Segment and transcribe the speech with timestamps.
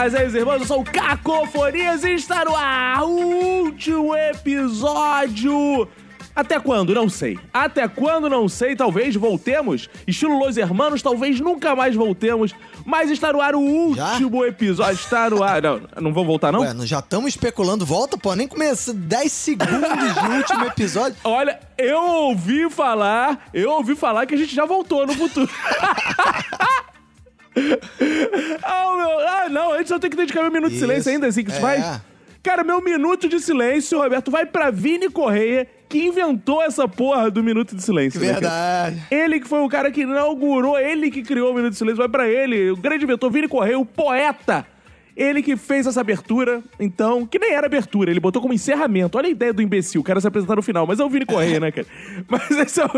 [0.00, 3.08] Bem, fazeres irmãos, eu sou o Cacofonias e está no ar o
[3.64, 5.86] último episódio.
[6.34, 6.94] Até quando?
[6.94, 7.38] Não sei.
[7.52, 8.26] Até quando?
[8.26, 8.74] Não sei.
[8.74, 9.90] Talvez voltemos.
[10.06, 12.54] Estilo Los Hermanos, talvez nunca mais voltemos.
[12.86, 14.94] Mas está no ar o último episódio.
[14.94, 15.60] Está no ar.
[15.60, 16.60] Não, não vou voltar, não?
[16.60, 18.34] Ué, já estamos especulando volta, pô.
[18.34, 21.18] Nem começa 10 segundos de último episódio.
[21.24, 25.50] Olha, eu ouvi falar, eu ouvi falar que a gente já voltou no futuro.
[28.62, 31.26] ah, meu, ah, não, antes eu tenho que dedicar meu minuto de Isso, silêncio ainda
[31.26, 31.60] assim que é.
[31.60, 32.00] faz.
[32.42, 37.42] Cara, meu minuto de silêncio, Roberto, vai pra Vini Correia, que inventou essa porra do
[37.42, 38.18] minuto de silêncio.
[38.18, 38.32] né?
[38.32, 39.02] Verdade.
[39.10, 42.08] Ele que foi o cara que inaugurou, ele que criou o Minuto de Silêncio, vai
[42.08, 44.66] pra ele, o grande inventor Vini Correia, o poeta.
[45.14, 49.18] Ele que fez essa abertura, então, que nem era abertura, ele botou como encerramento.
[49.18, 51.26] Olha a ideia do imbecil, o cara se apresentar no final, mas é o Vini
[51.26, 51.86] Correia, né, cara?
[52.26, 52.88] Mas esse é, o,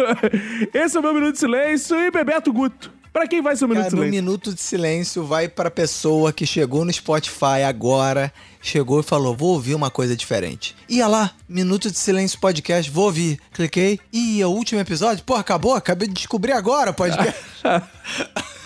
[0.73, 2.93] esse é o meu Minuto de Silêncio e Bebeto Guto.
[3.13, 4.23] Pra quem vai ser o Minuto Cara, de Silêncio?
[4.23, 8.33] minuto de silêncio vai pra pessoa que chegou no Spotify agora,
[8.63, 10.75] chegou e falou: vou ouvir uma coisa diferente.
[10.89, 13.39] Ia lá, Minuto de Silêncio Podcast, vou ouvir.
[13.53, 14.01] Cliquei.
[14.13, 15.23] Ih, é o último episódio?
[15.25, 15.75] Pô, acabou?
[15.75, 17.39] Acabei de descobrir agora o podcast.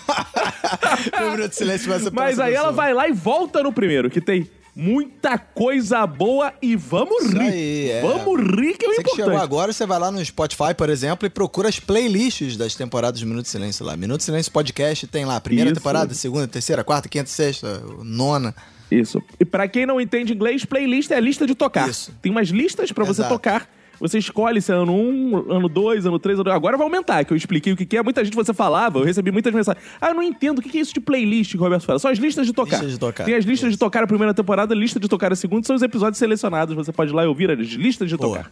[1.19, 2.71] meu minuto de silêncio vai ser pra Mas aí ela pessoa.
[2.71, 7.39] vai lá e volta no primeiro, que tem muita coisa boa e vamos Isso rir.
[7.39, 8.01] aí, é.
[8.01, 9.25] Vamos rir, que é o Você que importante.
[9.25, 13.19] chegou agora, você vai lá no Spotify, por exemplo, e procura as playlists das temporadas
[13.19, 13.97] de Minuto de Silêncio lá.
[13.97, 15.79] Minuto de Silêncio Podcast tem lá, primeira Isso.
[15.79, 18.53] temporada, segunda, terceira, quarta, quinta, sexta, nona.
[18.91, 19.21] Isso.
[19.39, 21.89] E pra quem não entende inglês, playlist é a lista de tocar.
[21.89, 22.13] Isso.
[22.21, 23.67] Tem umas listas pra você tocar.
[23.99, 26.55] Você escolhe se é ano 1, ano 2, ano 3, ano 2.
[26.55, 28.03] Agora vai aumentar, que eu expliquei o que que é.
[28.03, 29.83] Muita gente você falava, eu recebi muitas mensagens.
[29.99, 31.97] Ah, eu não entendo o que que é isso de playlist que o Roberto fala.
[31.97, 32.77] São as listas de tocar.
[32.77, 33.23] Listas de tocar.
[33.23, 35.81] Tem as listas de tocar a primeira temporada, lista de tocar a segunda, são os
[35.81, 36.75] episódios selecionados.
[36.75, 38.37] Você pode ir lá e ouvir as listas de Boa.
[38.37, 38.51] tocar.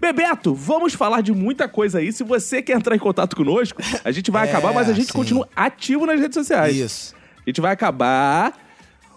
[0.00, 2.12] Bebeto, vamos falar de muita coisa aí.
[2.12, 5.08] Se você quer entrar em contato conosco, a gente vai É, acabar, mas a gente
[5.08, 5.12] sim.
[5.12, 6.74] continua ativo nas redes sociais.
[6.76, 7.14] Isso.
[7.44, 8.56] A gente vai acabar,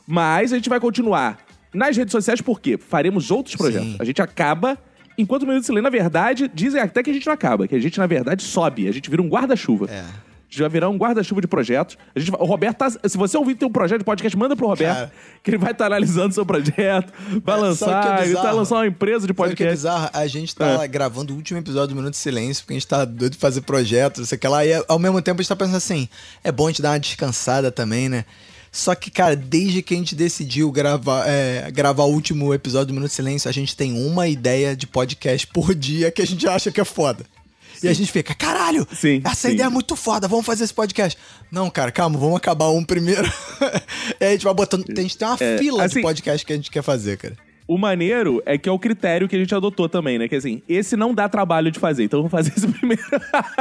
[0.08, 1.38] mas a gente vai continuar
[1.74, 3.90] nas redes sociais porque faremos outros projetos.
[3.92, 3.98] Sim.
[4.00, 4.78] A gente acaba.
[5.18, 7.76] Enquanto o Minuto de Silêncio, na verdade, dizem até que a gente não acaba, que
[7.76, 8.88] a gente, na verdade, sobe.
[8.88, 9.88] A gente vira um guarda-chuva.
[9.92, 10.00] É.
[10.00, 11.98] A gente vai virar um guarda-chuva de projetos.
[12.14, 12.90] A gente o Roberto tá.
[12.90, 15.12] Se você ouvir tem um projeto de podcast, manda pro Roberto, Cara.
[15.44, 18.58] que ele vai estar analisando seu projeto, vai É, que é lançar, ele vai bizarro?
[18.58, 19.72] lançar uma empresa de Sabe o que é podcast.
[19.78, 20.10] bizarro?
[20.14, 20.88] A gente tá É.
[20.90, 23.62] gravando o último episódio do Minuto de Silêncio, porque a gente tá doido de fazer
[23.62, 26.10] projetos, sei que lá, e ao mesmo tempo a gente tá pensando assim,
[26.44, 28.26] é bom a gente dar uma descansada também, né?
[28.72, 32.94] Só que, cara, desde que a gente decidiu gravar, é, gravar o último episódio do
[32.94, 36.72] Minuto Silêncio, a gente tem uma ideia de podcast por dia que a gente acha
[36.72, 37.26] que é foda.
[37.84, 39.56] E a gente fica, caralho, Sim, essa sim.
[39.56, 41.18] ideia é muito foda, vamos fazer esse podcast.
[41.52, 43.28] Não, cara, calma, vamos acabar um primeiro.
[44.22, 44.86] e a gente vai botando.
[44.88, 47.36] A gente tem uma É, fila assim- de podcast que a gente quer fazer, cara.
[47.72, 50.28] O maneiro é que é o critério que a gente adotou também, né?
[50.28, 53.02] Que assim, esse não dá trabalho de fazer, então vamos fazer esse primeiro.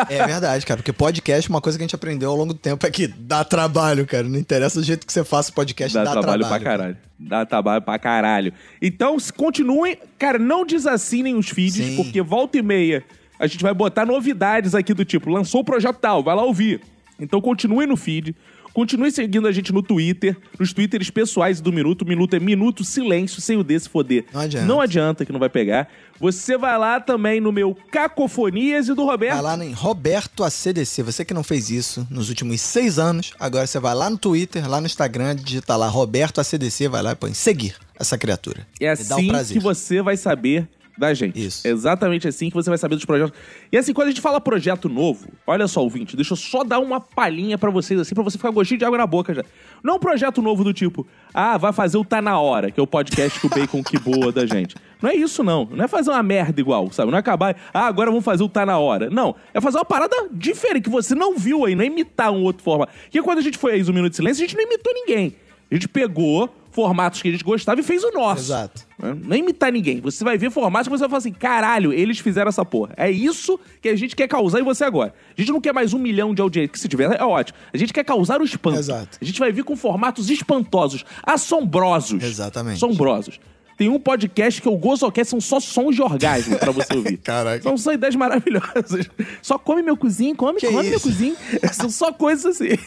[0.09, 2.85] É verdade, cara, porque podcast, uma coisa que a gente aprendeu ao longo do tempo
[2.85, 4.25] é que dá trabalho, cara.
[4.29, 6.63] Não interessa o jeito que você faça o podcast, Dá, dá, trabalho, trabalho.
[6.63, 6.97] pra caralho.
[7.21, 8.53] Dá trabalho pra caralho.
[8.83, 9.97] Então, continuem.
[10.19, 11.95] Cara, não desassinem os feeds, Sim.
[11.97, 13.05] porque volta e meia
[13.39, 16.81] a gente vai botar novidades aqui do tipo, lançou o projeto tal, vai lá ouvir.
[17.21, 18.35] Então continue no feed.
[18.73, 22.05] Continue seguindo a gente no Twitter, nos Twitters pessoais do Minuto.
[22.07, 24.25] Minuto é Minuto Silêncio, sem o D se foder.
[24.33, 24.67] Não adianta.
[24.67, 25.89] Não adianta que não vai pegar.
[26.19, 29.43] Você vai lá também no meu Cacofonias e do Roberto.
[29.43, 31.03] Vai lá em Roberto ACDC.
[31.03, 34.69] Você que não fez isso nos últimos seis anos, agora você vai lá no Twitter,
[34.69, 38.67] lá no Instagram, digita lá Roberto ACDC, vai lá e põe seguir essa criatura.
[38.81, 39.57] É um assim prazer.
[39.57, 40.69] que você vai saber
[41.15, 41.45] gente.
[41.45, 41.67] Isso.
[41.67, 43.33] É exatamente assim que você vai saber dos projetos.
[43.73, 46.79] E assim, quando a gente fala projeto novo, olha só, ouvinte, deixa eu só dar
[46.79, 49.45] uma palhinha pra vocês, assim, pra você ficar gostinho de água na boca já.
[49.83, 52.83] Não um projeto novo do tipo, ah, vai fazer o Tá Na Hora, que é
[52.83, 54.77] o podcast que o Bacon que boa da gente.
[55.01, 55.67] Não é isso, não.
[55.71, 57.11] Não é fazer uma merda igual, sabe?
[57.11, 59.09] Não é acabar, ah, agora vamos fazer o Tá Na Hora.
[59.09, 59.35] Não.
[59.55, 62.63] É fazer uma parada diferente, que você não viu aí, não é imitar um outro
[62.63, 62.93] formato.
[63.05, 65.35] Porque quando a gente fez o Minuto de Silêncio, a gente não imitou ninguém.
[65.71, 68.43] A gente pegou formatos que a gente gostava e fez o nosso.
[68.43, 68.87] Exato.
[68.99, 70.01] Não é imitar ninguém.
[70.01, 72.93] Você vai ver formatos que você vai falar assim: caralho, eles fizeram essa porra.
[72.97, 75.15] É isso que a gente quer causar em você agora.
[75.37, 77.59] A gente não quer mais um milhão de audiência, que se tiver é ótimo.
[77.73, 78.79] A gente quer causar o espanto.
[78.79, 79.19] Exato.
[79.21, 82.23] A gente vai vir com formatos espantosos, assombrosos.
[82.23, 82.77] Exatamente.
[82.77, 83.41] Assombrosos.
[83.81, 87.17] Tem um podcast que é o Gozocast, são só sons de orgasmo pra você ouvir.
[87.25, 87.63] Caraca.
[87.63, 89.09] São só ideias maravilhosas.
[89.41, 91.09] Só come meu cozinho, come, Que come meu isso?
[91.09, 91.35] cozinho.
[91.73, 92.79] São só coisas assim.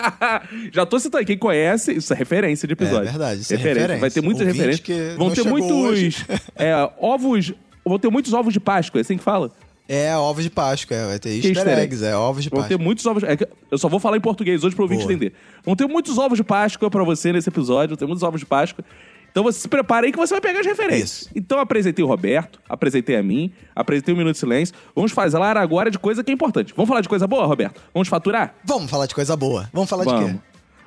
[0.72, 3.08] Já tô citando, quem conhece, isso é referência de episódio.
[3.08, 3.98] É verdade, isso é referência.
[3.98, 5.18] Vai ter muitas Ouvinte referências.
[5.18, 6.24] Vão ter muitos
[6.56, 7.52] é, ovos.
[7.84, 9.52] Vão ter muitos ovos de Páscoa, é assim que fala?
[9.86, 12.68] É ovos de Páscoa, é, vai ter easter easter eggs, é ovos de Vão ter
[12.68, 12.84] Páscoa.
[12.84, 13.24] muitos ovos.
[13.24, 13.36] é
[13.70, 15.12] eu só vou falar em português hoje pro ouvinte Boa.
[15.12, 15.34] entender.
[15.62, 17.88] Vão ter muitos ovos de Páscoa pra você nesse episódio.
[17.88, 18.82] Vão ter muitos ovos de Páscoa.
[19.30, 21.10] Então você se prepara aí que você vai pegar as referências.
[21.22, 21.30] Isso.
[21.34, 24.74] Então apresentei o Roberto, apresentei a mim, apresentei o Minuto de Silêncio.
[24.94, 26.74] Vamos falar agora de coisa que é importante.
[26.76, 27.80] Vamos falar de coisa boa, Roberto?
[27.94, 28.54] Vamos faturar?
[28.64, 29.68] Vamos falar de coisa boa.
[29.72, 30.32] Vamos falar de Vamos.
[30.32, 30.38] quê?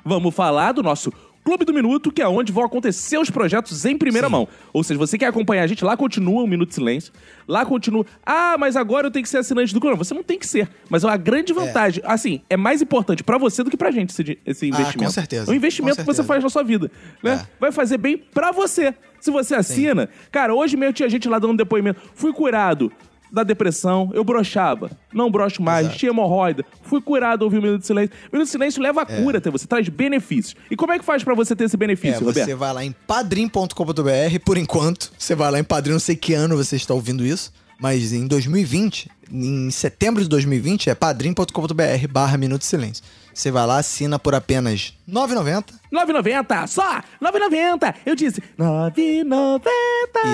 [0.04, 1.10] Vamos falar do nosso
[1.44, 4.32] Clube do Minuto, que é onde vão acontecer os projetos em primeira Sim.
[4.32, 4.48] mão.
[4.72, 7.12] Ou seja, você quer acompanhar a gente, lá continua o Minuto de Silêncio.
[7.46, 8.06] Lá continua.
[8.24, 9.92] Ah, mas agora eu tenho que ser assinante do clube.
[9.94, 10.68] Não, Você não tem que ser.
[10.88, 12.02] Mas é uma grande vantagem.
[12.06, 15.04] Assim, é mais importante pra você do que pra gente esse, esse investimento.
[15.04, 15.50] Ah, com certeza.
[15.50, 16.28] É um investimento Com que você certeza.
[16.28, 16.90] faz na sua vida.
[17.22, 17.34] Né?
[17.42, 17.46] É.
[17.60, 18.94] Vai fazer bem pra você.
[19.20, 20.08] Se você assina.
[20.32, 22.00] Cara, hoje mesmo tinha gente lá dando depoimento.
[22.14, 22.90] Fui curado
[23.34, 24.90] da depressão, eu brochava.
[25.12, 25.98] Não brocho mais, Exato.
[25.98, 26.64] tinha hemorroida.
[26.82, 28.14] Fui curado, ouvi o Minuto de Silêncio.
[28.30, 30.54] O Minuto de Silêncio leva a cura até você, traz benefícios.
[30.70, 32.46] E como é que faz pra você ter esse É, benefício, Roberto?
[32.46, 35.12] você vai lá em padrim.com.br, por enquanto.
[35.18, 38.26] Você vai lá em padrim, não sei que ano você está ouvindo isso, mas em
[38.26, 43.02] 2020, em setembro de 2020, é padrim.com.br barra Minuto de Silêncio.
[43.34, 45.64] Você vai lá, assina por apenas R$ 9,90.
[45.92, 47.02] 9,90, só!
[47.20, 47.94] 9,90!
[48.06, 49.60] Eu disse 9,90!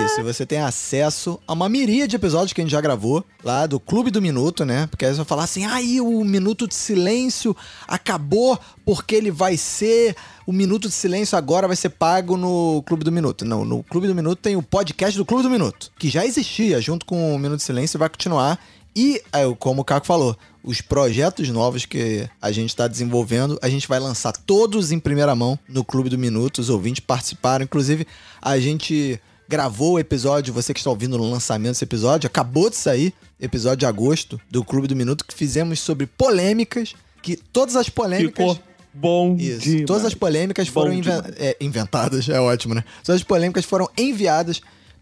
[0.05, 3.25] Isso, e você tem acesso a uma miríade de episódios que a gente já gravou
[3.43, 4.87] lá do Clube do Minuto, né?
[4.87, 7.57] Porque aí você vai falar assim: aí o Minuto de Silêncio
[7.89, 10.15] acabou porque ele vai ser.
[10.47, 13.45] O Minuto de Silêncio agora vai ser pago no Clube do Minuto.
[13.45, 16.81] Não, no Clube do Minuto tem o podcast do Clube do Minuto, que já existia
[16.81, 18.59] junto com o Minuto de Silêncio e vai continuar.
[18.95, 23.69] E, é, como o Caco falou, os projetos novos que a gente está desenvolvendo, a
[23.69, 26.59] gente vai lançar todos em primeira mão no Clube do Minuto.
[26.59, 27.65] Os ouvintes participaram.
[27.65, 28.07] Inclusive,
[28.41, 32.77] a gente gravou o episódio, você que está ouvindo no lançamento desse episódio, acabou de
[32.77, 37.89] sair, episódio de agosto do Clube do Minuto, que fizemos sobre polêmicas, que todas as
[37.89, 38.53] polêmicas...
[38.53, 39.61] Ficou bom Isso.
[39.61, 39.87] demais.
[39.87, 42.85] Todas as polêmicas Bom foram inven- é, inventadas, é ótimo, né?
[43.05, 44.61] Todas as polêmicas foram enviadas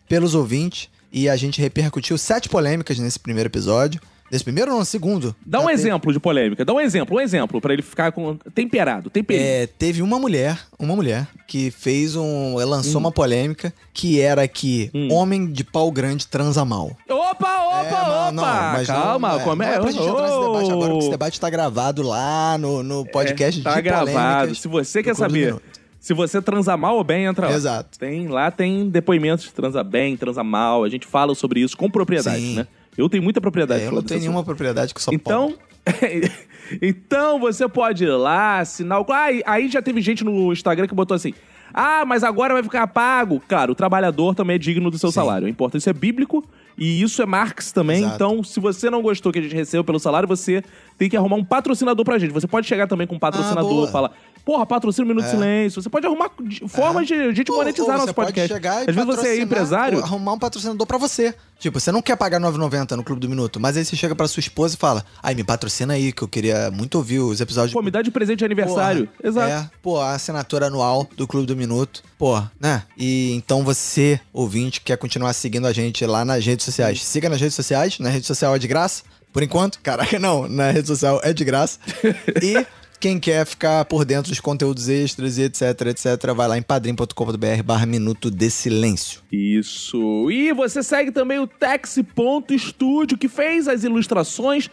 [0.08, 4.00] pelos ouvintes e a gente repercutiu sete polêmicas nesse primeiro episódio.
[4.30, 5.34] Nesse primeiro ou no segundo?
[5.44, 8.12] Dá um Já teve- exemplo de polêmica, dá um exemplo, um exemplo, pra ele ficar
[8.12, 9.46] com temperado, temperinho.
[9.46, 12.56] É, teve uma mulher, uma mulher, que fez um.
[12.56, 15.08] lançou uma polêmica que era que Hum.
[15.12, 16.94] homem de pau grande transa mal.
[17.08, 18.32] Opa, opa, É, opa!
[18.32, 19.74] não, mas Calma, não, é, como não é?
[19.74, 23.06] é pra gente entrar nesse debate agora, porque esse debate tá gravado lá no, no
[23.06, 24.54] podcast tá de gravado.
[24.54, 25.56] Se você quer saber
[26.00, 27.54] se você transa mal ou bem, entra lá.
[27.54, 27.98] Exato.
[27.98, 30.84] Tem, lá tem depoimentos de transa bem, transa mal.
[30.84, 32.54] A gente fala sobre isso com propriedade, Sim.
[32.56, 32.66] né?
[32.98, 33.84] Eu tenho muita propriedade.
[33.84, 35.54] É, eu não tenho nenhuma propriedade que só Então,
[36.82, 39.06] então você pode ir lá, assinar o.
[39.12, 41.32] Ah, aí já teve gente no Instagram que botou assim:
[41.72, 43.40] Ah, mas agora vai ficar pago.
[43.46, 45.14] Cara, o trabalhador também é digno do seu Sim.
[45.14, 45.46] salário.
[45.46, 46.44] É importante, isso é bíblico
[46.76, 47.98] e isso é Marx também.
[47.98, 48.14] Exato.
[48.16, 50.62] Então, se você não gostou que a gente recebeu pelo salário, você
[50.98, 52.32] tem que arrumar um patrocinador pra gente.
[52.32, 53.88] Você pode chegar também com um patrocinador, boa.
[53.88, 54.12] falar.
[54.48, 55.32] Porra, patrocina o Minuto de É.
[55.34, 55.82] Silêncio.
[55.82, 58.54] Você pode arrumar de- formas de a gente Ou- monetizar ou nosso você pode podcast.
[58.54, 59.98] chegar e Às vezes você é empresário.
[59.98, 61.34] ou arrumar um patrocinador pra você.
[61.58, 64.26] Tipo, você não quer pagar 9,90 no Clube do Minuto, mas aí você chega pra
[64.26, 67.74] sua esposa e fala: Ai, me patrocina aí, que eu queria muito ouvir os episódios.
[67.74, 69.06] Pô, me dá de presente de aniversário.
[69.08, 69.50] Porra, Exato.
[69.50, 72.02] É, pô, a assinatura anual do Clube do Minuto.
[72.16, 72.84] Pô, né?
[72.96, 77.04] E então você, ouvinte, quer continuar seguindo a gente lá nas redes sociais.
[77.04, 77.98] Siga nas redes sociais.
[77.98, 79.02] Na rede social é de graça.
[79.30, 79.78] Por enquanto.
[79.82, 80.48] Caraca, não.
[80.48, 81.78] Na rede social é de graça.
[82.42, 82.66] e
[83.00, 87.62] quem quer ficar por dentro dos conteúdos extras e etc, etc, vai lá em padrim.com.br
[87.64, 89.20] barra Minuto de Silêncio.
[89.30, 90.30] Isso.
[90.30, 94.68] E você segue também o Tex.studio, que fez as ilustrações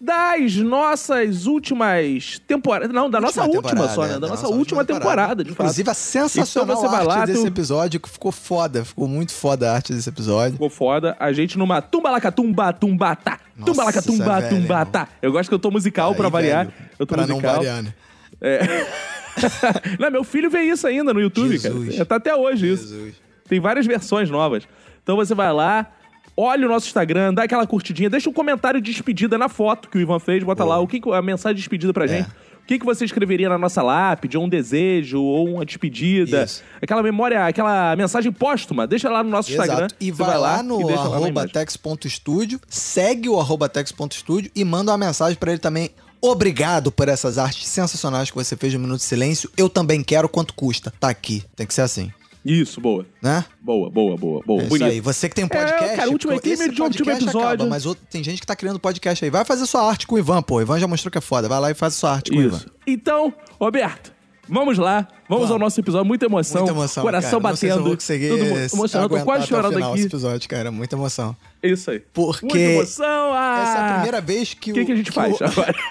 [0.00, 2.90] das nossas últimas temporadas.
[2.92, 4.14] Não, da nossa última temporada, só, né?
[4.14, 5.62] é, Da nossa última temporada, de fato.
[5.62, 8.84] Inclusive a sensacional Então você vai lá, desse um- episódio, que ficou foda.
[8.84, 10.52] Ficou muito foda a arte desse episódio.
[10.52, 11.16] Ficou foda.
[11.18, 13.38] A gente numa tumbalacatumba tumbatá.
[13.56, 15.08] Nossa, Tumbalacatumba isso é tumbatá.
[15.20, 16.66] Eu gosto que eu tô musical pra Aí, variar.
[16.66, 17.56] velho, eu tô pra não musical.
[17.56, 17.92] variar, né?
[19.98, 21.92] não, meu filho vê isso ainda no YouTube, Jesus.
[21.94, 22.06] cara.
[22.06, 22.88] Tá até hoje isso.
[22.88, 23.14] Jesus.
[23.48, 24.64] Tem várias versões novas.
[25.02, 25.86] Então você vai lá,
[26.40, 29.98] olha o nosso Instagram, dá aquela curtidinha, deixa um comentário de despedida na foto que
[29.98, 32.08] o Ivan fez, bota lá o que a mensagem de despedida pra É.
[32.08, 32.28] gente.
[32.28, 36.44] O que, que você escreveria na nossa lápide, ou um desejo, ou uma despedida.
[36.44, 36.62] Isso.
[36.82, 39.86] Aquela memória, aquela mensagem póstuma, deixa lá no nosso Instagram.
[39.86, 39.94] Exato.
[39.98, 41.50] E Você vai lá no lá na arroba imagem.
[41.52, 45.90] tex.studio, segue o arroba tex.studio e manda uma mensagem pra ele também.
[46.20, 49.48] Obrigado por essas artes sensacionais que você fez no Minuto de Silêncio.
[49.56, 50.92] Eu também quero quanto custa.
[51.00, 51.42] Tá aqui.
[51.56, 52.12] Tem que ser assim,
[52.44, 53.04] Isso, boa.
[53.22, 53.44] né?
[53.60, 54.60] Boa, boa, boa, boa.
[54.60, 54.84] É isso bonito.
[54.90, 55.00] aí.
[55.00, 55.84] Você que tem um podcast.
[55.84, 57.48] É, cara, último esse clima de último podcast episódio.
[57.48, 59.30] acaba, mas outro- tem gente que tá criando podcast aí.
[59.30, 60.56] Vai fazer sua arte com o Ivan, pô.
[60.56, 61.48] O Ivan já mostrou que é foda.
[61.48, 62.56] Vai lá e faz sua arte com o Ivan.
[62.56, 62.66] Isso.
[62.86, 64.12] Então, Roberto,
[64.48, 65.50] Vamos lá, vamos, Vamos.
[65.50, 66.06] ao nosso episódio.
[66.06, 66.62] Muita emoção.
[66.62, 67.02] Muita emoção.
[67.02, 67.50] Coração cara.
[67.50, 67.88] Não sei se eu batendo.
[67.88, 69.08] vou Todo emocionado.
[69.18, 69.98] Tô quase chorando final aqui.
[70.00, 70.70] Esse episódio, cara.
[70.70, 71.36] Muita emoção.
[71.62, 72.00] Isso aí.
[72.00, 73.32] Porque Muita emoção.
[73.34, 75.74] Ah, essa é a primeira vez que O que, que a gente faz o- agora?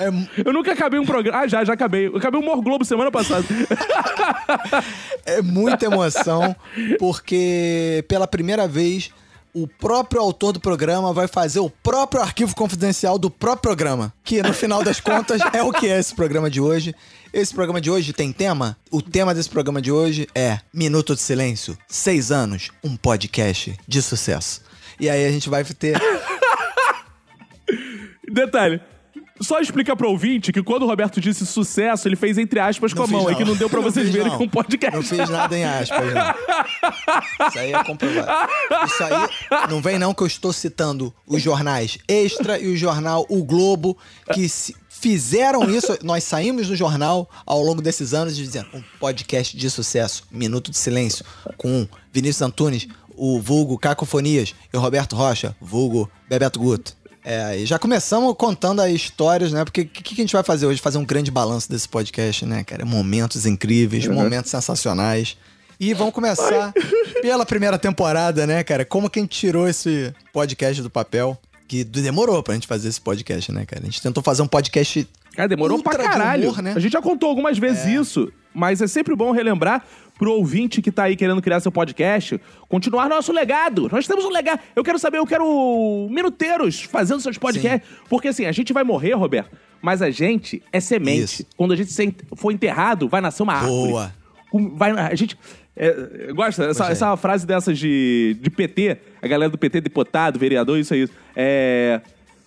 [0.00, 0.08] É
[0.46, 1.38] Eu nunca acabei um programa.
[1.38, 2.08] Ah, já, já acabei.
[2.08, 3.44] Eu acabei o Mor Globo semana passada.
[5.24, 6.54] É muita emoção,
[6.98, 9.10] porque pela primeira vez
[9.54, 14.12] o próprio autor do programa vai fazer o próprio arquivo confidencial do próprio programa.
[14.24, 16.94] Que no final das contas é o que é esse programa de hoje.
[17.32, 18.76] Esse programa de hoje tem tema?
[18.90, 24.02] O tema desse programa de hoje é Minuto de Silêncio, seis anos, um podcast de
[24.02, 24.62] sucesso.
[24.98, 26.00] E aí a gente vai ter.
[28.30, 28.80] Detalhe.
[29.40, 33.04] Só explica pro ouvinte que quando o Roberto disse sucesso, ele fez entre aspas com
[33.04, 33.26] a Não mão.
[33.26, 34.36] fiz, É que não deu pra Não vocês verem não.
[34.38, 34.96] com o podcast.
[34.96, 36.34] Não fiz nada em aspas, não.
[37.46, 38.50] Isso aí é comprovado.
[38.84, 39.12] Isso aí
[39.70, 43.96] não vem não que eu estou citando os jornais Extra e o jornal O Globo,
[44.34, 45.96] que se- fizeram isso.
[46.02, 50.76] Nós saímos no jornal ao longo desses anos dizendo um podcast de sucesso, Minuto de
[50.76, 51.24] Silêncio,
[51.56, 56.96] com Vinícius Antunes, o vulgo Cacofonias e o Roberto Rocha, vulgo Bebeto Guto.
[57.24, 59.64] É, e já começamos contando as histórias, né?
[59.64, 60.80] Porque o que, que a gente vai fazer hoje?
[60.80, 62.86] Fazer um grande balanço desse podcast, né, cara?
[62.86, 65.36] Momentos incríveis, momentos sensacionais.
[65.80, 66.72] E vamos começar
[67.20, 68.84] pela primeira temporada, né, cara?
[68.84, 71.38] Como que a gente tirou esse podcast do papel?
[71.68, 73.82] Que demorou pra gente fazer esse podcast, né, cara?
[73.82, 75.06] A gente tentou fazer um podcast.
[75.36, 76.48] Cara, demorou ultra pra de caralho.
[76.48, 76.72] humor, né?
[76.74, 79.84] A gente já contou algumas vezes isso, mas é sempre bom relembrar
[80.18, 83.88] pro ouvinte que tá aí querendo criar seu podcast, continuar nosso legado.
[83.92, 84.60] Nós temos um legado.
[84.74, 87.88] Eu quero saber, eu quero minuteiros fazendo seus podcasts.
[88.08, 91.22] Porque assim, a gente vai morrer, Roberto, mas a gente é semente.
[91.22, 91.46] Isso.
[91.54, 91.92] Quando a gente
[92.34, 93.90] for enterrado, vai nascer uma árvore.
[93.90, 94.12] Boa.
[94.74, 95.38] Vai, a gente.
[95.78, 96.64] É, gosta?
[96.64, 100.92] Essa, é uma frase dessas de, de PT, a galera do PT, deputado, vereador, isso
[100.92, 101.08] aí.
[101.36, 102.00] É,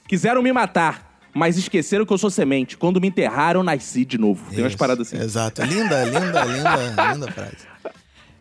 [0.07, 2.75] quiseram me matar, mas esqueceram que eu sou semente.
[2.75, 4.43] Quando me enterraram, nasci de novo.
[4.53, 5.23] Tem umas paradas assim.
[5.23, 5.63] Exato.
[5.63, 7.71] Linda, linda, linda, linda frase.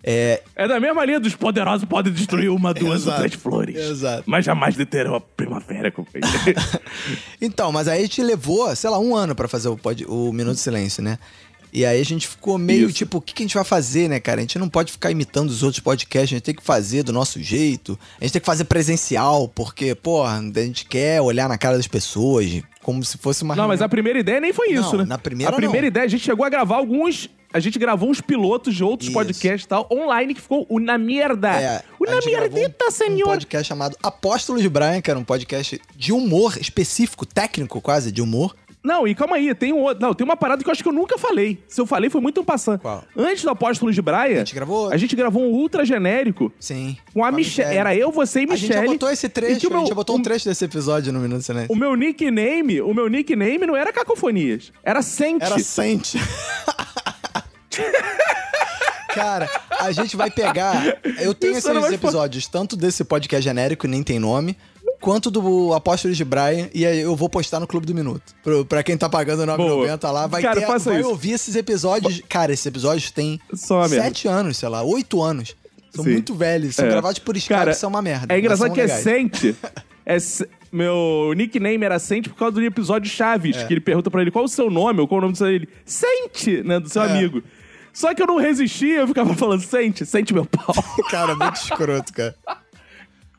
[0.03, 3.77] É, É da mesma linha dos poderosos podem destruir uma, duas Exato, ou três flores.
[3.77, 4.23] exato.
[4.27, 6.27] Mas jamais deterão a primavera, companheiro.
[7.41, 10.55] Então, mas aí gente levou, sei lá, um ano pra fazer o, pod- o Minuto
[10.55, 11.19] de Silêncio, né?
[11.73, 12.95] E aí a gente ficou meio Isso.
[12.95, 14.39] tipo, o que, que a gente vai fazer, né, cara?
[14.39, 17.13] A gente não pode ficar imitando os outros podcasts, a gente tem que fazer do
[17.13, 17.99] nosso jeito.
[18.21, 21.87] A gente tem que fazer presencial, porque, pô, a gente quer olhar na cara das
[21.87, 25.05] pessoas, como se fosse uma Não, mas a primeira ideia nem foi isso, Não, né?
[25.05, 25.89] na primeira A primeira não.
[25.89, 27.29] ideia, a gente chegou a gravar alguns.
[27.53, 29.19] A gente gravou uns pilotos de outros Isso.
[29.19, 31.49] podcasts e tal, online, que ficou o Na Mierda.
[31.61, 33.27] É, Na Mierdita, um, senhor.
[33.27, 38.13] Um podcast chamado Apóstolos de Brian, que era um podcast de humor específico, técnico quase,
[38.13, 38.55] de humor.
[38.83, 40.01] Não, e calma aí, tem um outro.
[40.03, 41.63] Não, tem uma parada que eu acho que eu nunca falei.
[41.69, 42.79] Se eu falei, foi muito um passando.
[42.81, 43.05] Qual?
[43.15, 44.37] Antes do Apóstolos de Braia.
[44.37, 44.91] A gente gravou?
[44.91, 46.51] A gente gravou um ultra genérico.
[46.59, 46.97] Sim.
[47.13, 47.77] Com a Michelle.
[47.77, 48.87] Era eu, você e A gente Michelle.
[48.87, 51.13] já botou esse trecho, o a gente meu- já botou o- um trecho desse episódio
[51.13, 51.71] no Minuto Silêncio.
[51.71, 54.73] O meu nickname, o meu nickname não era Cacofonias.
[54.83, 55.45] Era Sente.
[55.45, 56.19] Era Sente.
[59.15, 59.49] Cara,
[59.81, 60.99] a gente vai pegar.
[61.19, 64.57] Eu tenho Isso esses episódios, tanto desse podcast genérico, nem tem nome,
[65.01, 68.35] quanto do Apóstolos de Brian, e aí eu vou postar no Clube do Minuto.
[68.43, 71.09] Pro, pra quem tá pagando R$ 9,90 lá, vai, Cara, ter, vai isso.
[71.09, 72.23] ouvir esses episódios.
[72.29, 73.41] Cara, esses episódios têm
[73.71, 74.05] uma merda.
[74.05, 75.57] sete anos, sei lá, oito anos.
[75.95, 76.13] São Sim.
[76.13, 76.89] muito velhos, são É.
[76.89, 78.33] gravados por Skype, Cara, são uma merda.
[78.33, 79.03] É engraçado que é legais.
[79.03, 79.57] Sente.
[80.07, 80.17] É
[80.73, 83.65] Meu nickname era Sente por causa do episódio Chaves, É.
[83.67, 85.49] que ele pergunta pra ele qual o seu nome ou qual o nome do seu
[85.49, 85.69] ele.
[85.85, 86.79] Sente, né?
[86.79, 87.07] Do seu É.
[87.11, 87.43] amigo.
[87.93, 90.73] Só que eu não resistia, eu ficava falando, sente, sente meu pau.
[91.11, 92.37] Cara, muito escroto, cara.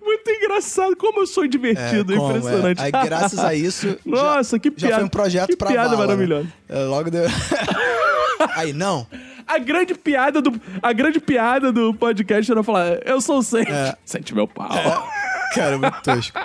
[0.01, 2.81] Muito engraçado, como eu sou divertido, É, como, impressionante.
[2.81, 2.85] é.
[2.85, 3.97] Aí, graças a isso.
[4.05, 5.97] Nossa, já, que Já piada- foi um projeto que pra piada né?
[5.97, 6.47] maravilhosa.
[6.67, 7.25] É, Logo deu.
[8.55, 9.05] Aí, não.
[9.47, 13.71] A grande piada do a grande piada do podcast era falar, eu sou o Sente,
[13.71, 13.95] É.
[14.05, 14.69] sente meu pau.
[15.53, 16.39] Cara, muito tosco.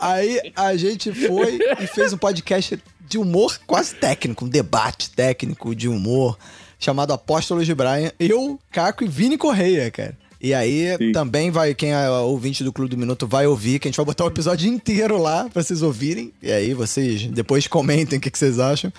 [0.00, 5.74] Aí a gente foi e fez um podcast de humor quase técnico, um debate técnico
[5.74, 6.38] de humor,
[6.78, 8.10] chamado Apóstolos de Brian.
[8.18, 10.16] Eu, Caco e Vini Correia, cara.
[10.40, 11.12] E aí Sim.
[11.12, 14.06] também vai, quem é ouvinte do Clube do Minuto vai ouvir, que a gente vai
[14.06, 16.32] botar o episódio inteiro lá pra vocês ouvirem.
[16.42, 18.92] E aí vocês depois comentem o que, que vocês acham.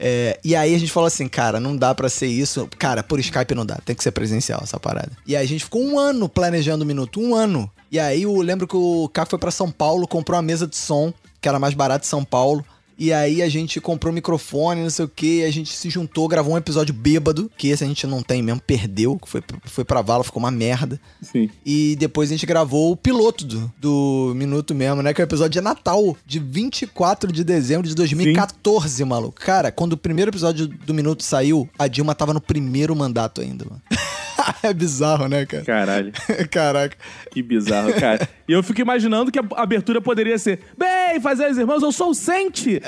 [0.00, 2.68] É, e aí a gente falou assim, cara, não dá pra ser isso.
[2.78, 5.10] Cara, por Skype não dá, tem que ser presencial essa parada.
[5.26, 7.70] E aí a gente ficou um ano planejando o minuto, um ano.
[7.90, 10.76] E aí eu lembro que o Caco foi pra São Paulo, comprou uma mesa de
[10.76, 12.64] som, que era mais barato em São Paulo.
[12.98, 16.54] E aí a gente comprou microfone, não sei o que, a gente se juntou, gravou
[16.54, 20.24] um episódio bêbado, que esse a gente não tem mesmo, perdeu, foi, foi pra vala,
[20.24, 21.00] ficou uma merda.
[21.22, 21.48] Sim.
[21.64, 25.14] E depois a gente gravou o piloto do, do Minuto mesmo, né?
[25.14, 29.40] Que é o episódio de Natal, de 24 de dezembro de 2014, maluco.
[29.40, 33.64] Cara, quando o primeiro episódio do Minuto saiu, a Dilma tava no primeiro mandato ainda,
[33.64, 33.82] mano.
[34.62, 35.64] é bizarro, né, cara?
[35.64, 36.12] Caralho.
[36.50, 36.96] Caraca.
[37.30, 38.28] Que bizarro, cara.
[38.48, 42.12] E eu fico imaginando que a abertura poderia ser ei, fazer as irmãs, eu sou
[42.12, 42.80] o Sente!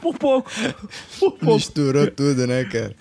[0.00, 0.50] Por pouco.
[1.18, 1.54] Por pouco.
[1.54, 2.94] Misturou tudo, né, cara?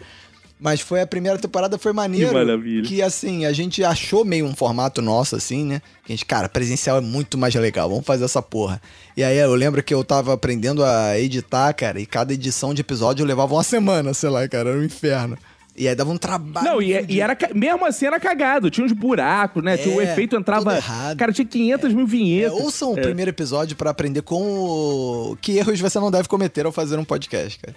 [0.60, 2.30] Mas foi a primeira temporada, foi maneiro.
[2.30, 2.88] Que maravilha.
[2.88, 5.82] Que assim, a gente achou meio um formato nosso, assim, né?
[6.06, 8.82] Que a gente, cara, presencial é muito mais legal, vamos fazer essa porra.
[9.18, 12.82] E aí eu lembro que eu tava aprendendo a editar, cara, e cada edição de
[12.82, 15.38] episódio eu levava uma semana, sei lá, cara, era um inferno.
[15.78, 16.66] E aí dava um trabalho.
[16.66, 18.70] Não, e, é- e era mesmo assim era cagado.
[18.70, 19.76] Tinha uns buracos, né?
[19.78, 20.64] tinha o É, efeito entrava.
[20.64, 21.18] tudo errado.
[21.18, 22.54] Cara, tinha 500 mil É, vinhetas.
[22.60, 25.38] ouçam o primeiro episódio pra aprender com o...
[25.42, 27.76] que erros você não deve cometer ao fazer um podcast, cara.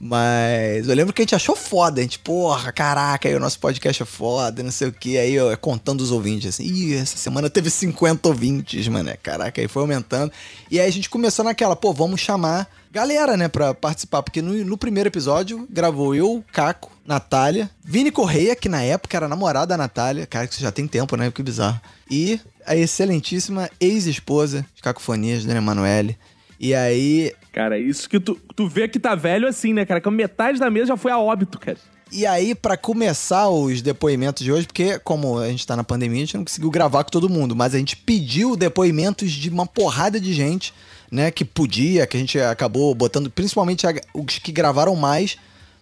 [0.00, 3.58] Mas eu lembro que a gente achou foda, a gente, porra, caraca, aí o nosso
[3.58, 7.16] podcast é foda, não sei o que, aí eu contando os ouvintes, assim, ih, essa
[7.16, 10.30] semana teve 50 ouvintes, mano, caraca, aí foi aumentando.
[10.70, 14.52] E aí a gente começou naquela, pô, vamos chamar galera, né, pra participar, porque no,
[14.64, 19.76] no primeiro episódio gravou eu, Caco, Natália, Vini Correia, que na época era namorada da
[19.76, 21.80] Natália, cara, que isso já tem tempo, né, que bizarro,
[22.10, 26.18] e a excelentíssima ex-esposa de Cacofonias, Dona Emanuele.
[26.60, 30.00] E aí, Cara, isso que tu, tu vê que tá velho assim, né, cara?
[30.00, 31.76] Que metade da mesa já foi a óbito, cara.
[32.10, 36.18] E aí, pra começar os depoimentos de hoje, porque como a gente tá na pandemia,
[36.18, 39.66] a gente não conseguiu gravar com todo mundo, mas a gente pediu depoimentos de uma
[39.66, 40.72] porrada de gente,
[41.10, 45.36] né, que podia, que a gente acabou botando, principalmente a- os que gravaram mais,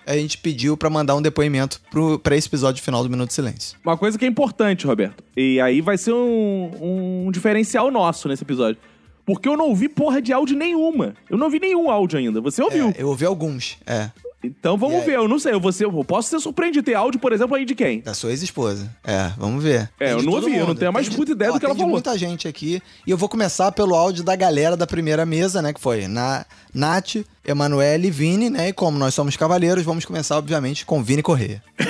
[0.07, 3.35] a gente pediu pra mandar um depoimento pro, pra esse episódio final do Minuto de
[3.35, 3.77] Silêncio.
[3.85, 5.23] Uma coisa que é importante, Roberto.
[5.37, 8.81] E aí vai ser um, um diferencial nosso nesse episódio.
[9.25, 11.15] Porque eu não ouvi porra de áudio nenhuma.
[11.29, 12.41] Eu não ouvi nenhum áudio ainda.
[12.41, 12.91] Você ouviu.
[12.91, 14.11] É, eu ouvi alguns, é,
[14.47, 15.07] Então vamos aí?
[15.07, 15.17] ver.
[15.17, 15.53] Eu não sei.
[15.53, 18.01] Eu, vou ser- eu posso ser surpreendido ter áudio, por exemplo, aí de quem?
[18.01, 18.91] da sua ex-esposa.
[19.05, 19.89] É, vamos ver.
[20.01, 20.79] É, eu não ouvi, eu não mundo.
[20.79, 21.91] tenho a mais puta ideia do que ela falou.
[21.91, 22.83] muita gente aqui.
[23.07, 25.73] E eu vou começar pelo áudio da galera da primeira mesa, né?
[25.73, 28.69] Que foi na Nath, Emanuele e Vini, né?
[28.69, 31.63] E como nós somos cavaleiros, vamos começar, obviamente, com Vini Corrêa.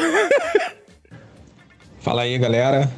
[2.00, 2.90] Fala aí, galera.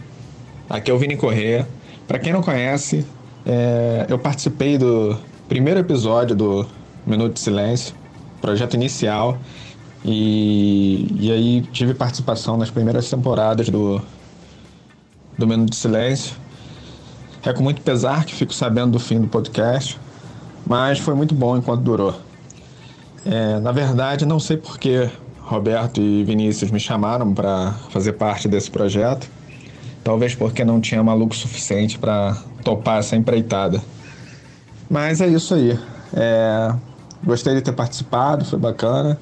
[0.68, 1.66] Aqui é o Vini Corrêa.
[2.06, 3.04] Pra quem não conhece,
[3.46, 6.66] é, eu participei do primeiro episódio do
[7.06, 7.94] Minuto de Silêncio,
[8.40, 9.38] projeto inicial,
[10.04, 14.00] e, e aí tive participação nas primeiras temporadas do,
[15.36, 16.36] do Minuto de Silêncio.
[17.44, 19.98] É com muito pesar que fico sabendo do fim do podcast,
[20.66, 22.14] mas foi muito bom enquanto durou.
[23.24, 25.08] É, na verdade, não sei por que
[25.40, 29.28] Roberto e Vinícius me chamaram para fazer parte desse projeto.
[30.04, 33.82] Talvez porque não tinha maluco suficiente para topar essa empreitada.
[34.88, 35.78] Mas é isso aí.
[36.14, 36.74] É,
[37.24, 39.18] gostei de ter participado, foi bacana.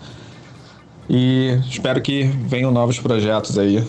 [1.09, 3.87] E espero que venham novos projetos aí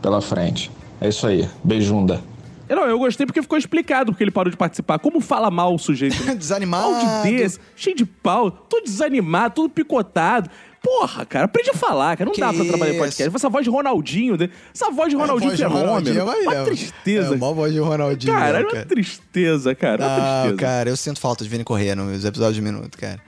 [0.00, 0.70] pela frente.
[1.00, 1.48] É isso aí.
[1.62, 2.22] Beijunda.
[2.68, 4.98] Eu, não, eu gostei porque ficou explicado porque ele parou de participar.
[5.00, 6.22] Como fala mal o sujeito.
[6.24, 6.34] né?
[6.34, 6.84] Desanimado.
[6.84, 10.48] Áudio desse, cheio de pau, todo desanimado, todo picotado.
[10.82, 12.26] Porra, cara, aprende a falar, cara.
[12.26, 13.36] Não Que dá pra trabalhar em podcast.
[13.36, 14.48] Essa voz de Ronaldinho, né?
[14.74, 15.86] essa voz de Ronaldinho A voz de fenômeno.
[15.88, 17.34] Ronaldinho é uma tristeza.
[17.34, 18.32] É, uma voz de Ronaldinho.
[18.32, 20.02] cara, é uma tristeza, cara.
[20.04, 20.56] Uma Ah, tristeza.
[20.56, 23.20] cara, eu sinto falta de Vini Corrêa nos episódios de minuto, cara.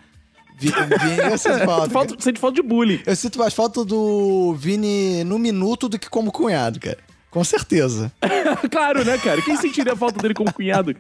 [0.59, 1.91] Vi- Vini, eu sinto falta.
[1.91, 3.01] falta, sente falta de bullying.
[3.05, 6.99] Eu sinto mais falta do Vini no minuto do que como cunhado, cara.
[7.31, 8.13] Com certeza.
[8.71, 9.41] claro, né, cara?
[9.43, 10.95] Quem sentiria falta dele como cunhado?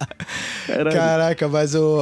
[0.66, 0.90] Caralho.
[0.96, 1.98] Caraca, mas o,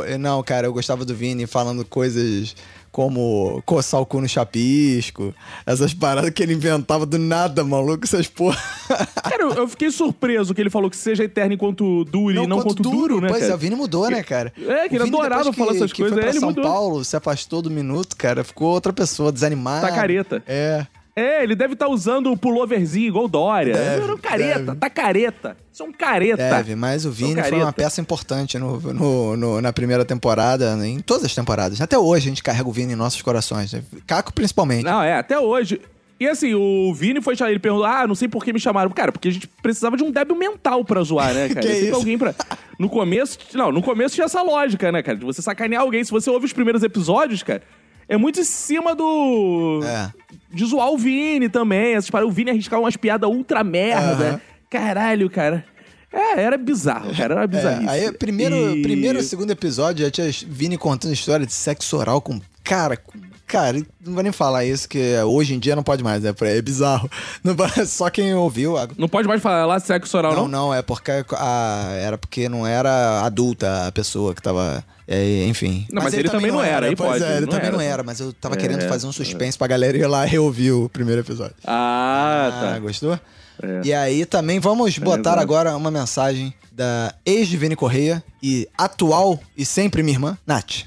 [0.00, 0.18] o.
[0.18, 2.54] Não, cara, eu gostava do Vini falando coisas
[2.96, 5.34] como coçar o cu no chapisco,
[5.66, 8.56] essas paradas que ele inventava do nada, maluco, essas porra.
[9.22, 12.62] Cara, eu, eu fiquei surpreso que ele falou que seja eterno enquanto dure e não
[12.62, 13.52] quanto duro, né, Pois cara?
[13.52, 14.50] é, o Vini mudou, né, cara?
[14.58, 16.64] É, que ele adorava falar essas que coisas, Foi pra é, ele São mudou.
[16.64, 19.88] Paulo, se afastou do minuto, cara, ficou outra pessoa, desanimada.
[19.88, 20.42] Tá careta.
[20.46, 20.86] É.
[21.18, 23.72] É, ele deve estar usando o pulloverzinho igual o Dória.
[23.72, 24.78] Deve, Era um careta, deve.
[24.78, 25.56] tá careta.
[25.72, 26.36] Isso é um careta.
[26.36, 30.86] Deve, mas o Vini foi uma peça importante no, no- no- na primeira temporada, né,
[30.88, 31.80] em todas as temporadas.
[31.80, 33.72] Até hoje a gente carrega o Vini em nossos corações.
[33.72, 33.82] né?
[34.06, 34.84] Caco principalmente.
[34.84, 35.80] Não, é, até hoje.
[36.20, 38.90] E assim, o Vini foi ele perguntou: ah, não sei por que me chamaram.
[38.90, 41.60] Cara, porque a gente precisava de um débil mental pra zoar, né, cara?
[41.66, 41.94] Que isso?
[41.94, 42.34] alguém pra.
[42.78, 43.38] No começo.
[43.54, 45.16] Não, no começo tinha essa lógica, né, cara?
[45.16, 46.04] De você sacanear alguém.
[46.04, 47.62] Se você ouve os primeiros episódios, cara,
[48.08, 49.80] é muito em cima do.
[49.84, 50.10] É.
[50.52, 51.94] De zoar o Vini também.
[51.94, 54.40] Essas paradas, o Vini arriscar umas piadas ultra merda.
[54.70, 55.64] Caralho, cara.
[56.12, 57.34] É, era bizarro, cara.
[57.34, 57.88] Era É, bizarrice.
[57.90, 62.40] aí, primeiro, E- primeiro segundo episódio, já tinha Vini contando história de sexo oral com.
[62.64, 62.98] Cara,
[63.46, 66.34] cara, não vou nem falar isso, que hoje em dia não pode mais, né?
[66.40, 67.08] É bizarro.
[67.44, 67.54] Não
[67.86, 68.74] só quem ouviu.
[68.98, 70.66] Não pode mais falar sexo oral, Não, não?
[70.68, 74.82] não, é porque a, era porque não era adulta a pessoa que tava.
[75.08, 75.86] É, enfim.
[75.92, 77.76] Não, mas ele também não era, aí pois pode, É, ele não também era.
[77.76, 80.72] não era, mas eu tava É, querendo fazer um suspense pra galera ir lá reouvir
[80.72, 81.54] o primeiro episódio.
[81.64, 82.78] Ah, Ah, tá.
[82.78, 83.18] gostou?
[83.62, 83.80] É.
[83.84, 89.40] E aí também vamos botar agora uma mensagem da ex de Vini Correia e atual
[89.56, 90.84] e sempre minha irmã, Nath.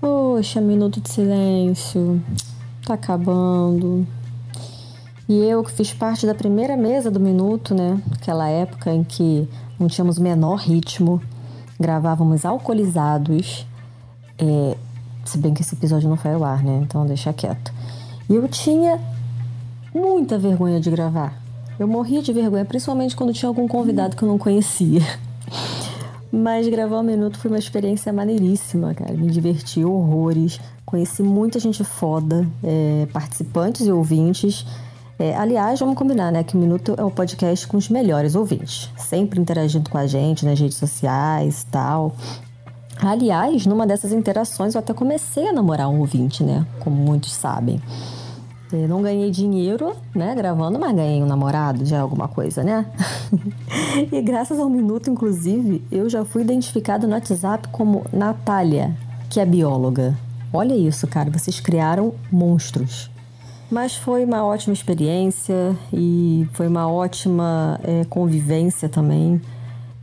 [0.00, 2.20] Poxa, minuto de silêncio.
[2.84, 4.06] Tá acabando.
[5.28, 8.00] E eu que fiz parte da primeira mesa do minuto, né?
[8.12, 11.20] Aquela época em que não tínhamos o menor ritmo.
[11.78, 13.66] Gravávamos alcoolizados.
[14.38, 14.76] É,
[15.24, 16.80] se bem que esse episódio não foi ao ar, né?
[16.82, 17.72] Então deixa quieto.
[18.28, 19.00] E eu tinha
[19.94, 21.40] muita vergonha de gravar.
[21.78, 25.00] Eu morria de vergonha, principalmente quando tinha algum convidado que eu não conhecia.
[26.32, 29.12] Mas gravar um minuto foi uma experiência maneiríssima, cara.
[29.12, 30.60] Me diverti horrores.
[30.84, 34.66] Conheci muita gente foda, é, participantes e ouvintes.
[35.18, 36.44] É, aliás, vamos combinar, né?
[36.44, 38.90] Que o Minuto é o podcast com os melhores ouvintes.
[38.96, 42.14] Sempre interagindo com a gente nas redes sociais e tal.
[42.98, 46.66] Aliás, numa dessas interações eu até comecei a namorar um ouvinte, né?
[46.80, 47.80] Como muitos sabem.
[48.72, 52.84] Eu não ganhei dinheiro, né, gravando, mas ganhei um namorado, já é alguma coisa, né?
[54.10, 58.96] e graças ao Minuto, inclusive, eu já fui identificada no WhatsApp como Natália,
[59.30, 60.18] que é bióloga.
[60.52, 63.08] Olha isso, cara, vocês criaram monstros.
[63.70, 69.40] Mas foi uma ótima experiência e foi uma ótima é, convivência também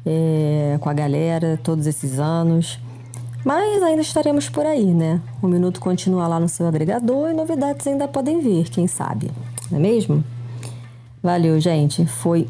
[0.05, 2.79] é, com a galera todos esses anos.
[3.45, 5.21] Mas ainda estaremos por aí, né?
[5.41, 9.31] O Minuto continua lá no seu agregador e novidades ainda podem vir, quem sabe.
[9.69, 10.23] Não é mesmo?
[11.21, 12.05] Valeu, gente.
[12.05, 12.47] Foi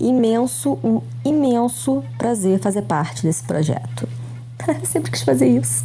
[0.00, 4.08] imenso, um imenso prazer fazer parte desse projeto.
[4.84, 5.84] Sempre quis fazer isso.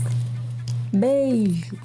[0.91, 1.77] Beijo.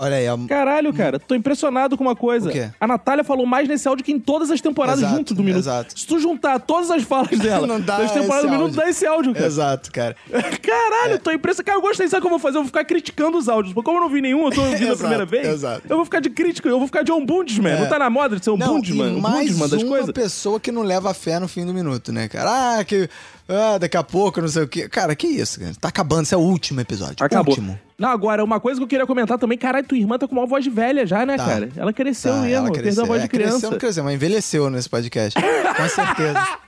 [0.00, 0.38] Olha aí, a...
[0.48, 2.48] Caralho, cara, tô impressionado com uma coisa.
[2.48, 2.70] O quê?
[2.78, 5.62] A Natália falou mais nesse áudio que em todas as temporadas Exato, junto do Minuto.
[5.62, 5.98] exato.
[5.98, 9.04] Se tu juntar todas as falas dela Não dá das temporadas do Minuto, dá esse
[9.04, 9.46] áudio, cara.
[9.46, 10.16] Exato, cara.
[10.62, 11.66] Caralho, tô impressionado.
[11.66, 12.58] Cara, eu gostei, sabe o que eu vou fazer?
[12.58, 13.74] Eu vou ficar criticando os áudios.
[13.74, 15.46] Porque como eu não vi nenhum, eu tô ouvindo a primeira vez.
[15.48, 15.82] exato.
[15.88, 17.72] Eu vou ficar de crítica, eu vou ficar de ombudsman.
[17.72, 17.80] É.
[17.80, 19.18] Não tá na moda de ser Não, ombudsman?
[19.18, 20.12] e mais das uma coisas?
[20.12, 22.78] pessoa que não leva fé no fim do minuto, né, cara?
[22.78, 23.08] Ah, que...
[23.48, 24.88] Ah, daqui a pouco, não sei o quê.
[24.88, 25.72] Cara, que isso, cara?
[25.80, 27.16] Tá acabando, esse é o último episódio.
[27.24, 27.52] Acabou.
[27.54, 27.78] Último.
[27.98, 30.46] Não, agora, uma coisa que eu queria comentar também, caralho, tua irmã tá com uma
[30.46, 31.46] voz velha já, né, Tá.
[31.46, 31.68] cara?
[31.76, 33.04] Ela cresceu Tá, mesmo, ela perdeu cresceu.
[33.04, 33.50] a voz É, de criança.
[33.52, 35.40] Cresceu, não cresceu, mas envelheceu nesse podcast.
[35.40, 36.46] Com certeza.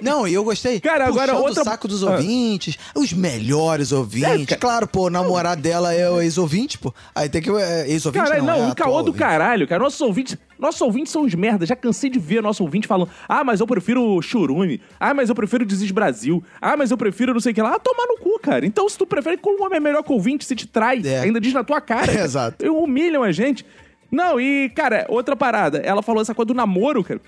[0.00, 0.80] Não, e eu gostei.
[0.80, 2.12] Cara, agora Puxando outra- o saco dos Ah.
[2.12, 4.52] ouvintes, os melhores ouvintes.
[4.52, 4.56] É.
[4.56, 6.92] Claro, pô, o namorado dela é o ex-ouvinte, pô.
[7.14, 7.50] Aí tem que.
[7.50, 9.18] É, ex-ouvinte Caralho, não, não, é um caô do ouvinte.
[9.18, 9.82] caralho, cara.
[9.82, 11.66] Nossos ouvintes, nossos ouvintes são uns merda.
[11.66, 14.80] Já cansei de ver nosso ouvinte falando: ah, mas eu prefiro o Churume.
[14.98, 16.42] Ah, mas eu prefiro o Desis Brasil.
[16.60, 17.74] Ah, mas eu prefiro não sei o que lá.
[17.74, 18.64] Ah, tomar no cu, cara.
[18.64, 21.20] Então, se tu prefere, como é melhor que o ouvinte, se te trai, É.
[21.20, 22.06] ainda diz na tua cara.
[22.12, 22.24] cara.
[22.24, 22.64] Exato.
[22.72, 23.64] Humilham a gente.
[24.10, 25.78] Não, e, cara, outra parada.
[25.78, 27.20] Ela falou essa coisa do namoro, cara.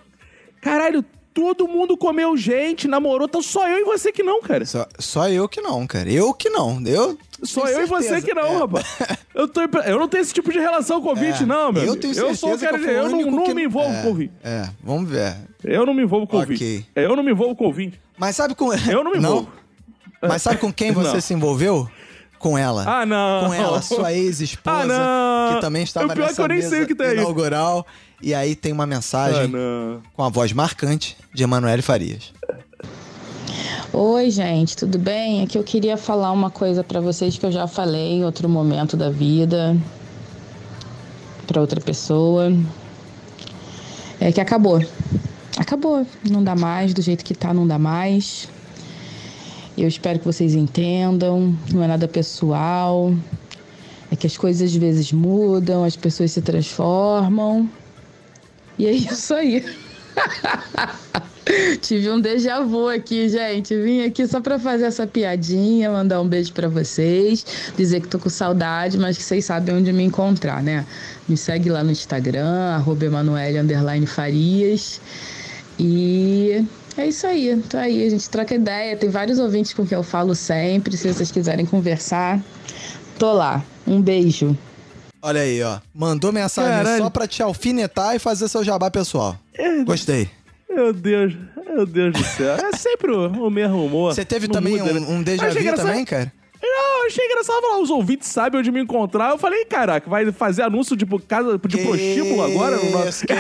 [0.61, 4.65] Caralho, todo mundo comeu gente, namorou, então só eu e você que não, cara.
[4.67, 6.11] Só, só eu que não, cara.
[6.11, 6.83] Eu que não.
[6.87, 7.17] Eu.
[7.43, 8.27] Só eu e você certeza.
[8.27, 8.59] que não, É.
[8.59, 8.87] rapaz.
[9.33, 11.47] Eu, tô, eu não tenho esse tipo de relação com o ouvinte, É.
[11.47, 11.85] não, meu.
[11.85, 13.95] Eu tenho Eu certeza sou o cara que eu, Eu não, não que- me envolvo
[13.95, 14.33] é, com o ouvinte.
[14.45, 15.37] É, vamos ver.
[15.65, 16.53] Eu não me envolvo com o Ok.
[16.53, 16.91] ouvinte.
[16.95, 17.99] Eu não me envolvo com o ouvinte.
[18.19, 18.71] Mas sabe com.
[18.91, 19.49] Eu não me envolvo.
[20.21, 21.21] Mas sabe com quem você Não.
[21.23, 21.89] se envolveu?
[22.39, 22.85] Com ela.
[22.87, 23.47] Ah, não.
[23.49, 25.55] Com ela, sua ex-esposa, Ah, não.
[25.55, 27.07] que também estava O pior é nessa que eu nem mesa sei o que tem
[27.07, 27.17] aí.
[28.23, 30.01] E aí tem uma Ah, mensagem não.
[30.15, 32.33] com a voz marcante de Emanuele Farias.
[33.93, 35.43] Oi, gente, tudo bem?
[35.43, 38.97] Aqui eu queria falar uma coisa pra vocês que eu já falei em outro momento
[38.97, 39.77] da vida
[41.47, 42.53] pra outra pessoa.
[44.21, 44.85] É que acabou.
[45.57, 46.07] Acabou.
[46.31, 48.49] Não dá mais, do jeito que tá, não dá mais.
[49.77, 53.13] Eu espero que vocês entendam, não é nada pessoal.
[54.13, 57.69] É que as coisas às vezes mudam, as pessoas se transformam.
[58.81, 59.63] E é isso aí.
[61.83, 63.77] Tive um déjà vu aqui, gente.
[63.77, 67.45] Vim aqui só pra fazer essa piadinha, mandar um beijo pra vocês,
[67.77, 70.87] dizer que tô com saudade, mas que vocês sabem onde me encontrar, né?
[71.29, 73.05] Me segue lá no Instagram, arroba
[74.07, 74.99] Farias.
[75.79, 76.65] E
[76.97, 77.63] é isso aí.
[77.69, 78.97] Tô aí, a gente troca ideia.
[78.97, 80.97] Tem vários ouvintes com quem eu falo sempre.
[80.97, 82.43] Se vocês quiserem conversar,
[83.19, 83.63] tô lá.
[83.87, 84.57] Um beijo.
[85.23, 85.79] Olha aí, ó.
[85.95, 87.03] Mandou mensagem Caralho.
[87.05, 89.37] só pra te alfinetar e fazer seu jabá pessoal.
[89.85, 90.29] Gostei.
[90.69, 91.35] Meu Deus,
[91.69, 92.55] meu Deus do céu.
[92.57, 94.15] É sempre o, o mesmo humor.
[94.15, 95.01] Você teve Não também muda, né?
[95.01, 96.33] um, um déjà vu engraçado- também, cara?
[96.63, 99.31] Não, eu achei engraçado falar, os ouvintes sabem onde me encontrar.
[99.31, 102.77] Eu falei, caraca, vai fazer anúncio de casa de prostíbulo agora?
[102.77, 103.09] No nosso...
[103.09, 103.33] Isso, que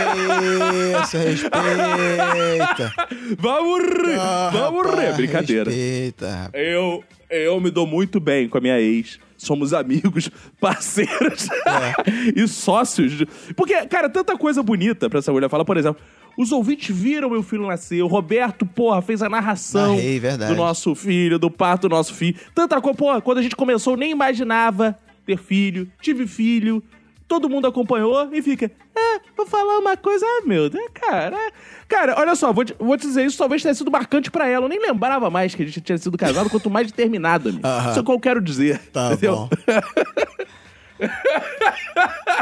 [1.02, 2.92] isso, respeita.
[3.38, 5.12] Vamos rir, Ah, vamos rir.
[5.14, 5.70] Brincadeira.
[5.70, 6.50] Respeita.
[6.54, 9.18] Eu, eu me dou muito bem com a minha ex.
[9.40, 11.48] Somos amigos, parceiros
[12.36, 13.12] e sócios.
[13.12, 13.26] de-
[13.56, 15.64] Porque, cara, tanta coisa bonita pra essa mulher falar.
[15.64, 16.02] Por exemplo,
[16.36, 18.02] os ouvintes viram meu filho nascer.
[18.02, 22.36] O Roberto, porra, fez a narração Narrei, do nosso filho, do parto do nosso filho.
[22.54, 22.96] Tanta coisa.
[22.98, 25.90] Porra, quando a gente começou, nem imaginava ter filho.
[26.02, 26.82] Tive filho.
[27.30, 31.36] Todo mundo acompanhou e fica, é, vou falar uma coisa, ah, meu Deus, cara.
[31.36, 31.52] é."
[31.88, 34.64] Cara, olha só, vou te, vou te dizer, isso talvez tenha sido marcante pra ela.
[34.64, 37.62] Eu nem lembrava mais que a gente tinha sido casado, quanto mais determinado, amigo.
[37.88, 38.80] Isso é o que eu quero dizer.
[38.92, 39.36] Tá entendeu?
[39.36, 39.48] bom.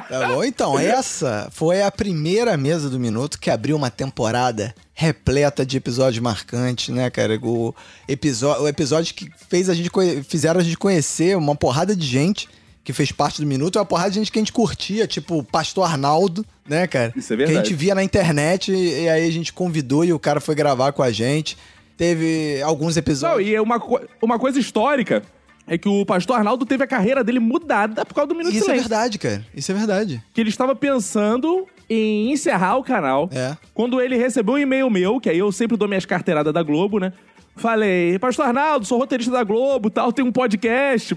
[0.08, 5.66] Tá bom, então, essa foi a primeira mesa do Minuto que abriu uma temporada repleta
[5.66, 7.38] de episódios marcantes, né, cara?
[7.42, 7.74] O
[8.08, 9.90] episódio, o episódio que fez a gente
[10.26, 12.48] fizeram a gente conhecer uma porrada de gente
[12.88, 15.44] que fez parte do Minuto, e uma porrada de gente que a gente curtia, tipo
[15.44, 17.12] Pastor Arnaldo, né, cara?
[17.14, 17.68] Isso é Que a verdade.
[17.68, 20.92] gente via na internet e, e aí a gente convidou e o cara foi gravar
[20.92, 21.54] com a gente.
[21.98, 23.46] Teve alguns Não, episódios.
[23.46, 23.78] e é uma,
[24.22, 25.22] uma coisa histórica
[25.66, 28.70] é que o pastor Arnaldo teve a carreira dele mudada por causa do Minuto Isso
[28.70, 29.44] é verdade, cara.
[29.54, 30.24] Isso é verdade.
[30.32, 33.28] que ele estava pensando em encerrar o canal.
[33.30, 33.54] É.
[33.74, 36.98] Quando ele recebeu um e-mail meu, que aí eu sempre dou minhas carteiradas da Globo,
[36.98, 37.12] né?
[37.58, 41.16] Falei, Pastor Arnaldo, sou roteirista da Globo tal, tem um podcast.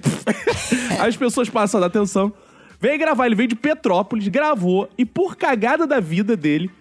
[1.00, 2.34] Aí As pessoas passam a dar atenção.
[2.80, 6.72] Veio gravar, ele veio de Petrópolis, gravou, e por cagada da vida dele,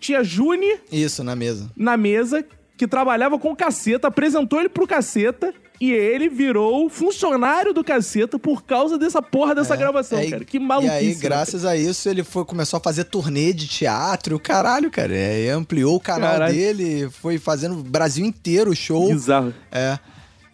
[0.00, 1.70] tinha Juni Isso, na mesa.
[1.76, 2.44] na mesa
[2.80, 8.38] que trabalhava com o caceta, apresentou ele pro caceta e ele virou funcionário do caceta
[8.38, 10.44] por causa dessa porra dessa gravação, É, e- cara.
[10.46, 10.94] Que maluquice.
[10.94, 14.90] E aí, né, graças a isso, ele foi, começou a fazer turnê de teatro, caralho,
[14.90, 15.14] cara.
[15.14, 16.54] É, ampliou o canal Caralho.
[16.54, 19.08] dele, foi fazendo o Brasil inteiro o show.
[19.12, 19.52] Bizarro.
[19.70, 19.98] É.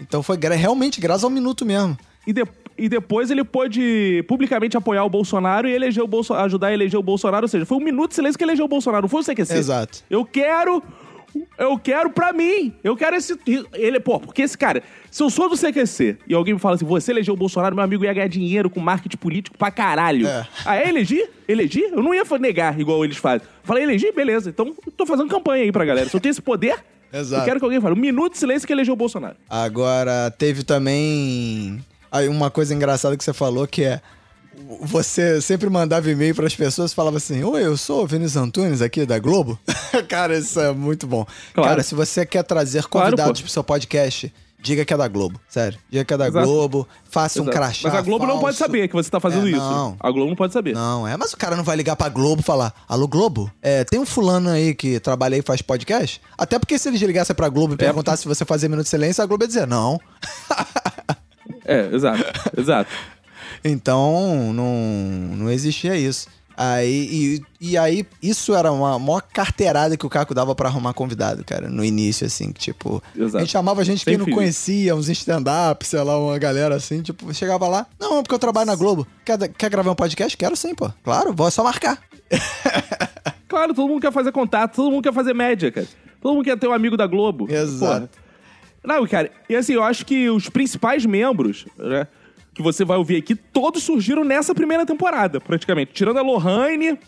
[0.01, 1.97] Então foi realmente graças ao minuto mesmo.
[2.27, 2.45] E, de-
[2.77, 6.99] e depois ele pôde publicamente apoiar o Bolsonaro e eleger o Bolso ajudar a eleger
[6.99, 7.45] o Bolsonaro.
[7.45, 9.55] Ou seja, foi um minuto de silêncio que elegeu o Bolsonaro, não foi o CQC.
[9.55, 9.99] Exato.
[10.11, 10.83] Eu quero.
[11.59, 12.73] Eu quero pra mim.
[12.83, 13.39] Eu quero esse.
[13.75, 14.83] Ele, pô, porque esse cara.
[15.11, 17.85] Se eu sou do CQC e alguém me fala assim, você elegeu o Bolsonaro, meu
[17.85, 20.27] amigo ia ganhar dinheiro com marketing político pra caralho.
[20.27, 20.47] É.
[20.65, 21.27] Ah, é elegi?
[21.49, 21.83] Elegi?
[21.83, 23.47] Eu não ia negar igual eles fazem.
[23.63, 24.13] Falei, elegi?
[24.13, 24.51] Beleza.
[24.51, 26.09] Então, eu tô fazendo campanha aí pra galera.
[26.09, 26.77] Se eu tenho esse poder,
[27.13, 27.43] Exato.
[27.43, 27.95] eu quero que alguém fale.
[27.95, 29.37] Um minuto de silêncio que elegeu o Bolsonaro.
[29.49, 34.01] Agora, teve também aí uma coisa engraçada que você falou que é
[34.81, 38.37] você sempre mandava e-mail para as pessoas e falava assim: Oi, eu sou o Vinícius
[38.43, 39.59] Antunes aqui da Globo.
[40.09, 41.27] Cara, isso é muito bom.
[41.55, 41.71] Claro.
[41.71, 43.45] Cara, se você quer trazer Claro, convidados pô.
[43.45, 45.41] pro seu podcast, diga que é da Globo.
[45.49, 45.79] Sério.
[45.91, 46.47] Diga que é da Exato.
[46.47, 47.57] Globo, faça um Exato.
[47.57, 47.89] crachá.
[47.89, 48.59] Mas a Globo não pode falso.
[48.59, 49.61] saber que você tá fazendo É, isso.
[49.61, 49.97] não.
[50.01, 50.75] A Globo não pode saber.
[50.75, 53.51] Não, é, mas o cara não vai ligar pra Globo e falar: Alô, Globo?
[53.63, 56.21] É, tem um fulano aí que trabalha e faz podcast?
[56.37, 59.23] Até porque se eles ligassem pra Globo e perguntassem se você fazia Minuto de Silêncio,
[59.23, 60.01] a Globo ia dizer: Não.
[61.65, 62.25] É, exato.
[62.57, 62.91] exato.
[63.67, 66.29] Então, não, não existia isso.
[66.59, 70.95] Aí, e, e aí, isso era uma maior carteirada que o Caco dava pra arrumar
[70.95, 73.03] convidado, cara, no início, assim, que, tipo...
[73.15, 73.37] Exato.
[73.37, 74.37] A gente chamava gente que Sem não filho.
[74.37, 78.39] conhecia, uns stand-up, sei lá, uma galera assim, tipo, chegava lá, não, é porque eu
[78.39, 79.07] trabalho na Globo.
[79.23, 80.35] Quer, quer gravar um podcast?
[80.35, 80.91] Quero sim, pô.
[81.05, 81.99] Claro, vou só marcar.
[83.49, 85.87] Claro, todo mundo quer fazer contato, todo mundo quer fazer média, cara.
[86.21, 87.47] Todo mundo quer ter um amigo da Globo.
[87.49, 88.09] Exato.
[88.09, 88.11] Porra.
[88.85, 92.09] Não, cara, e assim, eu acho que os principais membros, né,
[92.57, 95.93] que você vai ouvir aqui, todos surgiram nessa primeira temporada, praticamente.
[95.93, 96.99] Tirando a Lohane,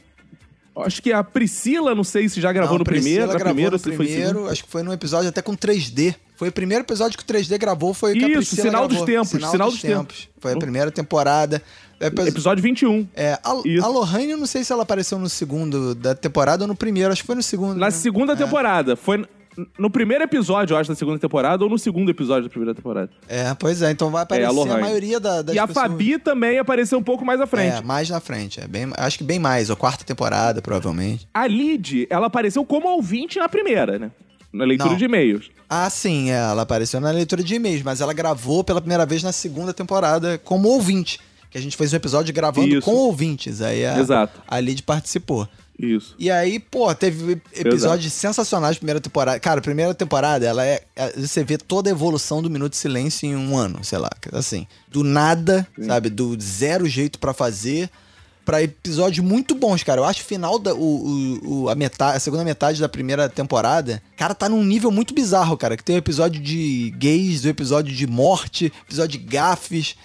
[0.77, 3.71] acho que a Priscila, não sei se já gravou Não, no Priscila primeiro, gravou primeira,
[3.73, 4.51] no se foi primeiro, segundo.
[4.51, 6.15] acho que foi num episódio até com 3D.
[6.37, 8.99] Foi o primeiro episódio que o 3D gravou, foi que a Isso, Priscila Sinal dos
[8.99, 9.07] gravou.
[9.15, 10.17] Tempos, Sinal, Sinal dos, dos tempos.
[10.19, 10.29] Tempos.
[10.39, 11.63] Foi a primeira temporada.
[11.99, 13.09] Depois- Episódio 21.
[13.17, 13.85] É, a, Isso.
[13.85, 17.11] a Lohane, eu não sei se ela apareceu no segundo da temporada ou no primeiro,
[17.11, 17.75] acho que foi no segundo.
[17.77, 17.91] Na né?
[17.91, 18.95] segunda temporada.
[18.95, 19.27] Foi
[19.79, 23.11] no primeiro episódio, eu acho, da segunda temporada, ou no segundo episódio da primeira temporada.
[23.29, 25.87] É, pois é, então vai aparecer É, a a, maioria da, das e a pessoas.
[25.87, 27.79] Fabi também apareceu um pouco mais à frente.
[27.79, 28.61] É, mais na frente.
[28.61, 31.29] É bem, acho que bem mais, ou quarta temporada, provavelmente.
[31.35, 34.11] A Lid, ela apareceu como ouvinte na primeira, né?
[34.53, 34.97] Na leitura Não.
[34.97, 35.51] de e-mails.
[35.69, 39.23] Ah, sim, é, ela apareceu na leitura de e-mails, mas ela gravou pela primeira vez
[39.23, 41.21] na segunda temporada como ouvinte.
[41.51, 42.83] Que a gente fez um episódio gravando Isso.
[42.83, 43.61] com ouvintes.
[43.63, 44.41] Aí a, Exato.
[44.47, 45.49] a Lid participou.
[45.79, 46.15] Isso.
[46.19, 49.39] E aí, pô, teve episódios sensacionais da primeira temporada.
[49.39, 52.79] Cara, a primeira temporada, ela é, é- Você vê toda a evolução do Minuto de
[52.79, 54.11] Silêncio em um ano, sei lá.
[54.33, 56.11] Assim, do nada, sabe?
[56.11, 57.89] Do zero jeito pra fazer.
[58.45, 60.01] Pra episódios muito bons, cara.
[60.01, 60.75] Eu acho final da.
[60.75, 64.91] O, o- o- a, metade, a segunda metade da primeira temporada, cara, tá num nível
[64.91, 65.77] muito bizarro, cara.
[65.77, 69.97] Que tem o episódio de gays, o episódio de morte, episódio de gafes.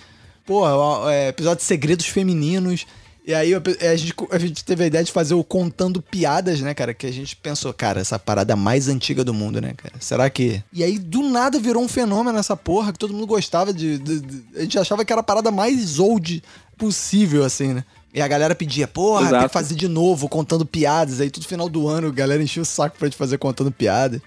[0.45, 0.67] Pô,
[1.09, 2.85] é, episódio de segredos femininos.
[3.25, 6.59] E aí eu- a gente, a gente teve a ideia de fazer o Contando Piadas,
[6.59, 6.93] né, cara?
[6.93, 9.93] Que a gente pensou, cara, essa parada mais antiga do mundo, né, cara?
[9.99, 10.61] Será que.
[10.73, 13.97] E aí, do nada, virou um fenômeno essa porra, que todo mundo gostava de.
[13.97, 16.43] de- de- a gente achava que era a parada mais old
[16.77, 17.85] possível, assim, né?
[18.13, 19.47] E a galera pedia, porra, tem Exato.
[19.47, 21.19] que fazer de novo, contando piadas.
[21.21, 24.21] Aí, tudo final do ano, a galera enchia o saco pra gente fazer contando piadas.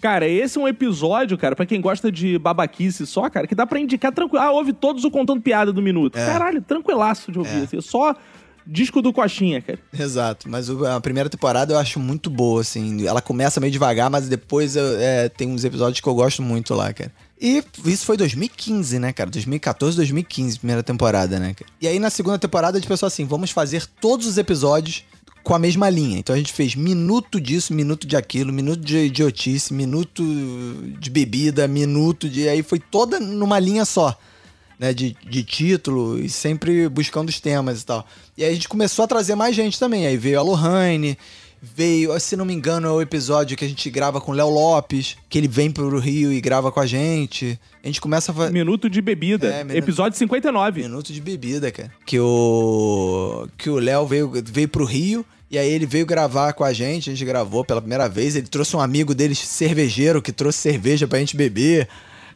[0.00, 3.66] Cara, esse é um episódio, cara, pra quem gosta de babaquice só, cara, que dá
[3.66, 4.42] pra indicar tranquilo.
[4.42, 6.16] Ah, ouve todos o Contando Piada do Minuto.
[6.18, 6.26] É.
[6.26, 7.62] Caralho, tranquilaço de ouvir.
[7.64, 8.14] Assim, só
[8.66, 9.78] disco do Coxinha, cara.
[9.96, 13.06] Exato, mas a primeira temporada eu acho muito boa, assim.
[13.06, 16.74] Ela começa meio devagar, mas depois eu- é, tem uns episódios que eu gosto muito
[16.74, 17.12] lá, cara.
[17.40, 19.30] E isso foi 2015, né, cara?
[19.30, 21.70] 2014, 2015, primeira temporada, né, cara?
[21.80, 25.04] E aí na segunda temporada a gente pensou assim: vamos fazer todos os episódios
[25.46, 26.18] com a mesma linha.
[26.18, 30.24] Então a gente fez minuto disso, minuto de aquilo, minuto de idiotice, minuto
[30.98, 32.48] de bebida, minuto de.
[32.48, 34.18] Aí foi toda numa linha só
[34.76, 38.04] né, de, de título e sempre buscando os temas e tal.
[38.36, 40.04] E aí a gente começou a trazer mais gente também.
[40.04, 41.16] Aí veio a Lohane,
[41.62, 44.50] veio, se não me engano, é o episódio que a gente grava com o Léo
[44.50, 47.56] Lopes, que ele vem pro Rio e grava com a gente.
[47.84, 48.52] A gente começa a fazer.
[48.52, 49.46] Minuto de bebida.
[49.46, 50.82] É, minuto- Episódio 59.
[50.82, 51.92] Minuto de bebida, cara.
[52.04, 53.46] Que o.
[53.56, 55.24] Que o Léo veio, veio pro Rio.
[55.50, 58.34] E aí ele veio gravar com a gente, a gente gravou pela primeira vez.
[58.34, 61.88] Ele trouxe um amigo dele, cervejeiro, que trouxe cerveja pra gente beber.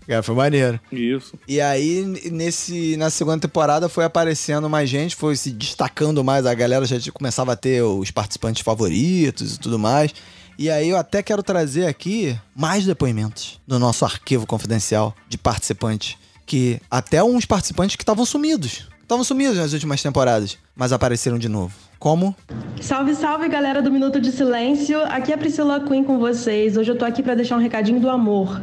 [0.07, 0.81] Cara, foi maneiro.
[0.91, 1.35] Isso.
[1.47, 6.47] E aí, nesse, na segunda temporada, foi aparecendo mais gente, foi se destacando mais.
[6.47, 10.15] A galera já começava a ter os participantes favoritos e tudo mais.
[10.59, 16.17] E aí eu até quero trazer aqui mais depoimentos do nosso arquivo confidencial de participantes.
[16.47, 18.89] Que até uns participantes que estavam sumidos.
[19.03, 21.90] Estavam sumidos nas últimas temporadas, mas apareceram de novo.
[22.01, 22.35] Como?
[22.81, 25.03] Salve, salve, galera do Minuto de Silêncio.
[25.03, 26.79] Aqui é a Priscila Queen com vocês.
[26.79, 28.63] Hoje eu tô aqui para deixar um recadinho do amor.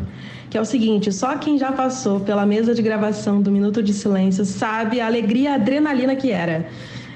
[0.50, 3.94] Que é o seguinte, só quem já passou pela mesa de gravação do Minuto de
[3.94, 6.66] Silêncio sabe a alegria e a adrenalina que era.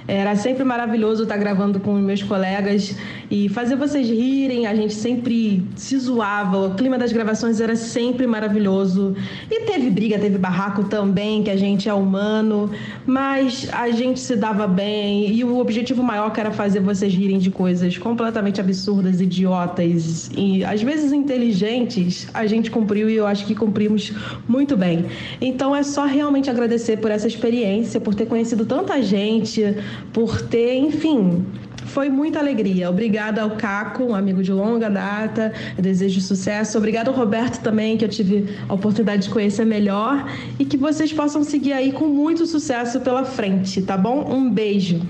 [0.07, 2.95] Era sempre maravilhoso estar gravando com meus colegas
[3.31, 4.67] e fazer vocês rirem.
[4.67, 6.67] A gente sempre se zoava.
[6.67, 9.15] O clima das gravações era sempre maravilhoso.
[9.49, 12.69] E teve briga, teve barraco também, que a gente é humano.
[13.05, 15.31] Mas a gente se dava bem.
[15.31, 20.63] E o objetivo maior que era fazer vocês rirem de coisas completamente absurdas, idiotas e
[20.65, 24.11] às vezes inteligentes, a gente cumpriu e eu acho que cumprimos
[24.47, 25.05] muito bem.
[25.39, 29.75] Então é só realmente agradecer por essa experiência, por ter conhecido tanta gente,
[30.11, 31.45] por ter, enfim,
[31.91, 32.89] foi muita alegria.
[32.89, 35.53] Obrigada ao Caco, um amigo de longa data.
[35.77, 36.77] Eu desejo sucesso.
[36.77, 40.25] Obrigada ao Roberto também, que eu tive a oportunidade de conhecer melhor.
[40.57, 44.25] E que vocês possam seguir aí com muito sucesso pela frente, tá bom?
[44.33, 45.01] Um beijo.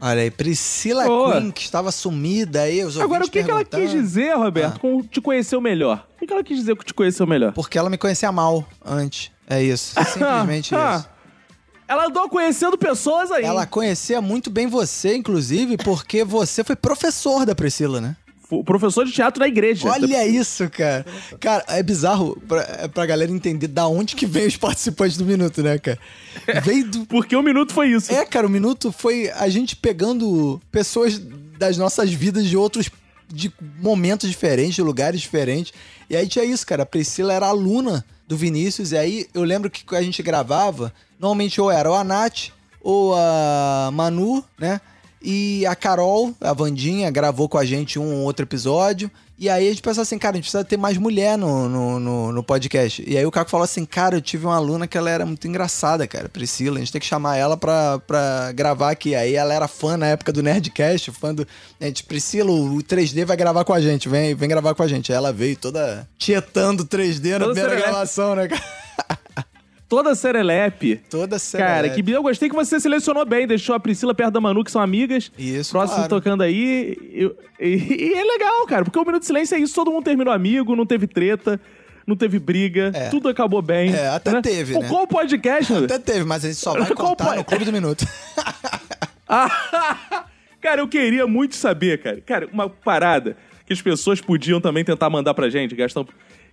[0.00, 1.32] Olha aí, Priscila Boa.
[1.40, 4.80] Queen, que estava sumida aí, os Agora, o que, que ela quis dizer, Roberto, Ah.
[4.80, 6.04] com te conheceu melhor?
[6.16, 7.52] O que, que ela quis dizer com te conheceu melhor?
[7.52, 9.30] Porque ela me conhecia mal antes.
[9.48, 9.94] É isso.
[10.12, 11.08] Simplesmente Ah, isso.
[11.92, 13.44] Ela andou conhecendo pessoas aí.
[13.44, 18.16] Ela conhecia muito bem você, inclusive, porque você foi professor da Priscila, né?
[18.48, 19.86] O professor de teatro da igreja.
[19.86, 21.04] Olha isso, cara.
[21.38, 25.26] Cara, é bizarro pra, é pra galera entender da onde que vem os participantes do
[25.26, 25.98] Minuto, né, cara?
[26.64, 27.04] Veio do...
[27.04, 28.10] Porque o minuto foi isso.
[28.10, 31.18] É, cara, o Minuto foi a gente pegando pessoas
[31.58, 32.88] das nossas vidas de outros...
[33.28, 35.74] De momentos diferentes, de lugares diferentes.
[36.08, 36.84] E aí tinha isso, cara.
[36.84, 38.92] A Priscila era aluna do Vinícius.
[38.92, 42.48] E aí eu lembro que a gente gravava, normalmente ou era ou a Nath
[42.80, 44.80] ou a Manu, né?
[45.24, 49.08] E a Carol, a Vandinha, gravou com a gente um ou outro episódio.
[49.38, 52.00] E aí a gente pensou assim, cara, a gente precisa ter mais mulher no, no,
[52.00, 53.04] no, no podcast.
[53.06, 55.46] E aí o Caco falou assim, cara, eu tive uma aluna que ela era muito
[55.46, 56.76] engraçada, cara, Priscila.
[56.76, 59.14] A gente tem que chamar ela pra, pra gravar aqui.
[59.14, 61.46] Aí ela era fã na época do Nerdcast, fã do...
[61.80, 64.88] A gente, Priscila, o 3D vai gravar com a gente, vem, vem gravar com a
[64.88, 65.12] gente.
[65.12, 68.81] Aí ela veio toda tietando 3D na Toda primeira gravação, né, cara?
[69.94, 70.96] Toda serelepe.
[71.10, 72.02] Toda Cara, serelepe.
[72.02, 74.80] que eu gostei que você selecionou bem, deixou a Priscila perto da Manu, que são
[74.80, 75.30] amigas.
[75.38, 76.08] Isso, Próximo claro.
[76.08, 76.96] tocando aí.
[76.98, 80.02] E, e- e é legal, cara, porque o Minuto de Silêncio é isso, todo mundo
[80.04, 81.60] terminou amigo, não teve treta,
[82.06, 83.10] não teve briga, É.
[83.10, 83.92] tudo acabou bem.
[83.94, 84.88] É, até teve, Pô, né?
[84.88, 88.06] Qual podcast, Até teve, mas a gente só vai contar pai- no Clube do Minuto.
[90.60, 92.20] Cara, eu queria muito saber, cara.
[92.24, 96.06] Cara, uma parada que as pessoas podiam também tentar mandar pra gente, Gastão.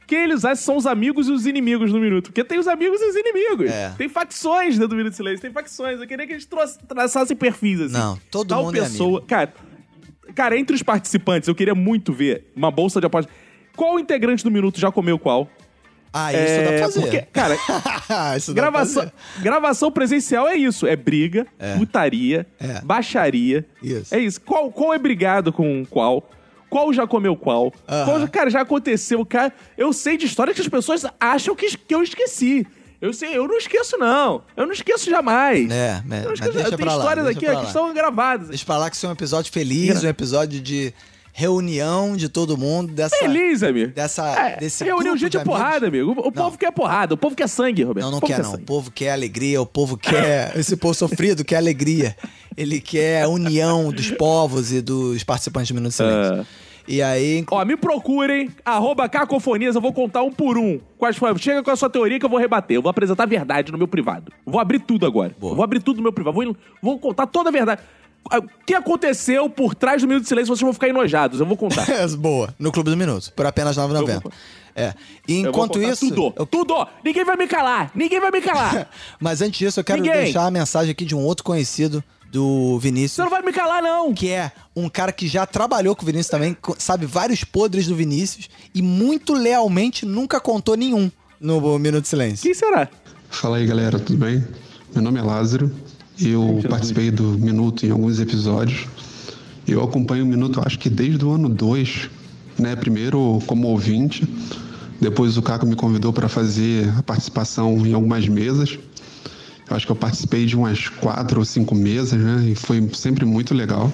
[0.09, 2.25] Quem eles acham são os amigos e os inimigos do Minuto.
[2.31, 3.69] Porque tem os amigos e os inimigos.
[3.69, 3.93] É.
[3.95, 6.01] Tem facções dentro do Minuto de Silêncio, tem facções.
[6.01, 6.49] Eu queria que eles
[6.87, 7.93] traçassem perfis, assim.
[7.93, 9.09] Não, todo Tal mundo é pessoa...
[9.19, 9.27] amigo.
[9.27, 9.53] Cara,
[10.33, 13.31] cara, entre os participantes, eu queria muito ver uma bolsa de aposta.
[13.75, 15.47] Qual integrante do Minuto já comeu qual?
[16.11, 17.01] Ah, isso dá pra fazer.
[17.01, 17.55] Porque, cara,
[18.51, 19.11] gravação,
[19.43, 20.87] gravação presencial é isso.
[20.87, 21.45] É briga,
[21.77, 22.81] putaria, É.
[22.81, 23.63] baixaria.
[23.83, 24.15] Isso.
[24.15, 24.41] É isso.
[24.41, 26.27] Qual, qual é brigado com qual?
[26.69, 27.73] Qual já comeu qual?
[27.87, 28.05] Aham.
[28.05, 29.25] Qual cara, já aconteceu.
[29.25, 32.65] Cara, eu sei de história que as pessoas acham que, que eu esqueci.
[33.01, 34.43] Eu sei, eu não esqueço, não.
[34.57, 35.71] Eu não esqueço jamais.
[35.71, 36.51] É, eu mas, não mas esqueço.
[36.53, 38.49] deixa eu tenho lá, histórias aqui que estão gravadas.
[38.49, 40.93] Deixa pra lá que isso é um episódio feliz, um episódio de
[41.39, 43.15] reunião de todo mundo, dessa...
[43.15, 43.93] Feliz, amigo.
[43.93, 46.11] Dessa, É, desse reuniu grupo gente de é porrada, amigo.
[46.11, 48.03] O, o povo quer porrada, o povo quer sangue, Roberto.
[48.03, 48.49] Não, não O povo quer não.
[48.49, 48.65] O sangue.
[48.65, 50.51] povo quer alegria, o povo quer...
[50.59, 52.13] Esse povo sofrido quer alegria.
[52.57, 56.41] Ele quer a união dos povos e dos participantes do Minuto Silêncio.
[56.41, 56.45] É.
[56.89, 57.45] E aí...
[57.49, 60.77] Ó, me procurem, arroba cacofonias, eu vou contar um por um.
[60.97, 61.37] Quais foram?
[61.37, 62.75] Chega com a sua teoria que eu vou rebater.
[62.75, 64.29] Eu vou apresentar a verdade no meu privado.
[64.45, 65.33] Vou abrir tudo agora.
[65.39, 65.55] Boa.
[65.55, 66.35] Vou abrir tudo no meu privado.
[66.35, 67.81] Vou, vou contar toda a verdade.
[68.25, 71.39] O que aconteceu por trás do Minuto de Silêncio, vocês vão ficar enojados.
[71.39, 71.85] Eu vou contar.
[72.17, 72.53] Boa.
[72.59, 74.21] No Clube do Minuto, por apenas R$ 9,90.
[74.21, 74.31] vou-
[74.75, 74.93] É.
[75.27, 76.09] E enquanto isso...
[76.09, 76.33] Tudo.
[76.37, 76.87] eu- Tudo.
[77.03, 77.91] Ninguém vai me calar.
[77.95, 78.89] Ninguém vai me calar.
[79.19, 80.23] Mas antes disso, eu quero Ninguém.
[80.25, 83.13] deixar a mensagem aqui de um outro conhecido do Vinícius.
[83.13, 84.13] Você não vai me calar, não.
[84.13, 87.95] que é um cara que já trabalhou com o Vinícius também, sabe vários podres do
[87.95, 91.11] Vinícius e muito lealmente nunca contou nenhum
[91.41, 92.43] no Minuto de Silêncio.
[92.43, 92.87] Quem será?
[93.31, 94.45] Fala aí galera, tudo bem?
[94.93, 95.71] Meu nome é Lázaro,
[96.21, 98.87] eu participei do Minuto em alguns episódios
[99.67, 102.09] Eu acompanho o Minuto, acho que desde o ano 2,
[102.57, 102.75] né?
[102.75, 104.27] Primeiro como ouvinte,
[104.99, 108.77] depois o Caco me convidou para fazer a participação em algumas mesas.
[109.69, 112.49] Eu acho que eu participei de umas quatro ou cinco mesas, né?
[112.49, 113.93] E foi sempre muito legal.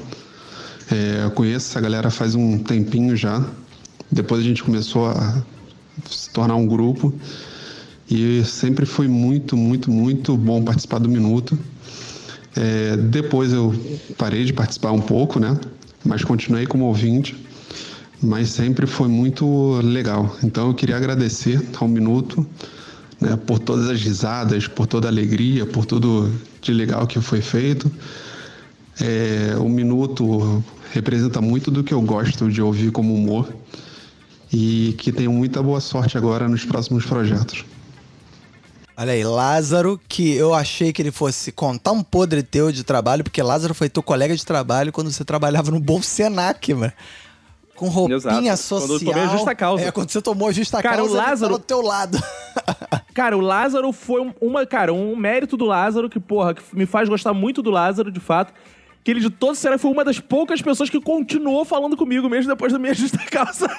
[0.90, 3.46] É, eu conheço essa galera faz um tempinho já.
[4.12, 5.44] Depois a gente começou a
[6.10, 7.14] se tornar um grupo.
[8.10, 11.58] E sempre foi muito, muito, muito bom participar do Minuto.
[12.56, 13.74] É, depois eu
[14.18, 15.58] parei de participar um pouco, né?
[16.04, 17.36] Mas continuei como ouvinte.
[18.22, 20.36] Mas sempre foi muito legal.
[20.44, 22.46] Então eu queria agradecer ao Minuto
[23.20, 26.32] né, por todas as risadas, por toda a alegria, por tudo
[26.62, 27.92] de legal que foi feito.
[29.02, 33.54] É, o Minuto representa muito do que eu gosto de ouvir como humor
[34.52, 37.66] e que tenho muita boa sorte agora nos próximos projetos.
[38.98, 43.24] Olha aí, Lázaro, que eu achei que ele fosse contar um podre teu de trabalho,
[43.26, 46.94] porque Lázaro foi teu colega de trabalho quando você trabalhava no Bolsenac, mano.
[47.76, 48.58] Com roupinha Exato.
[48.58, 48.88] social.
[48.88, 49.84] Quando eu tomei a justa causa.
[49.84, 52.18] É, quando você tomou a justa Cara, causa, o ele Lázaro- tava do teu lado.
[53.14, 56.86] Cara, o Lázaro foi um- uma, cara, um mérito do Lázaro que, porra, que me
[56.86, 58.54] faz gostar muito do Lázaro, de fato.
[59.04, 62.50] Que ele, de todo sério, foi uma das poucas pessoas que continuou falando comigo mesmo
[62.50, 63.68] depois da minha justa causa.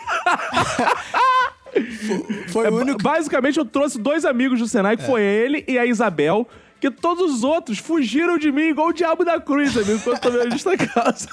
[2.48, 3.02] Foi É, o único.
[3.02, 6.48] Basicamente, eu trouxe dois amigos do Senai, que foi ele e a Isabel,
[6.80, 10.42] que todos os outros fugiram de mim igual o diabo da cruz, amigo, quando tomei
[10.42, 11.28] a justa causa.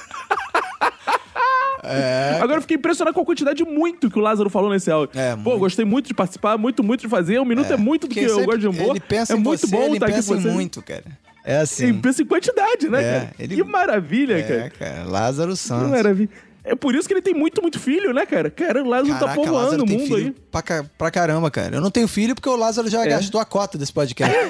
[1.86, 2.40] É.
[2.42, 5.20] Agora eu fiquei impressionado com a quantidade de muito que o Lázaro falou nesse áudio.
[5.20, 7.40] É, Pô, gostei muito de participar, muito, muito de fazer.
[7.40, 8.92] Um minuto é, muito do que eu gosto de humor.
[8.92, 10.48] Ele pensa é muito você, bom ele estar aqui com você.
[10.50, 11.04] muito, cara.
[11.46, 11.94] É Ele assim.
[12.00, 13.32] pensa em quantidade, né, É, cara?
[13.38, 14.70] ele- Que maravilha, É, cara.
[14.70, 15.04] cara.
[15.10, 15.90] Lázaro Que Santos.
[15.90, 16.30] maravilha.
[16.66, 18.50] É por isso que ele tem muito, muito filho, né, cara?
[18.50, 20.32] Cara, o Lázaro tá Caraca, povoando Lázaro o mundo aí.
[20.50, 20.64] Pra,
[20.98, 21.76] pra caramba, cara.
[21.76, 23.08] Eu não tenho filho porque o Lázaro já É.
[23.10, 24.34] gastou a cota desse podcast.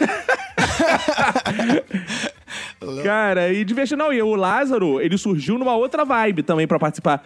[3.03, 3.97] Cara, e divertido.
[4.03, 7.23] Não, e o Lázaro, ele surgiu numa outra vibe também pra participar.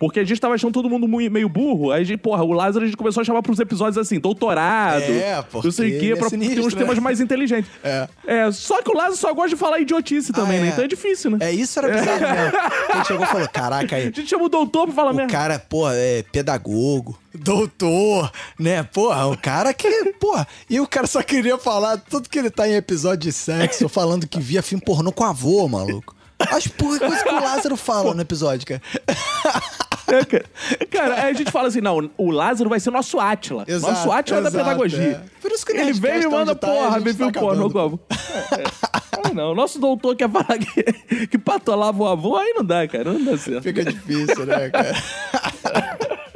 [0.00, 1.92] Porque a gente tava achando todo mundo meio burro.
[1.92, 5.02] Aí, a gente, porra, o Lázaro a gente começou a chamar pros episódios assim, doutorado.
[5.02, 7.00] É, porque Não sei o quê, é pra ter sinistro, uns temas né?
[7.02, 7.70] mais inteligentes.
[7.84, 8.08] É.
[8.26, 10.66] É, só que o Lázaro só gosta de falar idiotice também, Ah, né?
[10.68, 10.70] é.
[10.70, 11.38] Então é difícil, né?
[11.42, 12.58] É, isso era bizarro mesmo.
[12.88, 14.02] A gente chegou e falou: caraca, aí.
[14.02, 15.30] A gente chama o doutor pra falar O merda.
[15.30, 18.82] cara, pô, é pedagogo, doutor, né?
[18.82, 22.66] Porra, o cara que, porra, e o cara só queria falar tudo que ele tá
[22.66, 26.16] em episódio de sexo, falando que via filme pornô com avô, maluco.
[26.38, 28.80] As porra, coisa que o Lázaro fala no episódio, cara.
[30.10, 30.44] É, cara.
[30.90, 33.64] Cara, aí a gente fala assim: não, o Lázaro vai ser nosso Átila.
[33.66, 35.22] Exato, nosso Átila da exato, pedagogia.
[35.24, 35.40] é.
[35.40, 37.66] Por isso que Ele vem e me manda, tá, porra, gente ver tá filme pornô
[37.66, 37.72] acabando.
[37.72, 38.00] com avô.
[38.10, 39.34] É, é.
[39.34, 43.12] Não, o nosso doutor quer falar que, que patolava o avô, aí não dá, cara,
[43.12, 43.62] não dá certo.
[43.62, 44.92] Fica difícil, né, cara?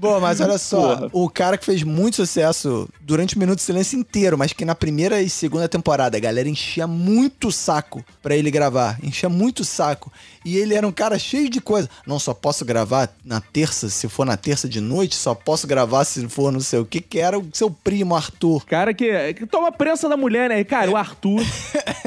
[0.00, 1.10] Bom, mas olha só, Porra.
[1.12, 4.74] o cara que fez muito sucesso durante o Minuto de Silêncio inteiro, mas que na
[4.74, 9.60] primeira e segunda temporada a galera enchia muito o saco pra ele gravar, enchia muito
[9.60, 10.10] o saco.
[10.42, 11.86] E ele era um cara cheio de coisa.
[12.06, 16.04] Não só posso gravar na terça, se for na terça de noite, só posso gravar
[16.04, 18.64] se for não sei o que, que era o seu primo Arthur.
[18.64, 20.64] Cara que, que toma prensa da mulher, né?
[20.64, 21.42] Cara, o Arthur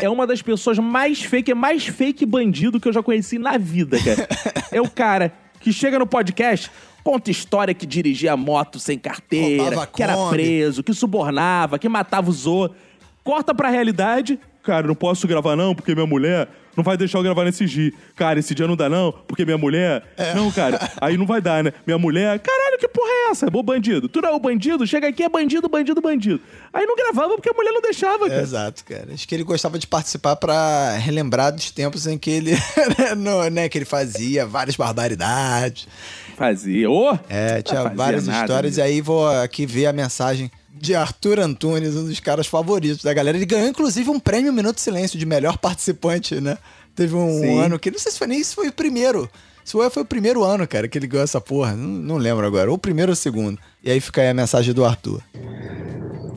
[0.02, 3.56] é uma das pessoas mais fake, é mais fake bandido que eu já conheci na
[3.56, 4.28] vida, cara.
[4.72, 5.32] É o cara
[5.64, 6.70] que chega no podcast,
[7.04, 10.30] conta história que dirigia moto sem carteira, Roubava que era Kombi.
[10.36, 12.78] preso, que subornava, que matava os outros.
[13.24, 14.38] Corta pra realidade.
[14.62, 17.92] Cara, não posso gravar não, porque minha mulher não vai deixar eu gravar nesse dia.
[18.16, 20.04] Cara, esse dia não dá não, porque minha mulher...
[20.36, 21.74] Não, cara, aí não vai dar, né?
[21.86, 22.40] Minha mulher...
[22.40, 23.48] Caralho, que porra é essa?
[23.54, 24.08] Ô bandido.
[24.10, 24.86] Tu não é o bandido?
[24.86, 26.42] Chega aqui, é bandido, bandido, bandido.
[26.74, 28.42] Aí não gravava porque a mulher não deixava, cara.
[28.42, 29.08] Exato, cara.
[29.14, 32.52] Acho que ele gostava de participar pra relembrar dos tempos em que ele,
[33.18, 35.88] no, né, que ele fazia várias barbaridades.
[36.36, 36.90] Fazia.
[36.90, 37.18] Ô!
[37.30, 38.78] É, tinha várias nada, histórias.
[38.78, 43.14] E aí vou aqui ver a mensagem de Arthur Antunes, um dos caras favoritos da
[43.14, 43.38] galera.
[43.38, 46.58] Ele ganhou, inclusive, um prêmio Minuto de Silêncio de melhor participante, né?
[46.96, 47.60] Teve um Sim.
[47.60, 49.30] ano que, não sei se foi nem se foi o primeiro.
[49.64, 51.74] Se foi, foi o primeiro ano, cara, que ele ganhou essa porra.
[51.74, 52.70] Não, não lembro agora.
[52.70, 53.58] Ou o primeiro ou o segundo.
[53.84, 55.22] E aí fica aí a mensagem do Arthur.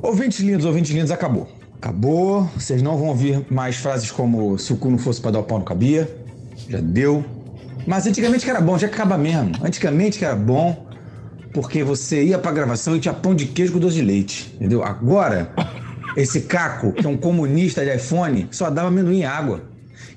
[0.03, 1.49] Ouvintes lindos, ouvintes lindos, acabou.
[1.75, 2.49] Acabou.
[2.57, 5.43] Vocês não vão ouvir mais frases como se o cu não fosse pra dar o
[5.43, 6.09] pau não cabia.
[6.69, 7.25] Já deu.
[7.87, 9.53] Mas antigamente que era bom, já acaba mesmo.
[9.63, 10.86] Antigamente que era bom,
[11.57, 14.53] porque você ia pra gravação e tinha pão de queijo com doce de leite.
[14.57, 14.85] Entendeu?
[14.85, 15.51] Agora,
[16.15, 19.63] esse caco, que é um comunista de iPhone, só dava amendoim e água.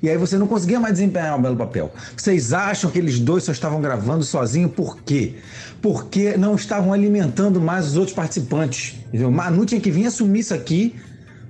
[0.02, 1.90] E aí você não conseguia mais desempenhar um belo papel.
[2.14, 5.36] Vocês acham que eles dois só estavam gravando sozinhos por quê?
[5.80, 8.96] Porque não estavam alimentando mais os outros participantes.
[9.08, 9.30] Entendeu?
[9.30, 10.94] Manu tinha que vir assumir isso aqui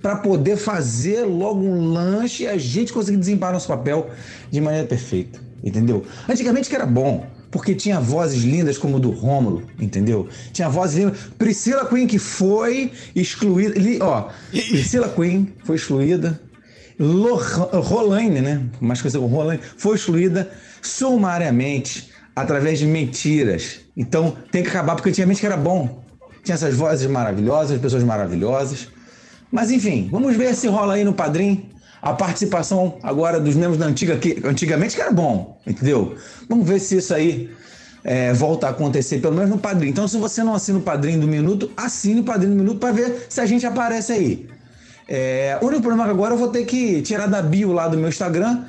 [0.01, 4.09] para poder fazer logo um lanche e a gente conseguir desempenhar nosso papel
[4.53, 5.41] de maneira perfeita.
[5.65, 6.07] Entendeu?
[6.29, 7.27] Antigamente que era bom.
[7.51, 10.29] Porque tinha vozes lindas como do Rômulo, entendeu?
[10.53, 11.19] Tinha vozes lindas.
[11.37, 13.79] Priscila Queen que foi excluída.
[13.79, 16.41] li- Ó, Priscila Queen foi excluída.
[16.99, 18.63] Rolaine, né?
[18.81, 20.51] Mais como Rolaine, foi excluída
[20.83, 23.81] sumariamente através de mentiras.
[23.97, 26.05] Então tem que acabar, porque antigamente que era bom.
[26.45, 28.89] Tinha essas vozes maravilhosas, pessoas maravilhosas.
[29.51, 31.69] Mas enfim, vamos ver se rola aí no Padrim
[32.03, 36.17] a participação agora dos membros da antiga, que antigamente que era bom, entendeu?
[36.49, 37.51] Vamos ver se isso aí
[38.03, 39.89] é, volta a acontecer, pelo menos no Padrim.
[39.89, 42.93] Então, se você não assina o Padrim do Minuto, assine o Padrim do Minuto para
[42.93, 44.49] ver se a gente aparece aí.
[45.09, 47.89] É, o único problema é que agora eu vou ter que tirar da bio lá
[47.89, 48.65] do meu Instagram,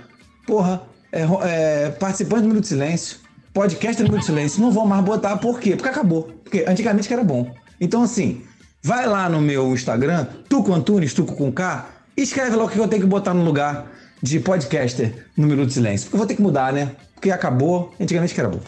[0.46, 3.18] porra, é, é, participante do Minuto de Silêncio,
[3.54, 5.76] podcast do Minuto de Silêncio, não vou mais botar, por quê?
[5.76, 6.24] Porque acabou.
[6.44, 7.54] Porque antigamente que era bom.
[7.80, 8.42] Então, assim,
[8.82, 11.86] vai lá no meu Instagram, Tuco Antunes, Tuco com K,
[12.16, 13.88] escreve lá o que eu tenho que botar no lugar
[14.22, 16.06] de podcaster no Minuto de Silêncio.
[16.06, 16.92] Porque eu vou ter que mudar, né?
[17.16, 18.60] Porque acabou, antigamente que era bom.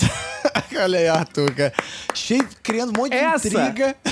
[0.82, 1.72] Olha aí, Arthur, cara.
[2.14, 3.96] Cheio, criando um monte de Essa- intriga.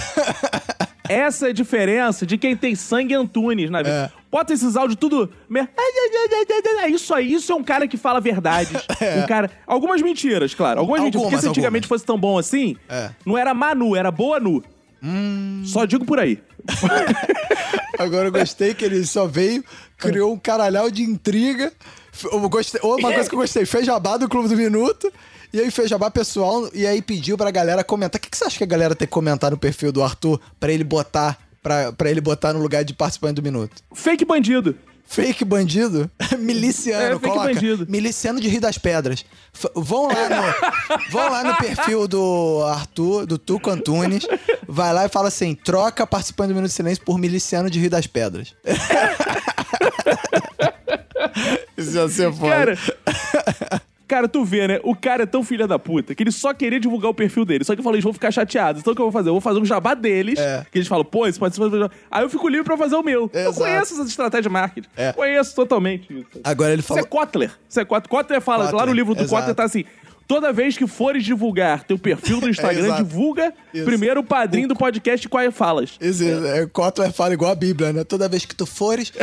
[1.09, 4.13] Essa é a diferença de quem tem sangue Antunes na vida.
[4.15, 4.19] É.
[4.31, 5.33] Bota esses áudios tudo.
[6.83, 8.73] É isso aí, isso é um cara que fala verdades.
[9.23, 9.51] Um cara.
[9.67, 10.81] Algumas mentiras, claro.
[10.81, 11.23] Algumas, mentiras.
[11.23, 12.01] Porque Algumas, se antigamente algumas.
[12.03, 13.09] fosse tão bom assim, É.
[13.25, 14.63] não era Manu, era Boa Nu.
[15.65, 16.43] Só digo por aí.
[17.99, 19.65] Agora eu gostei que ele só veio,
[19.97, 21.73] criou um caralhau de intriga.
[22.51, 25.13] Gostei, uma coisa que eu gostei, fez jabá do Clube do Minuto.
[25.53, 28.19] E aí fez jabá pessoal e aí pediu pra galera comentar.
[28.19, 30.39] O que, que você acha que a galera tem que comentar no perfil do Arthur
[30.61, 33.83] pra ele botar pra, pra ele botar no lugar de participante do Minuto?
[33.95, 34.77] Fake bandido.
[35.11, 36.11] Fake bandido?
[36.39, 37.55] Miliciano, É, fake coloca.
[37.55, 37.87] bandido.
[37.89, 39.25] Miliciano de Rio das Pedras.
[39.55, 40.43] F- vão lá no,
[41.11, 44.27] vão lá no perfil do Arthur, do Tuco Antunes.
[44.69, 47.91] Vai lá e fala assim: troca participante do Minuto de Silêncio por miliciano de Rio
[47.91, 48.55] das Pedras.
[51.77, 52.77] Isso ia ser foda.
[52.77, 52.79] Cara.
[54.09, 54.81] Cara, tu vê, né?
[54.83, 57.63] O cara é tão filha da puta que ele só queria divulgar o perfil dele.
[57.63, 58.81] Só que eu falei, eles vão ficar chateados.
[58.81, 59.29] Então o que eu vou fazer?
[59.29, 60.39] Eu vou fazer um jabá deles.
[60.39, 60.65] É.
[60.73, 61.63] Que eles falam, pô, isso pode ser.
[62.11, 63.31] Aí eu fico livre pra fazer o meu.
[63.35, 63.59] Eu Exato.
[63.59, 64.89] conheço essas estratégias de marketing.
[64.97, 65.13] É.
[65.13, 66.41] Conheço totalmente isso.
[66.43, 67.05] Agora ele Isso falou.
[67.05, 67.51] é Kotler.
[67.69, 68.09] Isso é Kotler.
[68.09, 69.35] Kotler fala, lá no Kotler, livro do exato.
[69.35, 69.85] Kotler tá assim.
[70.27, 73.05] Toda vez que fores divulgar teu perfil no Instagram, exato.
[73.05, 73.85] divulga Isso.
[73.85, 75.97] primeiro o padrinho do podcast qual falas.
[76.01, 76.67] Isso, é.
[76.67, 78.05] Kotler fala igual a Bíblia, né?
[78.05, 79.13] Toda vez que tu fores.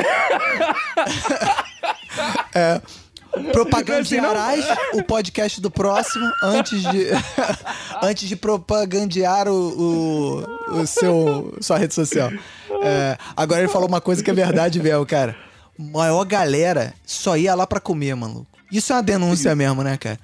[2.54, 2.82] é.
[3.52, 7.08] Propagandearás o podcast do próximo antes de.
[8.02, 12.32] antes de propagandear o, o, o seu, sua rede social.
[12.84, 15.36] É, agora ele falou uma coisa que é verdade mesmo, cara.
[15.78, 18.48] Maior galera só ia lá pra comer, maluco.
[18.72, 20.20] Isso é uma denúncia mesmo, né, cara?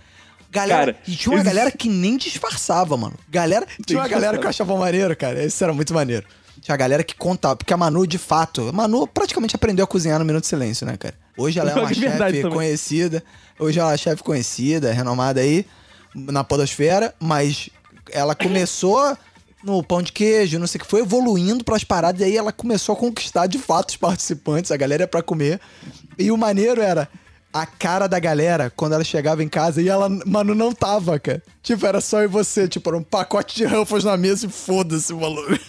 [0.50, 3.16] Galera, Cara, e tinha uma existe- galera que nem disfarçava, mano.
[3.30, 5.44] Galera, tinha uma galera que eu achava maneiro, cara.
[5.46, 6.26] Isso era muito maneiro.
[6.62, 9.88] Tinha a galera que contava, porque a Manu, de fato, a Manu praticamente aprendeu a
[9.88, 11.16] cozinhar no Minuto de Silêncio, né, cara?
[11.42, 13.24] Hoje ela é uma chefe conhecida.
[13.60, 15.66] Hoje ela é uma chefe conhecida, renomada aí
[16.14, 17.70] na podosfera, mas
[18.12, 19.18] ela começou
[19.64, 22.52] no pão de queijo, não sei o que, foi evoluindo pras paradas, e aí ela
[22.52, 25.60] começou a conquistar de fato os participantes, a galera ia pra comer.
[26.18, 27.08] E o maneiro era
[27.54, 31.42] a cara da galera quando ela chegava em casa e ela, mano, não tava, cara.
[31.62, 34.50] Tipo, era só eu e você, tipo, era um pacote de Ruffles na mesa e
[34.50, 35.60] foda-se, maluco.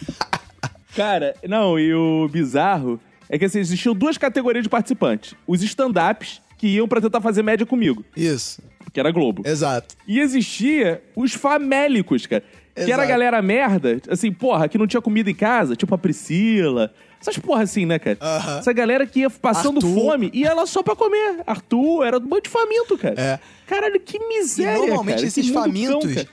[0.94, 3.00] Cara, não, e o bizarro
[3.32, 5.34] é que assim, existiam duas categorias de participantes.
[5.46, 8.62] Os stand-ups, que iam pra tentar fazer média comigo, Isso,
[8.92, 9.42] que era Globo.
[9.44, 9.96] exato.
[10.06, 12.44] E existia os famélicos, cara.
[12.74, 13.08] Que era a Exato.
[13.08, 16.90] galera merda, assim, porra, que não tinha comida em casa, tipo a Priscila.
[17.20, 18.16] Essas porra assim, né, cara?
[18.20, 18.58] Aham.
[18.60, 19.94] Essa galera que ia passando Arthur.
[19.94, 21.40] fome e ia lá só pra comer.
[21.46, 23.14] Arthur era do bando de faminto, cara.
[23.20, 23.38] É.
[23.66, 25.26] Caralho, que E miséria, normalmente cara.
[25.26, 26.24] esses famintos cão,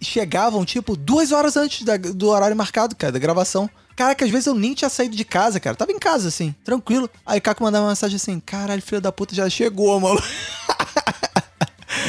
[0.00, 3.68] chegavam, tipo, duas horas antes da- do horário marcado, cara, da gravação.
[3.96, 5.76] Caraca, às vezes eu nem tinha saído de casa, cara.
[5.76, 7.08] Tava em casa, assim, tranquilo.
[7.26, 10.20] Aí Caco mandava uma mensagem assim, caralho, filho da puta, já chegou, mano.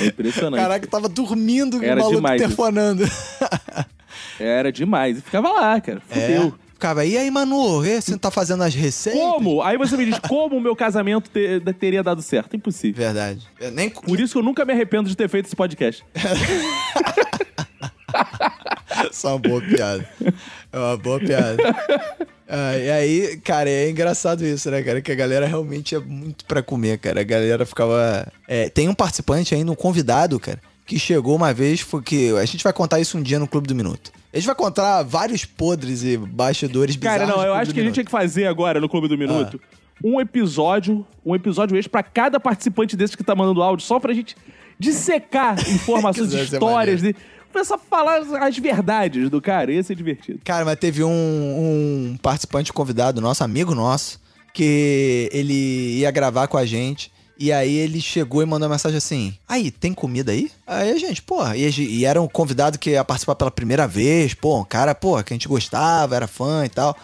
[0.02, 0.62] É impressionante.
[0.62, 3.04] Caraca, tava dormindo e o Era maluco demais telefonando.
[4.40, 5.18] Era demais.
[5.18, 6.02] E ficava lá, cara.
[6.08, 6.56] Fudeu.
[6.60, 6.64] É.
[6.74, 9.22] Ficava, e aí, Manu, você não tá fazendo as receitas?
[9.22, 9.62] Como?
[9.62, 12.56] Aí você me diz, como o meu casamento te- teria dado certo?
[12.58, 13.06] Impossível.
[13.06, 13.48] Verdade.
[13.60, 13.90] É, Nem...
[13.90, 16.04] Por isso que eu nunca me arrependo de ter feito esse podcast.
[19.12, 20.08] Só uma boa piada.
[20.72, 21.58] É uma boa piada.
[22.48, 25.02] Ah, e aí, cara, é engraçado isso, né, cara?
[25.02, 27.22] Que a galera realmente é muito pra comer, cara.
[27.22, 28.28] A galera ficava.
[28.48, 32.32] É, tem um participante ainda, um convidado, cara, que chegou uma vez, foi que.
[32.38, 34.12] A gente vai contar isso um dia no Clube do Minuto.
[34.32, 36.96] A gente vai contar vários podres e bastidores.
[36.98, 39.60] Cara, não, eu acho que a gente tinha que fazer agora no Clube do Minuto
[40.04, 44.14] um episódio, um episódio extra pra cada participante desse que tá mandando áudio, só pra
[44.14, 44.36] gente
[44.78, 47.16] dissecar informações, histórias, de,
[47.54, 49.72] começar a falar as verdades do cara.
[49.72, 50.40] Ia ser divertido.
[50.44, 54.20] Cara, mas teve um, um participante convidado, nosso amigo nosso,
[54.54, 57.12] que ele ia gravar com a gente.
[57.38, 60.52] E aí ele chegou e mandou uma mensagem assim: Aí, tem comida aí?
[60.68, 64.34] Aí a gente, porra, e, e era um convidado que ia participar pela primeira vez,
[64.34, 66.96] pô, um cara, pô, que a gente gostava, era fã e tal.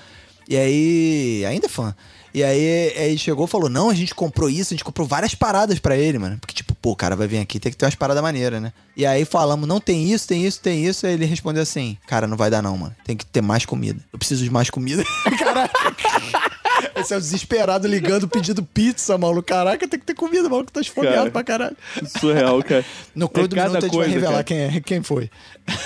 [0.47, 1.95] E aí, ainda é fã.
[2.33, 5.33] E aí, aí chegou e falou: Não, a gente comprou isso, a gente comprou várias
[5.33, 6.37] paradas pra ele, mano.
[6.39, 8.71] Porque, tipo, pô, o cara vai vir aqui, tem que ter umas paradas maneiras, né?
[8.95, 11.05] E aí falamos: Não, tem isso, tem isso, tem isso.
[11.05, 12.95] Aí ele respondeu assim: Cara, não vai dar não, mano.
[13.05, 13.99] Tem que ter mais comida.
[14.11, 15.03] Eu preciso de mais comida.
[15.37, 15.95] Caraca.
[16.95, 19.43] Esse é o desesperado ligando, pedindo pizza, maluco.
[19.43, 20.71] Caraca, tem que ter comida, maluco.
[20.71, 21.31] Tá esfomeado Cara.
[21.31, 21.77] pra caralho.
[22.19, 22.85] Surreal, cara.
[23.15, 24.43] No Clube É do Minuto a gente vai coisa, revelar cara.
[24.43, 25.29] quem, é, quem foi.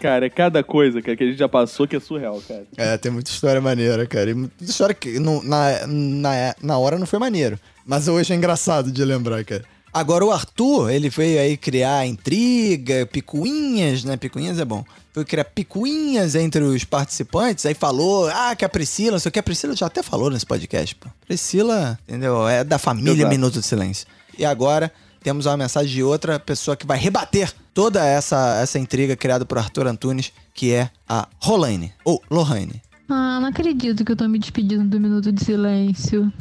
[0.00, 2.64] Cara, é cada coisa, cara, que a gente já passou que é surreal, cara.
[2.76, 4.30] É, tem muita história maneira, cara.
[4.30, 7.58] E muita história que não- na, na, na hora não foi maneiro.
[7.84, 9.64] Mas hoje é engraçado de lembrar, cara.
[9.96, 14.18] Agora o Arthur, ele veio aí criar intriga, picuinhas, né?
[14.18, 14.84] Picuinhas é bom.
[15.14, 19.32] Foi criar picuinhas entre os participantes, aí falou, ah, que a Priscila, não sei o
[19.32, 19.38] que.
[19.38, 21.08] A Priscila já até falou nesse podcast, pô.
[21.26, 22.46] Priscila, entendeu?
[22.46, 23.30] É da família Exato.
[23.30, 24.06] Minuto de Silêncio.
[24.38, 24.92] E agora
[25.22, 29.56] temos uma mensagem de outra pessoa que vai rebater toda essa, essa intriga criada por
[29.56, 32.82] Arthur Antunes, que é a Rolaine, ou Lohane.
[33.08, 36.32] Ah, não acredito que eu tô me despedindo do Minuto de Silêncio.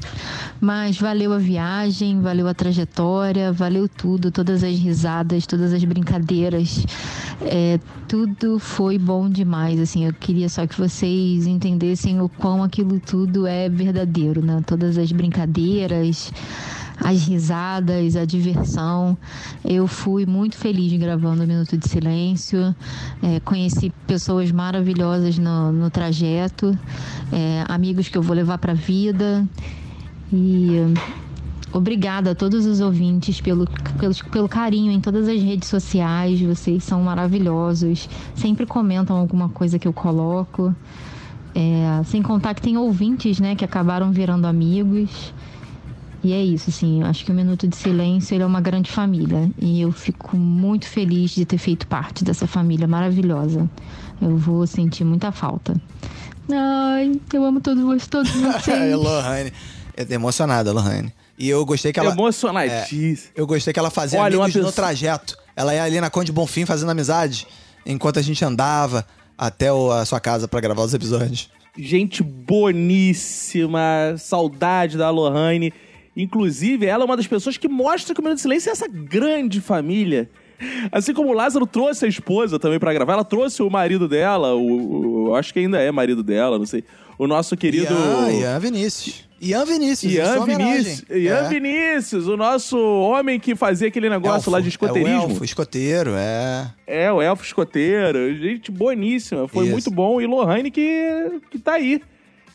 [0.59, 6.83] Mas valeu a viagem, valeu a trajetória, valeu tudo, todas as risadas, todas as brincadeiras.
[7.41, 10.05] É, tudo foi bom demais, assim.
[10.05, 14.63] Eu queria só que vocês entendessem o quão aquilo tudo é verdadeiro, né?
[14.65, 16.31] Todas as brincadeiras,
[17.03, 19.17] as risadas, a diversão.
[19.63, 22.75] Eu fui muito feliz gravando o Minuto de Silêncio.
[23.21, 26.77] É, conheci pessoas maravilhosas no, no trajeto,
[27.31, 29.47] é, amigos que eu vou levar para a vida.
[30.31, 30.93] E
[31.71, 33.67] obrigada a todos os ouvintes pelo,
[33.99, 36.41] pelo, pelo carinho em todas as redes sociais.
[36.41, 38.09] Vocês são maravilhosos.
[38.33, 40.73] Sempre comentam alguma coisa que eu coloco.
[41.53, 45.33] É, sem contar que tem ouvintes, né, que acabaram virando amigos.
[46.25, 48.89] E é isso, assim, eu acho que o Minuto de Silêncio ele é uma grande
[48.91, 49.47] família.
[49.61, 53.69] E eu fico muito feliz de ter feito parte dessa família maravilhosa.
[54.19, 55.79] Eu vou sentir muita falta.
[56.51, 58.67] Ai, eu amo todos, vocês, todos vocês.
[58.69, 59.53] é Lohane.
[59.95, 61.13] É emocionada, Lohane.
[61.37, 62.11] E eu gostei que ela.
[62.11, 63.31] Emocionadíssima.
[63.35, 65.37] É, eu gostei que ela fazia Olha, amigos no pessoa- trajeto.
[65.55, 67.45] Ela ia ali na Conde Bonfim fazendo amizade,
[67.85, 69.05] enquanto a gente andava
[69.37, 71.49] até o- a sua casa pra gravar os episódios.
[71.77, 75.73] Gente boníssima, saudade da Lohane.
[76.15, 78.87] Inclusive, ela é uma das pessoas que mostra que o Minuto de Silêncio é essa
[78.87, 80.29] grande família.
[80.91, 84.55] Assim como o Lázaro trouxe a esposa também pra gravar, ela trouxe o marido dela,
[84.55, 86.83] o, o- acho que ainda é marido dela, não sei.
[87.17, 87.93] O nosso querido.
[87.93, 89.25] Ian, Ian Vinícius.
[89.41, 90.13] Ian Vinícius.
[90.13, 90.73] Ian homenagem.
[90.83, 91.49] Vinícius, Ian É.
[91.49, 95.27] Vinícius, o nosso homem que fazia aquele negócio lá de É escoteirismo.
[95.27, 96.71] o elfo, escoteiro, é.
[96.87, 98.33] É, o elfo escoteiro.
[98.37, 99.47] Gente boníssima.
[99.49, 99.71] Foi Isso.
[99.73, 100.21] muito bom.
[100.21, 102.01] E Lohane que, que tá aí.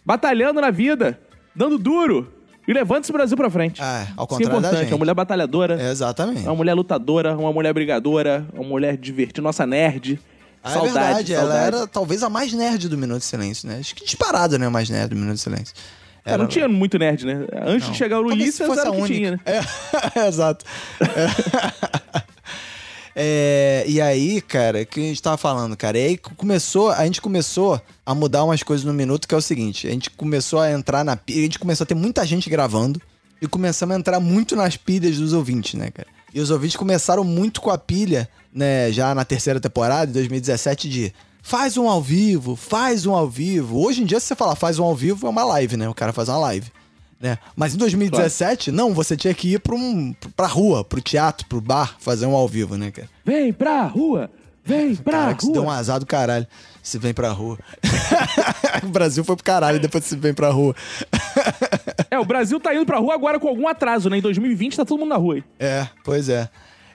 [0.04, 1.20] Batalhando na vida.
[1.54, 2.32] Dando duro.
[2.70, 3.82] E levando esse Brasil pra frente.
[3.82, 4.80] É, ao Isso é contrário da importante.
[4.82, 4.92] gente.
[4.92, 5.82] Uma mulher batalhadora.
[5.82, 6.42] É, exatamente.
[6.46, 7.36] Uma mulher lutadora.
[7.36, 8.46] Uma mulher brigadora.
[8.54, 9.42] Uma mulher divertida.
[9.42, 10.20] Nossa nerd.
[10.62, 11.66] Ah, saudade, é verdade, ela saudade.
[11.76, 13.78] era talvez a mais nerd do Minuto de Silêncio, né?
[13.80, 14.66] Acho que disparado, né?
[14.66, 15.74] A mais nerd do Minuto de Silêncio.
[16.24, 17.44] É, não tinha muito nerd, né?
[17.66, 17.92] Antes Não.
[17.92, 19.14] de chegar o Ulisses, era a o que única.
[19.16, 19.40] tinha, né?
[20.14, 20.64] É, exato.
[21.00, 22.22] É.
[23.14, 27.20] É, e aí, cara, que a gente tava falando, cara, e aí começou, a gente
[27.20, 30.70] começou a mudar umas coisas no minuto, que é o seguinte, a gente começou a
[30.70, 33.00] entrar na a gente começou a ter muita gente gravando
[33.42, 36.08] e começamos a entrar muito nas pilhas dos ouvintes, né, cara?
[36.32, 40.88] E os ouvintes começaram muito com a pilha, né, já na terceira temporada, de 2017,
[40.88, 43.84] de faz um ao vivo, faz um ao vivo.
[43.84, 45.88] Hoje em dia, se você falar faz um ao vivo, é uma live, né?
[45.88, 46.70] O cara faz uma live.
[47.20, 47.36] Né?
[47.54, 51.60] Mas em 2017, não, você tinha que ir pra, um, pra rua, pro teatro, pro
[51.60, 53.08] bar, fazer um ao vivo, né, cara?
[53.24, 54.30] Vem pra rua!
[54.62, 55.54] Vem pra Cara, que se rua!
[55.54, 56.46] deu um azar do caralho.
[56.82, 57.58] Se vem pra rua.
[58.84, 60.74] o Brasil foi pro caralho depois se vem pra rua.
[62.10, 64.18] É, o Brasil tá indo pra rua agora com algum atraso, né?
[64.18, 65.44] Em 2020 tá todo mundo na rua aí.
[65.58, 66.48] É, pois é.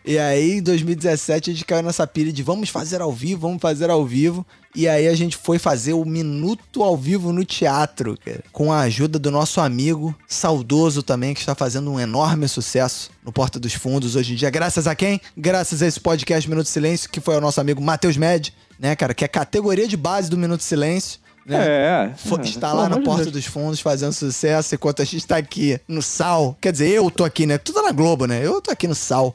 [0.06, 3.62] E aí, em 2017, a gente caiu nessa pilha de vamos fazer ao vivo, vamos
[3.62, 4.45] fazer ao vivo.
[4.76, 8.43] E aí a gente foi fazer o Minuto ao Vivo no Teatro, cara.
[8.51, 13.32] Com a ajuda do nosso amigo, saudoso também, que está fazendo um enorme sucesso no
[13.32, 14.49] Porta dos Fundos hoje em dia.
[14.49, 15.22] Graças a quem?
[15.36, 19.14] Graças a esse podcast Minuto Silêncio, que foi o nosso amigo Matheus Med, né, cara?
[19.14, 21.20] Que é a categoria de base do Minuto Silêncio.
[21.45, 21.58] Né?
[21.58, 22.12] É.
[22.12, 23.34] É, está lá na Porta Deus.
[23.34, 26.58] dos Fundos fazendo sucesso, enquanto a gente tá aqui no Sal.
[26.60, 27.58] Quer dizer, eu tô aqui, né?
[27.58, 28.45] Tudo na Globo, né?
[28.45, 29.34] Eu tô aqui no Sal.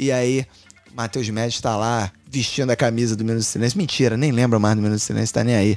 [0.00, 0.46] E aí,
[0.94, 3.76] Matheus Médici tá lá, vestindo a camisa do Minuto de Silêncio.
[3.76, 5.76] Mentira, nem lembra mais do Minuto de Silêncio, tá nem aí.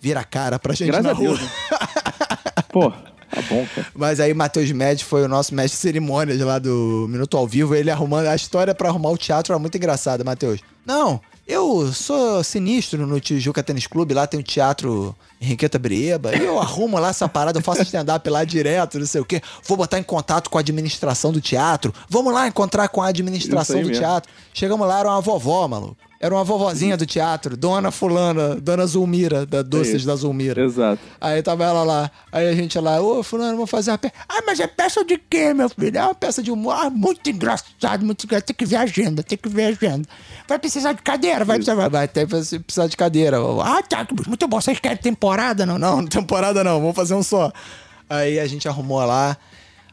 [0.00, 1.36] Vira a cara pra gente Graças na a rua.
[1.36, 1.40] Deus.
[1.42, 1.48] né?
[2.72, 3.86] Pô, tá bom, cara.
[3.94, 7.74] Mas aí, Matheus Médici foi o nosso mestre de cerimônias lá do Minuto ao Vivo.
[7.74, 10.60] Ele arrumando a história pra arrumar o teatro era muito engraçada, Matheus.
[10.86, 16.36] Não, eu sou sinistro no Tijuca Tênis Clube, lá tem o teatro Henriqueta Brieba.
[16.36, 19.40] Eu arrumo lá essa parada, eu faço stand-up lá direto, não sei o quê.
[19.64, 21.94] Vou botar em contato com a administração do teatro.
[22.08, 24.02] Vamos lá encontrar com a administração do mesmo.
[24.02, 24.30] teatro.
[24.52, 25.96] Chegamos lá, era uma vovó, maluco.
[26.20, 30.06] Era uma vovozinha do teatro, Dona Fulana, Dona Zulmira, da Doces isso.
[30.06, 30.60] da Zulmira.
[30.64, 31.00] Exato.
[31.20, 32.10] Aí tava ela lá.
[32.32, 34.14] Aí a gente lá, ô, fulano, vou fazer uma peça.
[34.28, 35.96] Ah, mas é peça de quê, meu filho?
[35.96, 36.72] É uma peça de humor.
[36.76, 38.46] Ah, muito engraçado, muito engraçado.
[38.46, 40.08] Tem que ver a agenda, tem que ver a agenda.
[40.48, 43.36] Vai precisar de cadeira, vai precisar, vai, precisar de cadeira.
[43.62, 44.60] Ah, tá, muito bom.
[44.60, 45.64] Vocês querem temporada?
[45.64, 47.52] Não, não, temporada não, vamos fazer um só.
[48.10, 49.36] Aí a gente arrumou lá,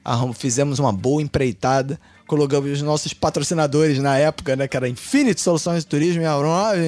[0.04, 2.00] arrum- fizemos uma boa empreitada.
[2.28, 4.68] Colocamos os nossos patrocinadores na época, né?
[4.68, 6.82] Que era Infinity Soluções de Turismo e Aeronave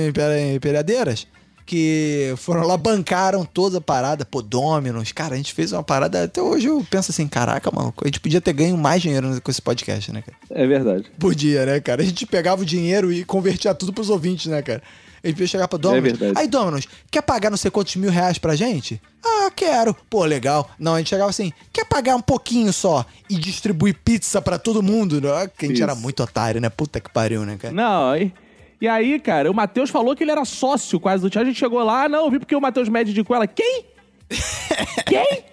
[0.55, 1.27] Imperiadeiras.
[1.65, 4.23] Que foram lá, bancaram toda a parada.
[4.23, 5.11] Pô, Dominos.
[5.11, 6.23] Cara, a gente fez uma parada.
[6.23, 9.51] Até hoje eu penso assim: caraca, mano, a gente podia ter ganho mais dinheiro com
[9.51, 10.37] esse podcast, né, cara?
[10.49, 11.05] É verdade.
[11.19, 12.01] Podia, né, cara?
[12.01, 14.81] A gente pegava o dinheiro e convertia tudo pros ouvintes, né, cara?
[15.27, 16.13] A gente podia chegar pra Dominos.
[16.13, 16.39] É verdade.
[16.39, 19.01] Aí, Dominos, quer pagar não sei quantos mil reais pra gente?
[19.23, 19.93] Ah, quero.
[20.09, 20.69] Pô, legal.
[20.79, 24.81] Não, a gente chegava assim, quer pagar um pouquinho só e distribuir pizza pra todo
[24.81, 25.19] mundo?
[25.19, 25.49] Né?
[25.57, 25.83] Que a gente Isso.
[25.83, 26.69] era muito otário, né?
[26.69, 27.73] Puta que pariu, né, cara?
[27.73, 28.33] Não, e,
[28.79, 31.49] e aí, cara, o Matheus falou que ele era sócio quase do teatro.
[31.49, 33.47] A gente chegou lá, ah, não, eu vi porque o Matheus Med indicou ela.
[33.47, 33.85] Quem?
[35.05, 35.43] Quem?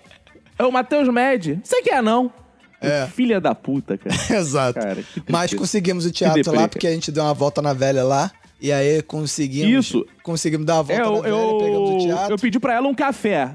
[0.58, 1.60] É o Matheus Med.
[1.64, 2.32] Você quer não?
[2.80, 3.06] É.
[3.06, 4.14] Filha da puta, cara.
[4.38, 4.78] Exato.
[4.78, 7.72] Cara, que Mas conseguimos o teatro deprê, lá porque a gente deu uma volta na
[7.72, 8.30] velha lá.
[8.64, 9.86] E aí conseguimos.
[9.86, 10.06] Isso.
[10.22, 12.34] Conseguimos dar uma volta É, eu, velha, pegamos o eu, teatro.
[12.34, 13.50] eu pedi pra ela um café.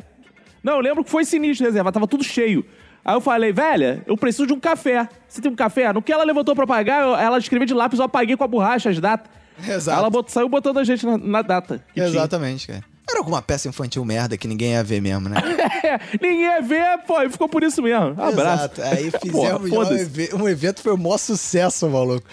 [0.63, 2.63] Não, eu lembro que foi sinistro reserva, tava tudo cheio.
[3.03, 5.09] Aí eu falei, velha, eu preciso de um café.
[5.27, 5.91] Você tem um café?
[5.91, 8.47] No que ela levantou pra pagar, eu- ela escreveu de lápis, eu apaguei com a
[8.47, 9.31] borracha as datas.
[9.67, 9.97] Exato.
[9.99, 11.79] Ela bot- saiu botando a gente na, na data.
[11.87, 12.05] que tinha.
[12.05, 12.83] Exatamente, cara.
[13.09, 15.37] Era alguma peça infantil merda que ninguém ia ver mesmo, né?
[15.83, 18.09] É, ninguém ia ver, pô, e ficou por isso mesmo.
[18.15, 18.65] Um abraço.
[18.65, 18.81] Exato.
[18.83, 22.27] Aí fizemos já um, um evento, foi o maior sucesso, maluco.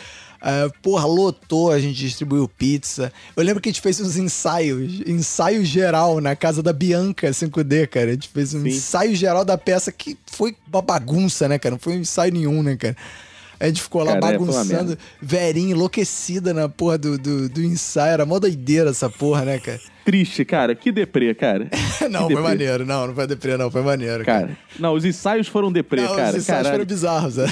[0.49, 3.13] Ah, porra, lotou, a gente distribuiu pizza.
[3.37, 7.89] Eu lembro que a gente fez uns ensaios, ensaio geral na casa da Bianca 5D,
[7.89, 8.11] cara.
[8.11, 11.73] A gente fez um ensaio geral da peça que foi uma bagunça, né, cara?
[11.73, 12.97] Não foi um ensaio nenhum, né, cara?
[13.59, 18.13] A gente ficou lá Cara, é, bagunçando, verinha, enlouquecida na porra do, do, do ensaio.
[18.13, 19.81] Era mó doideira essa porra, né, cara?
[20.05, 20.77] Triste, cara.
[20.77, 21.69] Que deprê, cara.
[22.09, 22.43] não, Que foi deprê.
[22.43, 22.87] maneiro.
[22.87, 23.69] Não, não foi deprê, não.
[23.69, 24.47] Foi maneiro, cara.
[24.47, 26.37] Cara, não, os ensaios foram deprê, Não, cara.
[26.37, 26.71] os ensaios Caralho.
[26.71, 27.47] foram bizarros, né?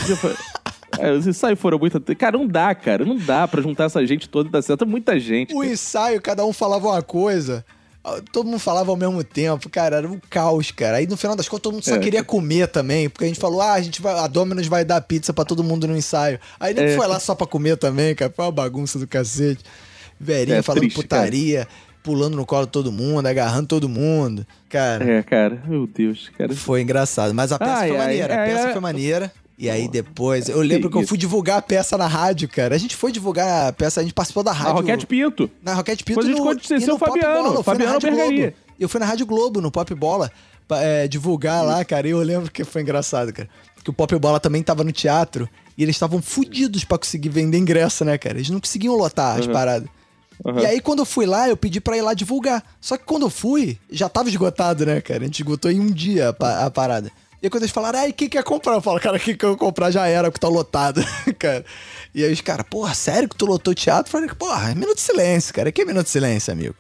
[1.01, 2.01] É, os ensaios foram muito.
[2.17, 3.05] Cara, não dá, cara.
[3.05, 4.85] Não dá pra juntar essa gente toda e dar certo.
[4.85, 5.55] É muita gente.
[5.55, 5.71] O cara.
[5.73, 7.65] ensaio, cada um falava uma coisa.
[8.33, 10.99] Todo mundo falava ao mesmo tempo, cara, era um caos, cara.
[10.99, 11.99] Aí no final das contas todo mundo só É.
[11.99, 15.01] queria comer também, porque a gente falou, ah, a gente vai, a Domino's vai dar
[15.01, 16.39] pizza pra todo mundo no ensaio.
[16.61, 16.97] Aí nem É.
[16.97, 19.65] foi lá só pra comer também, cara, foi uma bagunça do cacete.
[20.21, 21.67] Verinha É, falando triste, putaria,
[22.03, 24.47] pulando no colo de todo mundo, agarrando todo mundo.
[24.69, 25.63] Cara, É, cara.
[25.67, 26.55] Meu Deus, cara.
[26.55, 27.33] foi engraçado.
[27.33, 28.73] Mas a peça Ai, foi ai, maneira, a é, peça é.
[28.73, 29.33] foi maneira.
[29.57, 32.75] E aí depois, eu lembro que eu fui divulgar a peça na rádio, cara.
[32.75, 34.75] A gente foi divulgar a peça, a gente participou da rádio.
[34.75, 35.49] Roquete Pinto.
[35.63, 38.11] Na Roquete Pinto Depois a gente no, conheceu e no o Fabiano, Fabiano na Rádio
[38.11, 38.51] Bergaria.
[38.51, 38.57] Globo.
[38.81, 40.33] Eu fui na Rádio Globo, no Pop Bola,
[40.67, 42.09] pra, é, divulgar lá, cara.
[42.09, 43.49] E eu lembro que foi engraçado, cara.
[43.85, 45.49] Que o Pop Bola também tava no teatro
[45.79, 48.37] e eles estavam fudidos pra conseguir vender ingresso, né, cara?
[48.39, 49.53] Eles não conseguiam lotar as Uhum.
[49.53, 49.89] paradas.
[50.45, 50.59] Uhum.
[50.59, 52.61] E aí, quando eu fui lá, eu pedi pra ir lá divulgar.
[52.81, 55.21] Só que quando eu fui, já tava esgotado, né, cara?
[55.23, 57.13] A gente esgotou em um dia a, pa- a parada.
[57.45, 58.73] E aí, quando eles falaram, ai, quem quer comprar?
[58.73, 61.05] Eu falo, cara, quem quer comprar já era, porque tá lotado,
[61.39, 61.63] cara.
[62.15, 64.09] E aí os caras, porra, sério que tu lotou o teatro?
[64.09, 65.71] Eu falei, porra, é minuto de silêncio, cara.
[65.71, 66.75] Que é minuto de silêncio, amigo?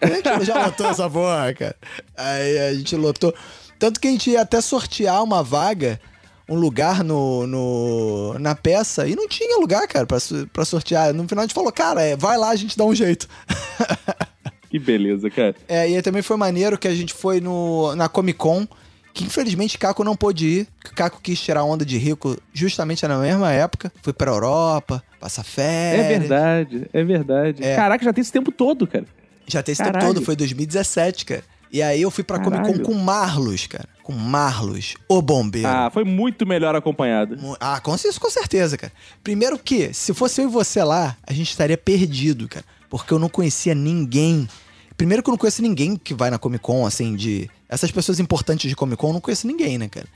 [0.00, 1.76] A gente já lotou essa porra, cara.
[2.16, 3.34] Aí a gente lotou.
[3.78, 6.00] Tanto que a gente ia até sortear uma vaga,
[6.48, 10.16] um lugar no, no, na peça, e não tinha lugar, cara, pra,
[10.54, 11.12] pra sortear.
[11.12, 13.28] No final a gente falou, cara, é, vai lá, a gente dá um jeito.
[14.70, 15.54] Que beleza, cara.
[15.68, 18.66] É, e aí também foi maneiro que a gente foi no, na Comic Con,
[19.18, 23.50] que infelizmente Caco não pôde ir, Caco quis tirar onda de rico justamente na mesma
[23.52, 23.92] época.
[24.00, 26.08] Foi pra Europa, passar É férias.
[26.20, 27.64] verdade, é verdade.
[27.64, 27.74] É.
[27.74, 29.04] Caraca, já tem esse tempo todo, cara.
[29.46, 30.14] Já tem esse tempo Caralho.
[30.14, 31.42] todo, foi 2017, cara.
[31.72, 32.84] E aí eu fui pra Comic Con Caralho.
[32.84, 33.88] com Marlos, cara.
[34.04, 35.68] Com Marlos, o bombeiro.
[35.68, 37.36] Ah, foi muito melhor acompanhado.
[37.60, 38.92] Ah, com, isso com certeza, cara.
[39.24, 42.64] Primeiro que, se fosse eu e você lá, a gente estaria perdido, cara.
[42.88, 44.48] Porque eu não conhecia ninguém.
[44.98, 47.48] Primeiro que eu não conheço ninguém que vai na Comic Con, assim, de.
[47.68, 50.08] Essas pessoas importantes de Comic Con, eu não conheço ninguém, né, cara?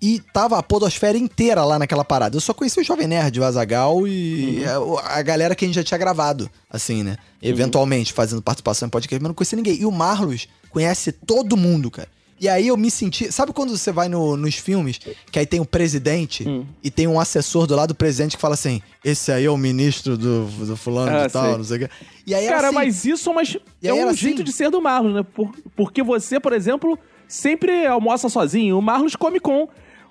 [0.00, 2.34] E tava a podosfera inteira lá naquela parada.
[2.34, 5.74] Eu só conheci o Jovem Nerd, o Azagal e a, a galera que a gente
[5.74, 7.18] já tinha gravado, assim, né?
[7.42, 9.78] Eventualmente, fazendo participação em podcast, mas não conhecia ninguém.
[9.78, 12.08] E o Marlos conhece todo mundo, cara.
[12.40, 13.30] E aí eu me senti.
[13.30, 14.98] Sabe quando você vai no- nos filmes,
[15.30, 16.64] que aí tem o presidente Hum.
[16.82, 19.58] e tem um assessor do lado do presidente que fala assim: esse aí é o
[19.58, 21.56] ministro do, do fulano Ah, e tal, sei.
[21.58, 21.90] não sei o quê.
[22.26, 23.42] E aí era Cara, assim, mas isso é,
[23.82, 24.44] E é um jeito assim?
[24.44, 25.22] de ser do Marlos, né?
[25.34, 28.78] Por- porque você, por exemplo, sempre almoça sozinho.
[28.78, 29.68] O Marlos come com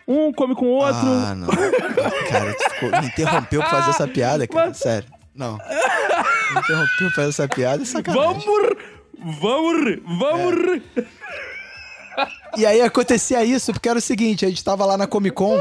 [0.07, 0.99] um, come com o outro.
[1.07, 1.47] Ah, não.
[1.47, 4.73] Cara, tu ficou- me interrompeu pra fazer essa piada, cara.
[4.75, 5.07] Sério.
[5.33, 5.53] Não.
[5.57, 8.39] Me interrompeu pra fazer essa piada, é sacanagem.
[8.45, 8.75] Vamos!
[9.41, 9.99] Vamos!
[10.19, 10.81] Vamos!
[12.57, 15.59] E aí acontecia isso, porque era o seguinte, a gente tava lá na Comic Con,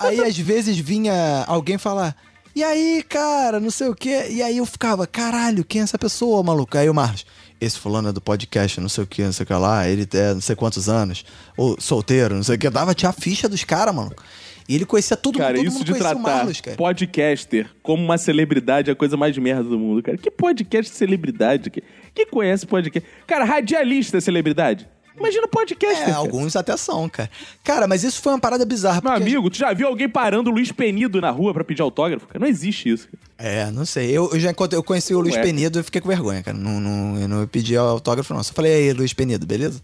[0.00, 2.16] aí às vezes vinha alguém falar,
[2.56, 4.26] E aí, cara, não sei o quê.
[4.30, 6.78] E aí eu ficava, caralho, quem é essa pessoa, maluco?
[6.78, 7.26] Aí o Marlos,
[7.60, 10.06] esse fulano é do podcast, não sei o que, não sei o que lá, ele
[10.12, 11.24] é não sei quantos anos,
[11.56, 12.70] ou solteiro, não sei o que.
[12.70, 14.22] Dava tinha a ficha dos caras, maluco.
[14.68, 16.76] E ele conhecia todo Cara, mundo, isso de tratar Marlos, cara.
[16.76, 20.16] podcaster como uma celebridade é a coisa mais merda do mundo, cara.
[20.16, 21.68] Que podcast de celebridade?
[21.68, 21.82] Que,
[22.14, 23.06] que conhece podcast?
[23.26, 24.88] Cara, radialista é celebridade?
[25.16, 26.02] Imagina podcast.
[26.02, 27.30] É, alguns até são, cara.
[27.62, 29.00] Cara, mas isso foi uma parada bizarra.
[29.02, 32.26] Meu amigo, tu já viu alguém parando o Luiz Penido na rua pra pedir autógrafo?
[32.26, 33.08] Cara, não existe isso.
[33.38, 34.10] É, não sei.
[34.10, 35.42] Eu, eu já encontrei, eu conheci o Luiz Ué.
[35.42, 36.56] Penido e fiquei com vergonha, cara.
[36.56, 38.42] Não, não, eu não pedi autógrafo, não.
[38.42, 39.80] Só falei, e aí, Luiz Penido, beleza?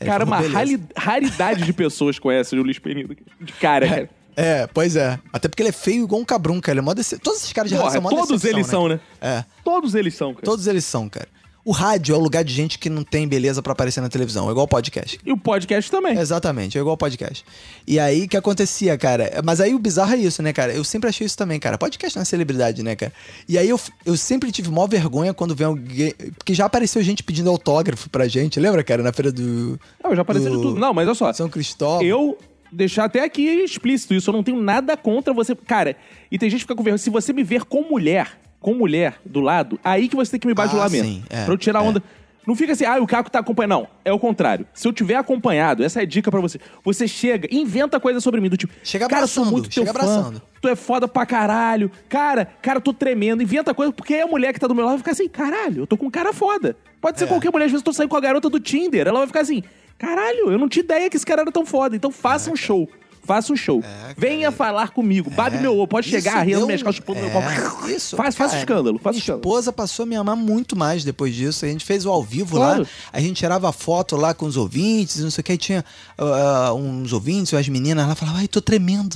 [0.00, 3.14] Aí Cara, falou, uma "Beleza." raridade de pessoas conhecem o Luiz Penido.
[3.40, 4.10] De cara, cara.
[4.34, 5.18] É, pois é.
[5.32, 6.72] Até porque ele é feio igual um cabrão, cara.
[6.72, 7.18] Ele é mó dece...
[7.18, 9.00] Todos esses caras de Porra, rádio são mó todos decepção, eles são, né?
[9.20, 9.44] É.
[9.62, 10.44] Todos eles são, cara.
[10.44, 11.28] Todos eles são, cara.
[11.64, 14.48] O rádio é o lugar de gente que não tem beleza pra aparecer na televisão.
[14.48, 15.20] É igual o podcast.
[15.24, 16.18] E o podcast também.
[16.18, 17.44] Exatamente, é igual o podcast.
[17.86, 19.40] E aí, o que acontecia, cara?
[19.44, 20.72] Mas aí o bizarro é isso, né, cara?
[20.72, 21.78] Eu sempre achei isso também, cara.
[21.78, 23.12] Podcast não é celebridade, né, cara?
[23.48, 26.12] E aí eu, eu sempre tive maior vergonha quando vem alguém...
[26.36, 28.58] Porque já apareceu gente pedindo autógrafo pra gente.
[28.58, 29.00] Lembra, cara?
[29.00, 29.78] Na feira do...
[30.02, 30.80] Não, já apareceu de do tudo.
[30.80, 31.32] Não, mas olha só.
[31.32, 32.02] São Cristóvão.
[32.02, 32.36] Eu
[32.72, 34.30] deixar até aqui explícito isso.
[34.30, 35.54] Eu não tenho nada contra você.
[35.54, 35.96] Cara,
[36.28, 36.98] e tem gente que fica com vergonha.
[36.98, 40.46] Se você me ver com mulher, com mulher do lado, aí que você tem que
[40.46, 41.06] me bajular Ah, mesmo.
[41.08, 41.88] sim, é, pra eu tirar a é.
[41.88, 42.02] onda.
[42.44, 43.70] Não fica assim, ah, o Caco tá acompanhando.
[43.70, 44.66] Não, é o contrário.
[44.74, 46.58] Se eu tiver acompanhado, essa é a dica pra você.
[46.84, 50.00] Você chega, inventa coisa sobre mim, do tipo, Chega cara, sou muito teu chega fã,
[50.00, 50.42] abraçando.
[50.60, 54.52] tu é foda pra caralho, cara, cara, tô tremendo, inventa coisa, porque aí a mulher
[54.52, 56.76] que tá do meu lado vai ficar assim, caralho, eu tô com um cara foda.
[57.00, 57.18] Pode É.
[57.20, 59.26] ser qualquer mulher, às vezes eu tô saindo com a garota do Tinder, ela vai
[59.28, 59.62] ficar assim,
[59.96, 62.56] caralho, eu não tinha ideia que esse cara era tão foda, então faça É, um
[62.56, 62.88] show.
[63.24, 63.82] Faça um show.
[64.16, 65.30] Venha falar comigo.
[65.30, 65.86] Babe meu ovo.
[65.86, 66.18] Pode É.
[66.18, 67.88] Isso chegar, rindo deu- minhas calças, chupando meu é, pau.
[67.88, 68.16] Isso.
[68.16, 68.98] Faz, faça cara, escândalo.
[68.98, 69.40] Faça Minha escândalo.
[69.40, 71.64] esposa passou a me amar muito mais depois disso.
[71.64, 72.82] A gente fez o ao vivo Claro.
[72.82, 72.88] lá.
[73.12, 75.52] A gente tirava foto lá com os ouvintes, não sei o que.
[75.52, 75.84] Aí tinha
[76.18, 79.14] ah, uns ouvintes, as meninas lá falavam, ai, tô tremendo.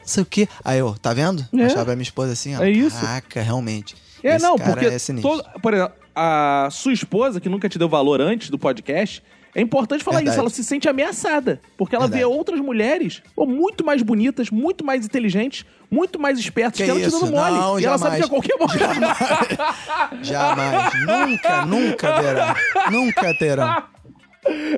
[0.00, 0.48] Não sei o que.
[0.64, 1.46] Aí eu, tá vendo?
[1.56, 1.64] É.
[1.66, 2.62] Achava a minha esposa assim, ó.
[2.62, 2.98] É isso.
[2.98, 3.94] Caraca, realmente.
[4.22, 4.86] É, Esse não, porque.
[4.86, 9.22] É todo- por exemplo, a sua esposa, que nunca te deu valor antes do podcast,
[9.54, 10.34] é importante falar Verdade.
[10.36, 10.40] isso.
[10.40, 11.60] Ela se sente ameaçada.
[11.76, 12.36] Porque ela vê Verdade.
[12.36, 17.00] outras mulheres pô, muito mais bonitas, muito mais inteligentes, muito mais espertas, Que que, ela
[17.00, 17.20] isso?
[17.20, 17.54] dando mole.
[17.58, 18.58] Não, e ela sabe que a jamais.
[18.58, 20.24] qualquer momento.
[20.24, 20.92] Jamais.
[21.06, 22.56] nunca, nunca terá.
[22.90, 23.88] Nunca terá.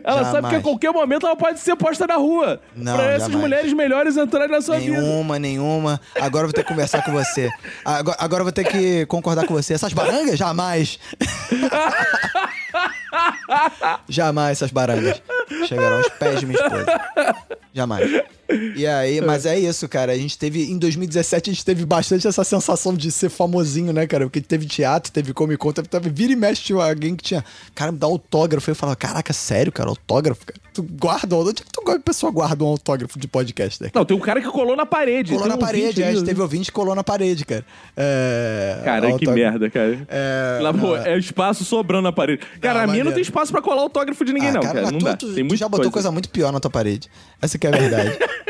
[0.05, 0.63] ela sabe que a Jamais.
[0.63, 2.61] qualquer momento ela pode ser posta na rua.
[2.77, 3.41] Não, pra essas jamais.
[3.41, 5.01] mulheres melhores entrarem na sua vida.
[5.01, 6.01] Nenhuma, nenhuma.
[6.21, 7.49] Agora eu vou ter que conversar com você.
[7.85, 9.73] Agora, agora eu vou ter que concordar com você.
[9.75, 10.37] Essas barangas?
[10.39, 10.99] Jamais.
[14.09, 15.23] Jamais essas barangas
[15.67, 16.87] chegarão aos pés de minha esposa.
[17.73, 18.25] Jamais.
[18.77, 20.13] E aí, mas é isso, cara.
[20.13, 24.07] A gente teve, em 2017, a gente teve bastante essa sensação de ser famosinho, né,
[24.07, 24.25] cara?
[24.25, 27.45] Porque teve teatro, teve Comic Con, teve, teve vira e mexe tinha alguém que tinha,
[27.75, 28.71] cara, me dá autógrafo.
[28.71, 30.61] Eu falava, caraca, sério, cara, autógrafo, cara?
[30.73, 33.91] Tu guarda, onde é que tu, a pessoa guarda um autógrafo de podcaster?
[33.95, 35.33] Não, tem um cara que colou na parede.
[35.33, 37.65] Colou na um parede, é, a gente teve ouvinte que colou na parede, cara.
[37.97, 40.05] É, Cara, que merda, cara.
[40.09, 42.43] É, Lá, não, é espaço sobrando na parede.
[42.61, 44.75] Cara, Não, a minha não tem espaço pra colar autógrafo de ninguém, Ah, não, cara,
[44.75, 44.91] cara.
[44.91, 45.17] Não tu, dá.
[45.17, 46.11] tu- tem tu já botou coisa.
[46.11, 47.09] muito pior na tua parede.
[47.41, 48.19] Essa que é a verdade.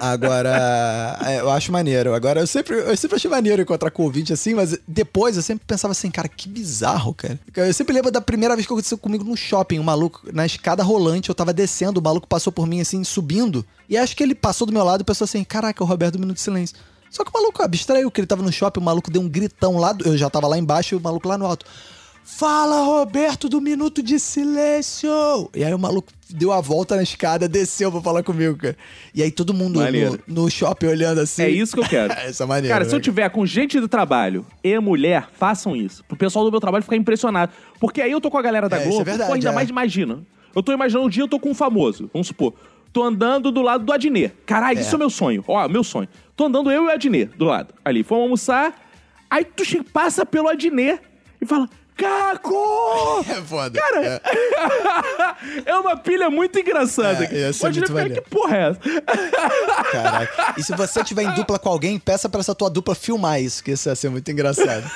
[0.00, 2.14] Agora, é, eu acho maneiro.
[2.14, 5.92] Agora, eu sempre, eu sempre achei maneiro encontrar ouvinte assim, mas depois eu sempre pensava
[5.92, 7.38] assim, cara, que bizarro, cara.
[7.56, 10.82] Eu sempre lembro da primeira vez que aconteceu comigo no shopping, o maluco, na escada
[10.82, 14.34] rolante, eu tava descendo, o maluco passou por mim assim, subindo, e acho que ele
[14.34, 16.76] passou do meu lado e pensou assim, caraca, o Roberto do Minuto de Silêncio.
[17.10, 19.78] Só que o maluco abstraiu que ele tava no shopping, o maluco deu um gritão
[19.78, 21.64] lá, eu já tava lá embaixo e o maluco lá no alto.
[22.22, 25.48] Fala, Roberto, do Minuto de Silêncio!
[25.54, 28.76] E aí o maluco deu a volta na escada, desceu pra falar comigo, cara.
[29.14, 31.42] E aí todo mundo no, no shopping olhando assim.
[31.42, 32.12] É isso que eu quero.
[32.20, 32.74] Essa é maneira.
[32.74, 33.02] Cara, se eu né?
[33.02, 36.04] tiver com gente do trabalho e mulher, façam isso.
[36.04, 37.52] Pro pessoal do meu trabalho ficar impressionado.
[37.78, 39.54] Porque aí eu tô com a galera da É, Globo, é verdade, pô, ainda é.
[39.54, 40.20] mais imagina.
[40.54, 42.54] Eu tô imaginando um dia eu tô com um famoso, vamos supor.
[42.92, 44.32] Tô andando do lado do Adnet.
[44.46, 44.80] Caralho, É.
[44.80, 45.44] isso é meu sonho.
[45.46, 46.08] Ó, meu sonho.
[46.34, 47.74] Tô andando eu e o Adnet do lado.
[47.84, 48.74] Ali, fomos almoçar.
[49.28, 51.00] Aí tu passa pelo Adnet
[51.40, 51.68] e fala...
[51.96, 53.24] Caco!
[53.28, 53.78] É foda.
[53.78, 54.22] Cara,
[55.64, 55.74] é.
[55.76, 57.24] uma pilha muito engraçada.
[57.24, 58.80] É, ia muito que porra é essa?
[59.90, 60.54] Caraca.
[60.56, 63.64] E se você tiver em dupla com alguém, peça pra essa tua dupla filmar isso,
[63.64, 64.88] que isso ia ser muito engraçado.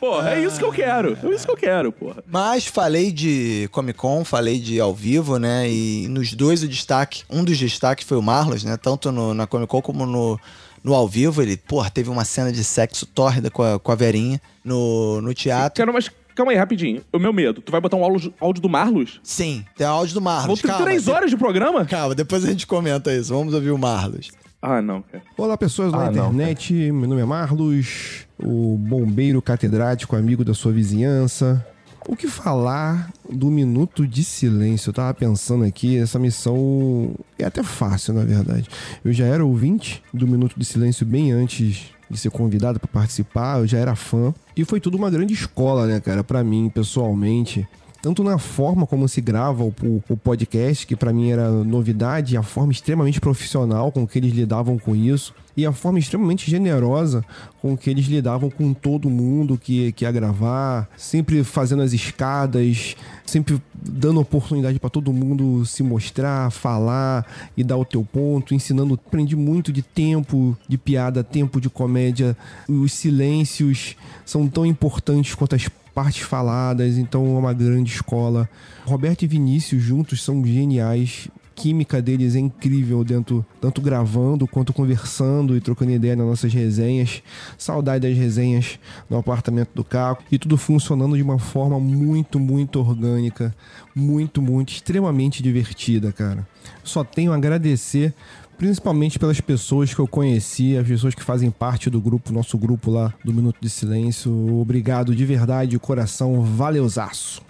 [0.00, 1.16] Porra, é isso que eu quero.
[1.22, 2.24] É isso que eu quero, porra.
[2.26, 5.70] Mas falei de Comic Con, falei de ao vivo, né?
[5.70, 8.76] E nos dois o destaque, um dos destaques foi o Marlos, né?
[8.76, 10.40] Tanto no, na Comic Con como no,
[10.84, 11.42] no ao vivo.
[11.42, 15.32] Ele, porra, teve uma cena de sexo tórrida com a, com a Verinha no, no
[15.34, 15.76] teatro.
[15.82, 17.02] Quero, mas calma aí, rapidinho.
[17.12, 17.60] O meu medo.
[17.60, 19.20] Tu vai botar um áudio, áudio do Marlos?
[19.22, 20.60] Sim, tem áudio do Vou Marlos.
[20.60, 21.84] ter Calma, três de- horas de programa?
[21.84, 23.34] Calma, depois a gente comenta isso.
[23.34, 24.30] Vamos ouvir o Marlos.
[24.60, 25.22] Ah, não, cara.
[25.36, 26.72] Olá, pessoas da Ah, não, internet.
[26.74, 31.64] Meu nome é Marlos, o bombeiro catedrático, amigo da sua vizinhança.
[32.08, 34.88] O que falar do minuto de silêncio?
[34.88, 38.66] Eu tava pensando aqui, essa missão é até fácil, na verdade.
[39.04, 43.58] Eu já era ouvinte do minuto de silêncio bem antes de ser convidado para participar,
[43.58, 44.32] eu já era fã.
[44.56, 47.68] E foi tudo uma grande escola, né, cara, para mim, pessoalmente
[48.00, 49.74] tanto na forma como se grava o,
[50.08, 54.78] o podcast, que para mim era novidade, a forma extremamente profissional com que eles lidavam
[54.78, 57.24] com isso, e a forma extremamente generosa
[57.60, 62.94] com que eles lidavam com todo mundo que, que ia gravar, sempre fazendo as escadas,
[63.26, 68.94] sempre dando oportunidade para todo mundo se mostrar, falar e dar o teu ponto, ensinando.
[68.94, 72.36] Aprendi muito de tempo de piada, tempo de comédia.
[72.68, 78.48] Os silêncios são tão importantes quanto as partes faladas, então é uma grande escola.
[78.84, 81.28] Roberto e Vinícius juntos são geniais.
[81.58, 87.20] Química deles é incrível dentro, tanto gravando quanto conversando e trocando ideia nas nossas resenhas.
[87.58, 88.78] Saudade das resenhas
[89.10, 93.52] no apartamento do Caco e tudo funcionando de uma forma muito, muito orgânica,
[93.92, 96.46] muito, muito extremamente divertida, cara.
[96.84, 98.14] Só tenho a agradecer
[98.56, 102.88] principalmente pelas pessoas que eu conheci, as pessoas que fazem parte do grupo, nosso grupo
[102.88, 104.32] lá do Minuto de Silêncio.
[104.60, 107.47] Obrigado de verdade, de coração, valeuzaço.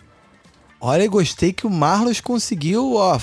[0.80, 3.18] Olha, gostei que o Marlos conseguiu, ó,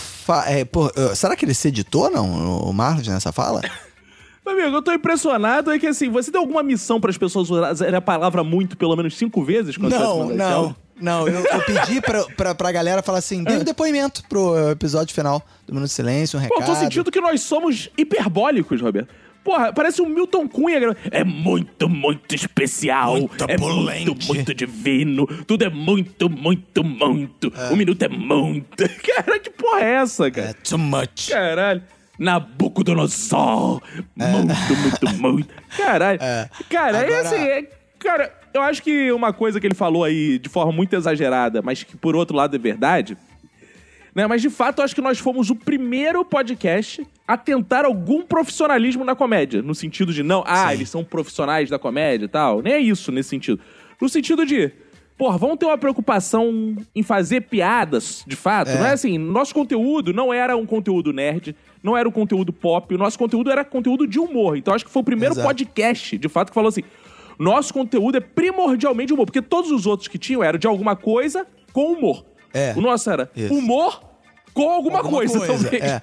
[0.45, 3.62] é, pô, uh, será que ele se editou, não, o Marlos, nessa fala?
[4.45, 7.49] Meu amigo, eu tô impressionado é que assim, você deu alguma missão para as pessoas
[7.49, 9.78] usarem a palavra muito pelo menos cinco vezes?
[9.78, 10.76] Não, não.
[10.99, 15.14] Não, eu, eu pedi pra, pra, pra galera falar assim, dê um depoimento pro episódio
[15.14, 16.70] final do Minuto de Silêncio, um Pô, recado.
[16.70, 19.14] eu tô sentindo que nós somos hiperbólicos, Roberto.
[19.46, 20.80] Porra, parece um Milton Cunha.
[21.12, 23.14] É muito, muito especial.
[23.18, 24.06] Muito é opulente.
[24.08, 25.28] muito, muito divino.
[25.46, 27.54] Tudo é muito, muito, muito.
[27.72, 28.84] O minuto é muito.
[29.06, 30.50] Cara, que porra é essa, cara?
[30.50, 31.30] É too much.
[31.30, 31.84] Caralho.
[32.18, 33.82] Nabucodonosor.
[34.16, 35.54] Muito, muito, muito.
[35.78, 36.20] Caralho.
[36.70, 37.70] Cara, é Agora- assim, é-
[38.00, 41.84] cara, eu acho que uma coisa que ele falou aí de forma muito exagerada, mas
[41.84, 43.16] que por outro lado é verdade,
[44.16, 44.26] né?
[44.26, 49.03] Mas de fato, eu acho que nós fomos o primeiro podcast a tentar algum profissionalismo
[49.03, 49.61] na comédia.
[49.61, 52.61] No sentido de, não, ah, eles são profissionais da comédia e tal.
[52.61, 53.59] Nem é isso nesse sentido.
[54.01, 54.72] No sentido de,
[55.18, 58.70] porra, vamos ter uma preocupação em fazer piadas, de fato.
[58.70, 58.78] É.
[58.78, 61.53] Não é assim, nosso conteúdo não era um conteúdo nerd,
[61.84, 64.55] não era um conteúdo pop, o nosso conteúdo era conteúdo de humor.
[64.55, 65.47] Então acho que foi o primeiro Exato.
[65.47, 66.84] podcast, de fato, que falou assim:
[67.38, 69.26] nosso conteúdo é primordialmente humor.
[69.26, 72.26] Porque todos os outros que tinham eram de alguma coisa com humor.
[72.53, 72.74] É.
[72.78, 73.53] O nosso era Isso.
[73.53, 74.01] humor
[74.56, 75.99] com alguma, Alguma coisa, coisa, é.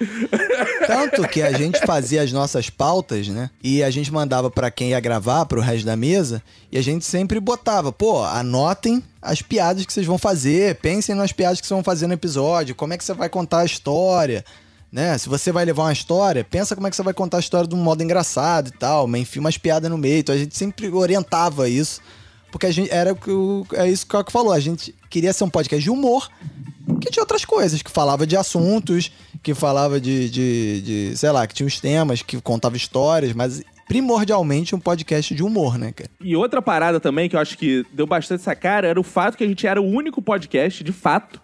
[0.87, 3.49] Tanto que a gente fazia as nossas pautas, né?
[3.65, 7.03] E a gente mandava pra quem ia gravar, pro resto da mesa, e a gente
[7.07, 11.75] sempre botava, pô, anotem as piadas que vocês vão fazer, pensem nas piadas que vocês
[11.75, 14.45] vão fazer no episódio, como é que você vai contar a história,
[14.93, 15.17] né?
[15.17, 17.67] Se você vai levar uma história, pensa como é que você vai contar a história
[17.67, 20.19] de um modo engraçado e tal, mas enfim, umas piadas no meio.
[20.19, 22.03] Então a gente sempre orientava isso,
[22.53, 25.43] porque a gente era o é isso que o Caco falou, a gente queria ser
[25.43, 26.29] um podcast de humor,
[27.01, 29.11] que tinha outras coisas, que falava de assuntos,
[29.43, 33.63] que falava de, de, de, sei lá, que tinha os temas, que contava histórias, mas
[33.89, 36.11] primordialmente um podcast de humor, né, cara?
[36.21, 39.37] E outra parada também que eu acho que deu bastante essa cara era o fato
[39.37, 41.41] que a gente era o único podcast, de fato,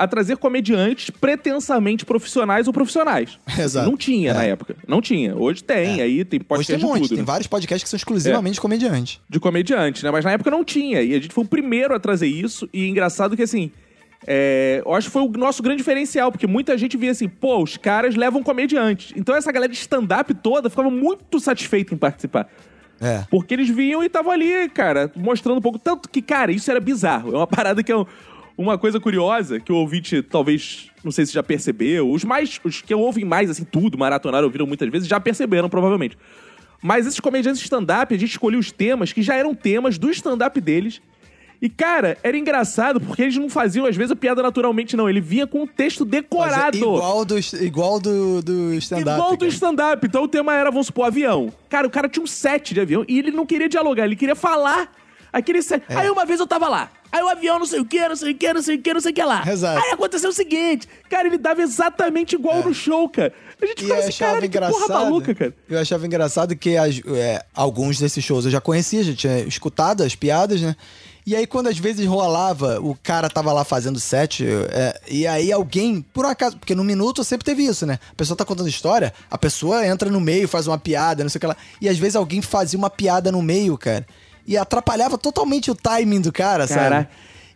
[0.00, 3.38] a trazer comediantes pretensamente profissionais ou profissionais.
[3.58, 3.88] Exato.
[3.90, 4.74] Não tinha na época.
[4.88, 5.36] Não tinha.
[5.36, 7.08] Hoje tem, aí tem Hoje podcast tem um monte, tudo.
[7.10, 7.24] tem né?
[7.24, 9.20] vários podcasts que são exclusivamente comediantes.
[9.28, 10.10] de comediante, né?
[10.10, 11.02] Mas na época não tinha.
[11.02, 12.68] E a gente foi o primeiro a trazer isso.
[12.72, 13.70] E engraçado que, assim,
[14.26, 17.62] é, eu acho que foi o nosso grande diferencial, porque muita gente via assim, pô,
[17.62, 19.12] os caras levam comediantes.
[19.16, 22.48] Então essa galera de stand-up toda ficava muito satisfeita em participar.
[23.00, 23.24] É.
[23.30, 25.78] Porque eles vinham e estavam ali, cara, mostrando um pouco.
[25.78, 27.32] Tanto que, cara, isso era bizarro.
[27.32, 28.04] É uma parada que é um-
[28.60, 32.10] uma coisa curiosa, que o ouvinte talvez, não sei se já percebeu.
[32.10, 36.16] Os mais, os que ouvem mais, assim, tudo, maratonaram, ouviram muitas vezes, já perceberam, provavelmente.
[36.82, 40.60] Mas esses comediantes stand-up, a gente escolheu os temas que já eram temas do stand-up
[40.60, 41.00] deles.
[41.62, 45.08] E, cara, era engraçado porque eles não faziam, às vezes, a piada naturalmente, não.
[45.08, 46.76] Ele vinha com um texto decorado.
[46.76, 49.10] Igual do, igual do, do stand-up.
[49.10, 50.06] Igual do stand-up.
[50.06, 51.52] Então o tema era, vamos supor, avião.
[51.68, 54.34] Cara, o cara tinha um set de avião e ele não queria dialogar, ele queria
[54.34, 54.90] falar
[55.32, 55.82] aquele set.
[55.88, 55.96] É.
[55.96, 56.90] Aí uma vez eu tava lá.
[57.12, 58.94] Aí o avião não sei o que, não sei o que, não sei o que,
[58.94, 59.42] não sei o que lá.
[59.46, 59.80] Exato.
[59.84, 60.88] Aí aconteceu o seguinte.
[61.08, 63.32] Cara, ele dava exatamente igual no show, cara.
[63.60, 63.82] A gente É.
[63.82, 65.04] E ficava eu assim, cara, que porra engraçado.
[65.04, 65.54] maluca, cara.
[65.68, 70.02] Eu achava engraçado que as- é, alguns desses shows eu já conhecia, já tinha escutado
[70.02, 70.76] as piadas, né?
[71.26, 75.52] E aí, quando às vezes rolava, o cara tava lá fazendo set, é, e aí
[75.52, 77.98] alguém, por acaso, porque no minuto sempre teve isso, né?
[78.10, 81.38] A pessoa tá contando história, a pessoa entra no meio, faz uma piada, não sei
[81.38, 81.56] o que lá.
[81.80, 84.06] E às vezes alguém fazia uma piada no meio, cara.
[84.50, 87.06] E atrapalhava totalmente o timing do cara, sabe?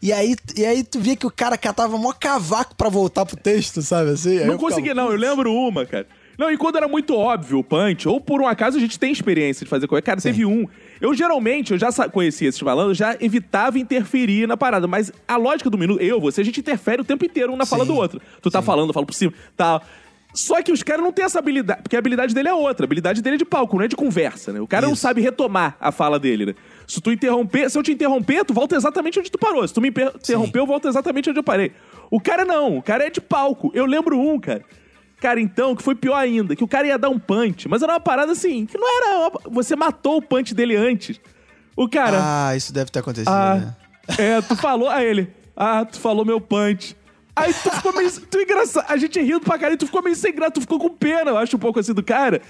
[0.00, 3.36] E aí, e aí tu via que o cara catava mó cavaco pra voltar pro
[3.36, 4.38] texto, sabe assim?
[4.38, 5.10] Aí Não eu ficava, consegui, não.
[5.10, 6.06] Eu lembro uma, cara.
[6.38, 9.10] Não, e quando era muito óbvio o punch, ou por um acaso a gente tem
[9.10, 10.02] experiência de fazer coisa.
[10.02, 10.68] Cara, teve um.
[11.00, 14.86] Eu geralmente, eu já conhecia esses malandros, já evitava interferir na parada.
[14.86, 17.66] Mas a lógica do minuto, eu, você, a gente interfere o tempo inteiro um na
[17.66, 18.20] fala do outro.
[18.40, 19.82] Tu tá falando, eu falo por cima, tal.
[20.34, 22.84] Só que os caras não têm essa habilidade, porque a habilidade dele é outra.
[22.84, 24.60] A habilidade dele é de palco, não é de conversa, né?
[24.60, 26.54] O cara não sabe retomar a fala dele, né?
[26.86, 29.66] Se tu interromper, se eu te interromper, tu volta exatamente onde tu parou.
[29.66, 31.72] Se tu me interromper, eu volto exatamente onde eu parei.
[32.10, 33.70] O cara não, o cara é de palco.
[33.74, 34.62] Eu lembro um, cara.
[35.20, 37.92] Cara, então, que foi pior ainda, que o cara ia dar um punch, mas era
[37.94, 39.18] uma parada assim, que não era.
[39.28, 41.18] uma- Você matou o punch dele antes.
[41.76, 42.18] O cara.
[42.20, 43.74] Ah, isso deve ter acontecido, Ah, né?
[44.18, 45.28] é, tu falou a ele.
[45.56, 46.94] Ah, tu falou meu punch.
[47.36, 48.10] Aí tu ficou meio.
[48.10, 48.84] Tu engraçado.
[48.88, 51.36] A gente rindo pra caralho, tu ficou meio sem graça, tu ficou com pena, eu
[51.38, 52.40] acho, um pouco assim do cara.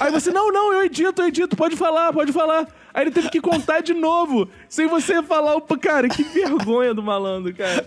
[0.00, 2.66] Aí você, não, não, eu edito, eu edito, pode falar, pode falar.
[2.94, 5.56] Aí ele teve que contar de novo, sem você falar.
[5.56, 7.86] Opa, cara, que vergonha do malandro, cara.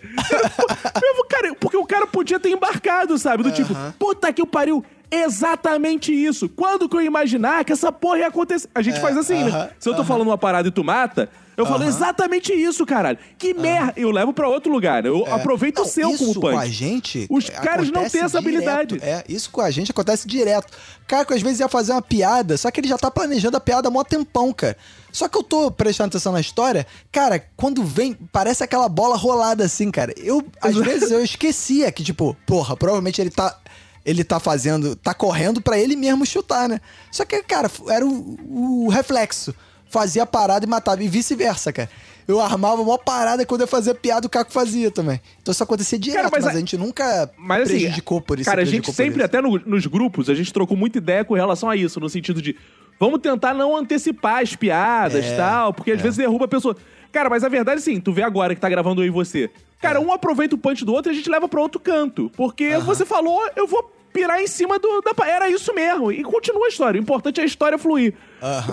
[1.01, 3.41] Mesmo, cara, porque o cara podia ter embarcado, sabe?
[3.43, 4.83] Do tipo, puta que o pariu.
[5.11, 6.47] Exatamente isso.
[6.49, 8.69] Quando que eu ia imaginar que essa porra ia acontecer?
[8.73, 9.49] A gente É, faz assim, né?
[9.51, 11.87] aham, Se eu tô falando uma parada e tu mata, eu falo Aham.
[11.89, 13.17] exatamente isso, caralho.
[13.37, 13.93] Que merda.
[13.95, 15.05] Eu levo pra outro lugar.
[15.05, 16.53] Eu aproveito o Não, seu isso como punch.
[16.53, 17.27] com a gente.
[17.29, 18.95] Os é, caras não têm essa direto.
[18.95, 18.99] habilidade.
[19.01, 20.71] É, isso com a gente acontece direto.
[21.07, 23.59] Cara, que às vezes ia fazer uma piada, só que ele já tá planejando a
[23.59, 24.75] piada há mó tempão, cara.
[25.11, 29.63] Só que eu tô prestando atenção na história, cara, quando vem, parece aquela bola rolada
[29.63, 30.13] assim, cara.
[30.17, 33.57] Eu, às vezes, eu esquecia que, tipo, porra, provavelmente ele tá.
[34.05, 34.95] Ele tá fazendo.
[34.95, 36.79] tá correndo pra ele mesmo chutar, né?
[37.11, 39.55] Só que, cara, era o, o reflexo.
[39.95, 41.01] Fazia a parada e matava.
[41.01, 41.89] E vice-versa, cara.
[42.27, 45.21] Eu armava uma parada e quando eu fazia piada, o Caco fazia também.
[45.41, 48.49] Então isso acontecia direto, mas mas, a- a gente nunca Mas assim, prejudicou por isso.
[48.49, 51.69] Cara, a gente sempre, até no- nos grupos, a gente trocou muita ideia com relação
[51.69, 52.57] a isso, no sentido de
[52.99, 56.75] vamos tentar não antecipar as piadas e É, tal, porque às vezes derruba a pessoa.
[57.11, 59.49] Cara, mas a verdade, sim, tu vê agora que tá gravando eu e você.
[59.81, 62.29] Cara, um aproveita o punch do outro e a gente leva pra outro canto.
[62.35, 65.27] Porque você falou, eu vou pirar em cima do, da.
[65.27, 66.09] Era isso mesmo.
[66.09, 66.97] E continua a história.
[66.97, 68.13] O importante é a história fluir.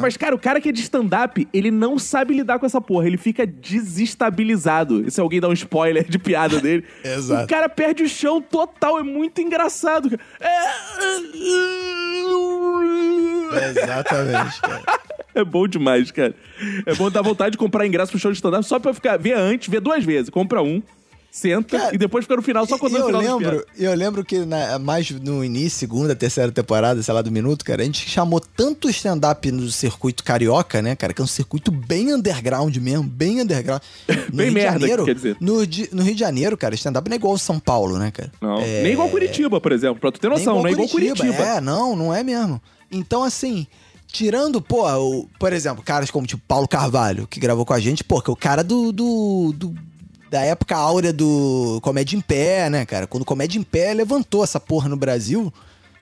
[0.01, 3.09] Mas, cara, o cara que é de stand-up, ele não sabe lidar com essa porra.
[3.09, 5.05] Ele fica desestabilizado.
[5.05, 6.85] E se alguém dá um spoiler de piada dele.
[7.03, 7.45] Exato.
[7.45, 9.01] O cara perde o chão total.
[9.01, 10.17] É muito engraçado.
[10.39, 10.63] É...
[13.71, 14.83] Exatamente, cara.
[15.35, 16.35] É bom demais, cara.
[16.85, 19.33] É bom dar vontade de comprar ingresso pro show de stand-up só pra ficar, ver
[19.33, 20.29] antes, ver duas vezes.
[20.29, 20.83] Compra um,
[21.35, 24.41] senta e depois fica no final só quando no eu final lembro, eu lembro que
[24.45, 28.39] na- mais no início, segunda, terceira temporada, sei lá, do Minuto, cara, a gente chamou
[28.39, 33.41] tanto stand-up no circuito carioca, né, cara, que é um circuito bem underground mesmo, bem
[33.41, 33.81] underground.
[34.31, 35.37] No Bem Rio de merda, Janeiro, quer dizer.
[35.41, 35.55] No,
[35.93, 38.31] no Rio de Janeiro, cara, stand-up não é igual São Paulo, né, cara?
[38.41, 40.01] Não, É- nem igual Curitiba, por exemplo.
[40.01, 41.35] Pra tu ter noção, não é igual Curitiba.
[41.43, 42.61] É, não, não é mesmo.
[42.91, 43.67] Então, assim,
[44.07, 48.05] tirando, pô, o, por exemplo, caras como tipo Paulo Carvalho, que gravou com a gente,
[48.05, 49.75] pô, que é o cara do, do, do-
[50.33, 53.07] da época áurea do Comédia em Pé, né, cara?
[53.07, 55.53] Quando Comédia em Pé levantou essa porra no Brasil,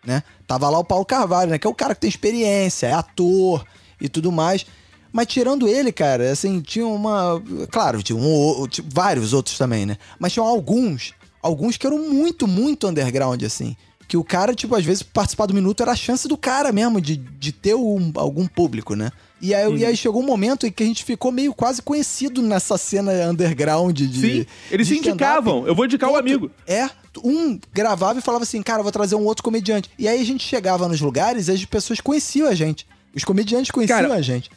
[0.06, 0.22] né?
[0.46, 1.58] Tava lá o Paulo Carvalho, né?
[1.58, 3.66] Que é o cara que tem experiência, é ator
[4.00, 4.64] e tudo mais.
[5.12, 7.42] Mas tirando ele, cara, assim, tinha uma.
[7.72, 9.96] Claro, tinha um, tinha vários outros também, né?
[10.16, 11.12] Mas tinham alguns,
[11.42, 13.76] alguns que eram muito, muito underground, assim.
[14.06, 17.00] Que o cara, tipo, às vezes participar do minuto era a chance do cara mesmo
[17.00, 19.10] de, de ter um- algum público, né?
[19.40, 22.42] E aí, e aí chegou um momento em que a gente ficou meio quase conhecido
[22.42, 24.20] nessa cena underground de.
[24.20, 25.66] Sim, eles de se indicavam.
[25.66, 26.50] Eu vou indicar o Outro- amigo.
[26.66, 26.88] É,
[27.24, 29.88] um gravava e falava assim, cara, vou trazer um outro comediante.
[29.98, 32.86] E aí a gente chegava nos lugares e as pessoas conheciam a gente.
[33.14, 34.50] Os comediantes conheciam Cara, a gente.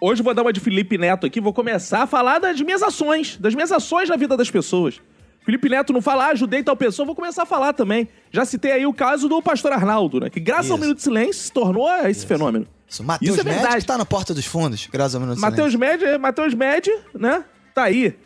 [0.00, 2.82] Hoje eu vou dar uma de Felipe Neto aqui, vou começar a falar das minhas
[2.82, 5.00] ações, das minhas ações na vida das pessoas.
[5.44, 8.08] Felipe Neto não fala, ah, ajudei tal pessoa, vou começar a falar também.
[8.30, 10.30] Já citei aí o caso do pastor Arnaldo, né?
[10.30, 10.82] Que graças ao Isso.
[10.84, 12.66] Minuto de Silêncio se tornou esse fenômeno.
[12.94, 16.06] Isso, Matheus é que tá na porta dos fundos, graças ao Minuto de Matheus Silêncio.
[16.06, 17.44] Med, Matheus Med, né?
[17.74, 18.16] Tá aí.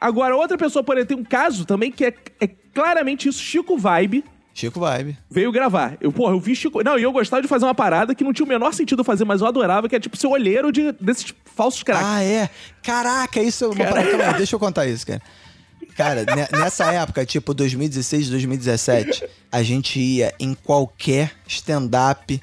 [0.00, 3.76] Agora, outra pessoa, por exemplo, tem um caso também que é, é claramente isso, Chico
[3.76, 4.24] Vibe.
[4.54, 5.16] Chico Vibe.
[5.30, 5.96] Veio gravar.
[6.00, 6.82] Eu, porra, eu vi Chico.
[6.82, 9.24] Não, e eu gostava de fazer uma parada que não tinha o menor sentido fazer,
[9.24, 12.06] mas eu adorava, que é tipo ser olheiro de, desses falsos craques.
[12.06, 12.50] Ah, é?
[12.82, 14.08] Caraca, isso é uma parada.
[14.10, 15.22] Calma aí, deixa eu contar isso, cara.
[15.96, 22.40] Cara, ne- nessa época, tipo 2016, 2017, a gente ia em qualquer stand-up.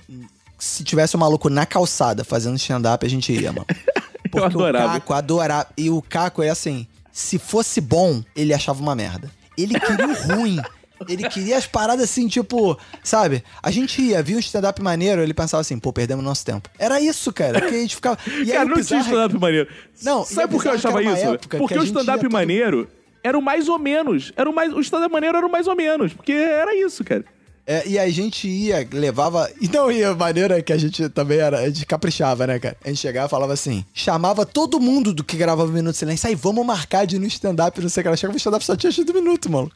[0.65, 3.67] Se tivesse um maluco na calçada fazendo stand-up, a gente ia, mano.
[4.31, 4.87] Porque adorava.
[4.87, 5.67] o Caco adorava.
[5.77, 9.29] E o Caco é assim: se fosse bom, ele achava uma merda.
[9.55, 10.59] Ele queria o ruim.
[11.07, 13.43] Ele queria as paradas assim, tipo, sabe?
[13.61, 16.67] A gente ia, via um stand-up maneiro, ele pensava assim, pô, perdemos nosso tempo.
[16.79, 17.61] Era isso, cara.
[17.61, 18.17] Que a gente ficava.
[18.27, 19.69] E aí, Cara, o não tinha bizarro é- stand-up maneiro.
[20.01, 21.39] Não, sabe é por que eu bizarro achava isso?
[21.59, 22.89] Porque o stand-up maneiro
[23.23, 24.33] era o mais ou menos.
[24.35, 26.11] Era o, mais, o stand-up maneiro era o mais ou menos.
[26.13, 27.23] Porque era isso, cara.
[27.67, 29.49] É, e a gente ia, levava.
[29.59, 31.59] E não ia, maneira que a gente também era.
[31.59, 32.77] A gente caprichava, né, cara?
[32.83, 36.29] A gente chegava e falava assim: chamava todo mundo do que gravava Minuto de Silêncio.
[36.29, 38.07] Aí vamos marcar de ir no stand-up, não sei o que.
[38.07, 39.75] Ela chegava no stand-up só tinha do minuto, maluco.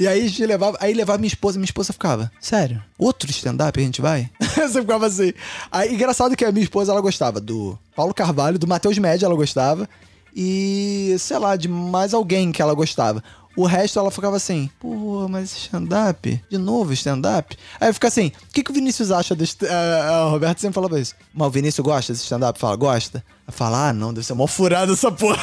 [0.00, 3.80] E aí a gente levava, aí levava minha esposa, minha esposa ficava, sério, outro stand-up
[3.80, 4.30] a gente vai?
[4.54, 5.32] Você ficava assim.
[5.72, 9.34] Aí, engraçado que a minha esposa, ela gostava do Paulo Carvalho, do Matheus Média, ela
[9.34, 9.88] gostava,
[10.34, 13.24] e, sei lá, de mais alguém que ela gostava.
[13.58, 16.40] O resto ela ficava assim, pô, mas stand-up?
[16.48, 17.56] De novo stand-up?
[17.80, 19.56] Aí fica assim, o que, que o Vinícius acha desse.
[19.64, 21.16] Uh, o Roberto sempre falava isso.
[21.34, 22.56] Mas o Vinícius gosta desse stand-up?
[22.56, 23.24] Fala, gosta?
[23.46, 25.42] Aí fala, ah, não, deve ser mó furado essa porra.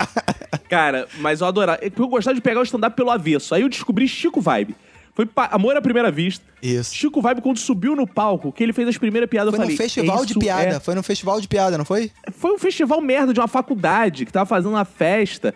[0.70, 1.78] Cara, mas eu adorava.
[1.82, 3.54] Eu gostava de pegar o stand-up pelo avesso.
[3.54, 4.74] Aí eu descobri Chico Vibe.
[5.14, 6.42] Foi Amor à Primeira Vista.
[6.62, 6.94] Isso.
[6.94, 9.76] Chico Vibe, quando subiu no palco, que ele fez as primeiras piadas, Foi eu falei...
[9.76, 12.10] num festival de "Isso piada, é- foi num festival de piada, não foi?
[12.32, 15.54] Foi um festival merda de uma faculdade que tava fazendo uma festa.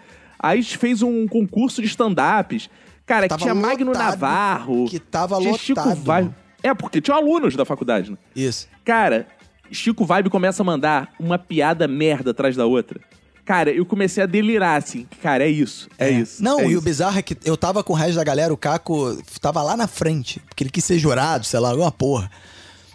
[0.49, 2.69] Aí fez um concurso de stand-ups.
[3.05, 4.87] Cara, que tinha Magno lotado, Navarro.
[4.89, 6.03] que tava tinha Chico lotado.
[6.03, 6.35] Vibe.
[6.63, 8.17] É, porque tinha alunos da faculdade, né?
[8.35, 8.67] Isso.
[8.85, 9.29] Cara,
[9.71, 13.01] Chico Vibe começa a mandar uma piada merda atrás da outra.
[13.45, 15.07] Cara, eu comecei a delirar, assim.
[15.23, 16.43] Cara, é isso, é, isso.
[16.43, 16.79] Não, é e isso.
[16.79, 19.77] o bizarro é que eu tava com o resto da galera, o Caco tava lá
[19.77, 22.29] na frente, porque ele quis ser jurado, sei lá, alguma porra.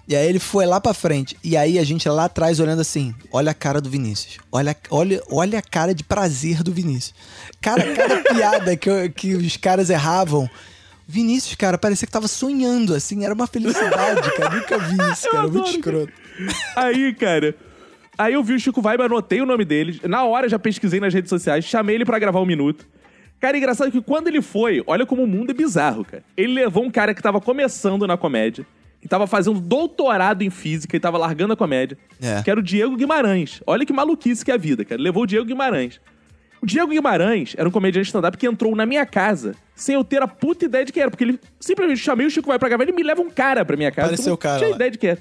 [0.07, 1.37] E aí ele foi lá pra frente.
[1.43, 4.39] E aí a gente lá atrás olhando assim, olha a cara do Vinícius.
[4.51, 7.13] Olha, olha, olha a cara de prazer do Vinícius.
[7.61, 10.49] Cara, cada piada que, eu- que os caras erravam.
[11.07, 14.55] Vinícius, cara, parecia que tava sonhando, assim, era uma felicidade, cara.
[14.55, 15.47] Nunca vi isso, cara.
[15.47, 16.13] Muito escroto.
[16.75, 17.55] Aí, cara.
[18.17, 19.99] Aí eu vi o Chico Vibe, anotei o nome dele.
[20.07, 22.85] Na hora já pesquisei nas redes sociais, chamei ele pra gravar um minuto.
[23.39, 26.23] Cara, engraçado que quando ele foi, olha como o mundo é bizarro, cara.
[26.37, 28.65] Ele levou um cara que tava começando na comédia,
[29.01, 32.41] que tava fazendo doutorado em física e tava largando a comédia, É.
[32.43, 33.61] que era o Diego Guimarães.
[33.65, 35.01] Olha que maluquice que é a vida, cara.
[35.01, 35.99] Levou o Diego Guimarães.
[36.61, 40.21] O Diego Guimarães era um comediante stand-up que entrou na minha casa sem eu ter
[40.21, 42.83] a puta ideia de quem era, porque ele simplesmente chamei o Chico vai pra gravar,
[42.83, 44.09] ele me leva um cara pra minha casa.
[44.09, 44.75] Apareceu eu não o cara tinha lá.
[44.75, 45.19] ideia de quem era.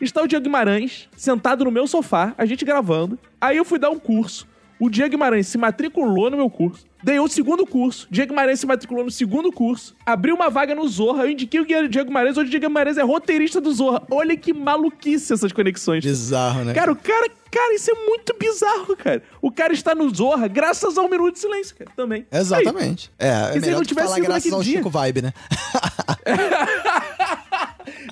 [0.00, 3.16] Está o Diego Guimarães sentado no meu sofá, a gente gravando.
[3.40, 4.48] Aí eu fui dar um curso.
[4.78, 6.84] O Diego Guimarães se matriculou no meu curso.
[7.02, 8.08] Dei o segundo curso.
[8.10, 9.94] Diego Guimarães se matriculou no segundo curso.
[10.04, 11.24] Abriu uma vaga no Zorra.
[11.24, 12.36] Eu indiquei o Diego Guimarães.
[12.36, 14.02] Hoje o Diego Guimarães é roteirista do Zorra.
[14.10, 16.04] Olha que maluquice essas conexões.
[16.04, 16.74] Bizarro, né?
[16.74, 19.22] Cara, o cara, cara, isso é muito bizarro, cara.
[19.40, 22.26] O cara está no Zorra graças ao Minuto de Silêncio, cara, também.
[22.32, 23.12] Exatamente.
[23.18, 24.78] É, é E se ele melhor não tivesse falar graças ao dia?
[24.78, 25.32] Chico Vibe, né?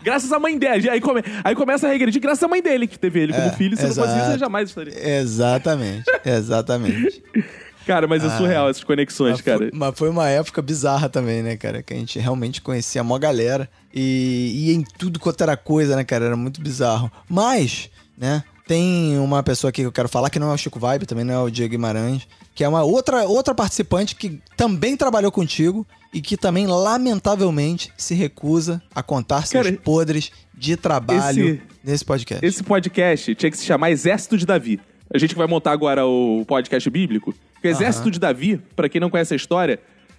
[0.03, 0.89] Graças à mãe dele.
[0.91, 3.53] Aí, come- aí começa a regredir graças à mãe dele, que teve ele como É,
[3.53, 3.77] filho.
[3.77, 4.95] Se não fosse isso, jamais estaria.
[5.19, 7.23] Exatamente, exatamente.
[7.85, 8.37] Cara, mas é Ah.
[8.39, 9.59] surreal essas conexões, Mas cara.
[9.59, 11.83] foi, mas foi uma época bizarra também, né, cara?
[11.83, 15.97] Que a gente realmente conhecia a maior galera e ia em tudo quanto era coisa,
[15.97, 16.27] né, cara?
[16.27, 17.11] Era muito bizarro.
[17.29, 20.79] Mas, né, tem uma pessoa aqui que eu quero falar que não é o Chico
[20.79, 24.97] Vibe, também não é o Diego Guimarães, que é uma outra, outra participante que também
[24.97, 31.49] trabalhou contigo e que também, lamentavelmente, se recusa a contar seus Cara, podres de trabalho
[31.55, 32.45] esse- nesse podcast.
[32.45, 34.81] Esse podcast tinha que se chamar Exército de Davi.
[35.13, 37.35] A gente vai montar agora o podcast bíblico.
[37.63, 38.11] O Exército Aham.
[38.13, 39.79] de Davi, pra quem não conhece a história,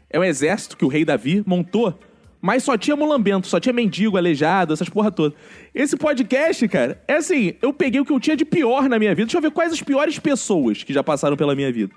[0.10, 1.98] é um exército que o rei Davi montou,
[2.44, 5.34] mas só tinha mulambento, só tinha mendigo, aleijado, essas porra toda.
[5.74, 9.12] Esse podcast, cara, é assim, eu peguei o que eu tinha de pior na minha
[9.16, 9.28] vida.
[9.28, 11.94] Deixa eu ver quais as piores pessoas que já passaram pela minha vida.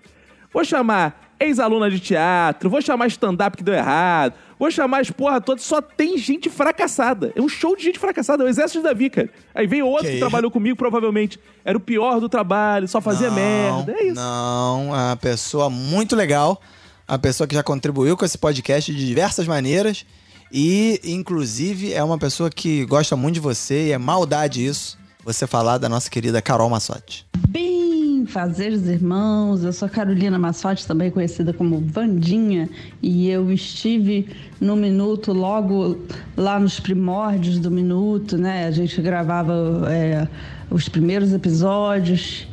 [0.53, 5.41] Vou chamar ex-aluna de teatro, vou chamar stand-up que deu errado, vou chamar as porra
[5.41, 7.33] toda, só tem gente fracassada.
[7.35, 9.29] É um show de gente fracassada, é o exército de Davi, cara.
[9.53, 11.41] Aí veio outro que, Que trabalhou comigo, provavelmente.
[11.65, 13.97] Era o pior do trabalho, só fazia merda.
[13.99, 14.15] É isso.
[14.15, 16.63] Não, uma pessoa muito legal,
[17.09, 20.07] a pessoa que já contribuiu com esse podcast de diversas maneiras
[20.53, 25.47] e, inclusive, é uma pessoa que gosta muito de você e é maldade isso, você
[25.47, 27.27] falar da nossa querida Carol Massotti.
[27.49, 32.69] Bem, fazeres irmãos, eu sou Carolina Massotti, também conhecida como Vandinha,
[33.03, 34.29] e eu estive
[34.61, 35.99] no Minuto logo
[36.37, 38.67] lá nos primórdios do Minuto, né?
[38.67, 39.55] A gente gravava
[39.91, 40.29] é,
[40.71, 42.47] os primeiros episódios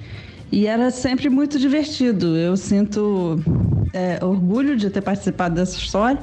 [0.52, 2.38] e era sempre muito divertido.
[2.38, 3.40] Eu sinto
[3.94, 6.20] é, orgulho de ter participado dessa história.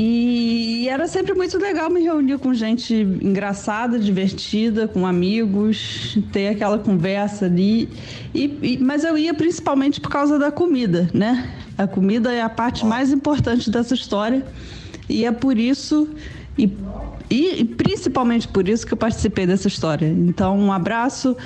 [0.00, 6.78] E era sempre muito legal me reunir com gente engraçada, divertida, com amigos, ter aquela
[6.78, 7.88] conversa ali.
[8.32, 11.50] E, e- mas eu ia principalmente por causa da comida, né?
[11.76, 14.46] A comida é a parte mais importante dessa história.
[15.08, 16.08] E é por isso,
[16.56, 16.72] e,
[17.28, 20.06] e- principalmente por isso que eu participei dessa história.
[20.06, 21.36] Então, um abraço.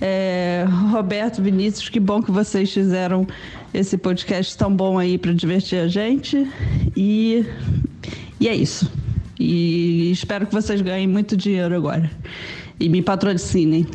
[0.00, 3.24] É, Roberto, Vinícius, que bom que vocês fizeram
[3.72, 6.46] esse podcast tão bom aí para divertir a gente.
[6.96, 7.44] E,
[8.38, 8.90] e é isso.
[9.38, 12.10] E espero que vocês ganhem muito dinheiro agora.
[12.78, 13.86] E me patrocinem.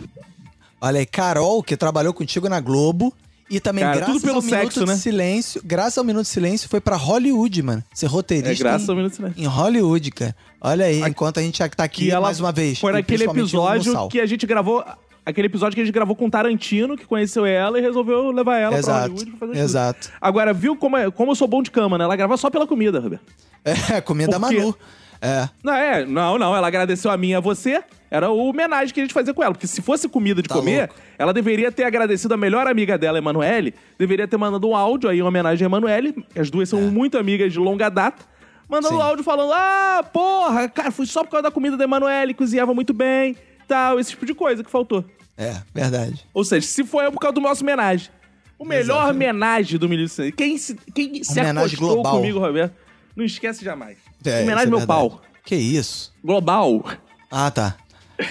[0.82, 3.14] Olha aí, Carol, que trabalhou contigo na Globo
[3.50, 4.96] e também Cara, graças ao Minuto sexo, de né?
[4.98, 7.84] Silêncio, graças ao Minuto de Silêncio foi pra Hollywood, mano.
[7.94, 9.42] Ser roteirista É, graças em, ao Minuto de Silêncio.
[9.42, 10.36] em Hollywood, cara.
[10.60, 12.80] Olha aí, enquanto a gente tá aqui E ela mais uma vez.
[12.80, 14.84] Foi naquele episódio que a gente gravou
[15.30, 18.58] Aquele episódio que a gente gravou com o Tarantino, que conheceu ela e resolveu levar
[18.60, 19.00] ela pra Exato.
[19.10, 19.62] Hollywood pra fazer tudo.
[19.64, 20.10] Exato.
[20.22, 22.06] Agora, viu como, é- como eu sou bom de cama, né?
[22.06, 23.26] Ela grava só pela comida, Roberto.
[23.66, 24.40] É, comida da?
[24.40, 24.74] Manu.
[25.22, 25.50] É.
[25.64, 26.56] Não, é, não, não.
[26.56, 27.84] Ela agradeceu a mim e a você.
[28.10, 29.54] Era o homenagem que a gente fazia com ela.
[29.54, 30.96] Porque se fosse comida de Tá comer, louco.
[31.18, 33.74] ela deveria ter agradecido a melhor amiga dela, Emanuele.
[34.00, 36.26] Deveria ter mandado um áudio aí em homenagem a Emanuele.
[36.40, 38.24] As duas são muito amigas de longa data.
[38.70, 38.98] Mandando É.
[39.00, 39.04] Sim.
[39.04, 42.94] áudio falando: Ah, porra, cara, foi só por causa da comida da Emanuele, cozinhava muito
[42.94, 43.36] bem,
[43.68, 45.04] tal, esse tipo de coisa que faltou.
[45.38, 46.26] É, verdade.
[46.34, 48.10] Ou seja, se foi é por causa do nosso homenagem.
[48.58, 52.16] O melhor homenagem do Milício Quem se, quem se Homenagem acostou global.
[52.16, 52.74] comigo, Roberto,
[53.16, 53.98] não esquece jamais.
[54.26, 55.10] É, homenagem é meu verdade.
[55.10, 55.22] pau.
[55.46, 56.12] Que isso?
[56.24, 56.84] Global.
[57.30, 57.76] Ah, tá.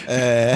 [0.08, 0.54] É.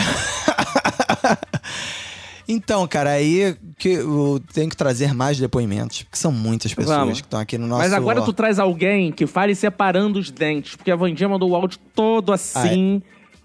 [2.48, 7.20] então, cara, aí que eu tenho que trazer mais depoimentos, porque são muitas pessoas Vamos.
[7.20, 7.82] que estão aqui no nosso.
[7.82, 11.54] Mas agora tu traz alguém que fale separando os dentes, porque a Vandinha mandou o
[11.54, 13.00] áudio todo assim,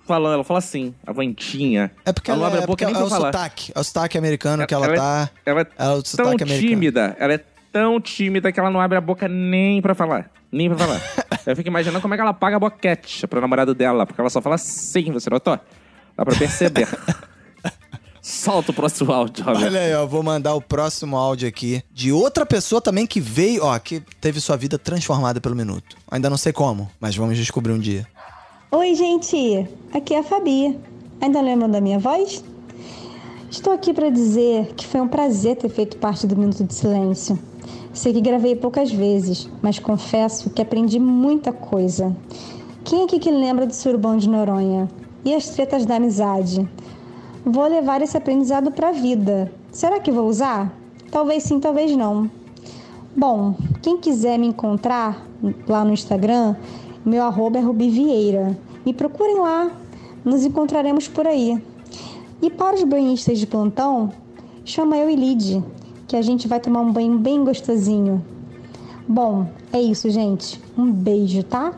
[0.06, 0.34] falando.
[0.34, 1.92] Ela fala assim, a Vandinha.
[2.06, 3.34] É porque ela ela, não abre é, a boca porque nem é pra o falar.
[3.34, 3.72] sotaque.
[3.76, 5.30] É o sotaque americano que ela, ela tá.
[5.46, 6.60] É, ela é é o tão americano.
[6.60, 7.40] tímida, ela é
[7.72, 10.30] tão tímida que ela não abre a boca nem pra falar.
[10.52, 11.02] Nem pra falar.
[11.46, 14.30] Eu fico imaginando como é que ela paga a boquete pro namorado dela, porque ela
[14.30, 15.60] só fala sim, você notou?
[16.18, 16.88] Dá pra perceber.
[18.22, 19.66] Solta o próximo áudio, Roberto.
[19.66, 23.64] Olha aí, ó, vou mandar o próximo áudio aqui de outra pessoa também que veio,
[23.64, 25.96] ó, que teve sua vida transformada pelo minuto.
[26.10, 28.08] Ainda não sei como, mas vamos descobrir um dia.
[28.72, 29.70] Oi, gente!
[29.94, 30.78] Aqui é a Fabi.
[31.22, 32.44] Ainda lembram da minha voz?
[33.50, 37.38] Estou aqui para dizer que foi um prazer ter feito parte do Minuto de Silêncio.
[37.94, 42.14] Sei que gravei poucas vezes, mas confesso que aprendi muita coisa.
[42.84, 44.90] Quem aqui que lembra do surubão de Noronha?
[45.24, 46.68] E as tretas da amizade?
[47.46, 49.52] Vou levar esse aprendizado para a vida.
[49.72, 50.74] Será que vou usar?
[51.12, 52.30] Talvez sim, talvez não.
[53.16, 55.26] Bom, quem quiser me encontrar
[55.68, 56.56] lá no Instagram,
[57.06, 58.58] meu arroba é Rubi Vieira.
[58.86, 59.72] Me procurem lá,
[60.24, 61.62] nos encontraremos por aí.
[62.42, 64.12] E para os banhistas de plantão,
[64.64, 65.64] chama eu e Lid,
[66.08, 68.26] que a gente vai tomar um banho bem gostosinho.
[69.08, 70.60] Bom, é isso, gente.
[70.78, 71.74] Um beijo, tá?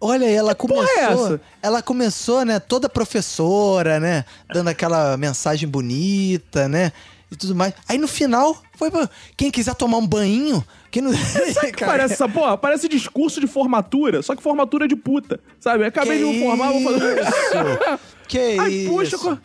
[0.00, 0.98] Olha, aí, ela porra começou.
[0.98, 1.40] é essa?
[1.62, 4.24] Ela começou, né, toda professora, né?
[4.52, 6.90] Dando aquela mensagem bonita, né?
[7.30, 7.72] E tudo mais.
[7.88, 10.64] Aí no final, foi pra quem quiser tomar um banho.
[10.90, 11.12] Quem não.
[11.54, 12.58] Sabe que parece essa porra?
[12.58, 15.38] Parece discurso de formatura, só que formatura de puta.
[15.60, 15.84] Sabe?
[15.84, 17.20] Acabei Que de me formar, vou fazer.
[17.22, 18.00] isso?
[18.26, 18.90] Que Ai, isso?
[18.92, 19.38] puxa, co-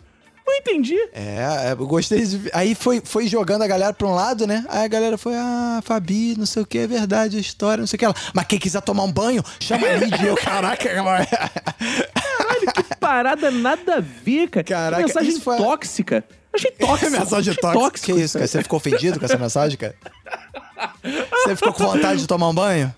[0.48, 0.96] não entendi.
[1.14, 2.24] É, é, eu gostei.
[2.24, 4.64] de- Aí foi, foi jogando a galera pra um lado, né?
[4.70, 7.88] Aí a galera foi, ah, Fabi, não sei o que, é verdade, a história, não
[7.88, 8.06] sei o que.
[8.06, 10.24] Ela, Mas quem quiser tomar um banho, chama a Lid.
[10.26, 14.64] Eu, caraca, Caralho, que parada nada a ver, cara.
[14.64, 16.24] Caraca, que mensagem foi- tóxica.
[16.56, 17.12] Achei tóxico.
[17.12, 18.14] mensagem achei tóxica.
[18.14, 18.48] Que isso, cara?
[18.48, 19.96] Você ficou ofendido com essa mensagem, cara?
[21.44, 22.94] Você ficou com vontade de tomar um banho?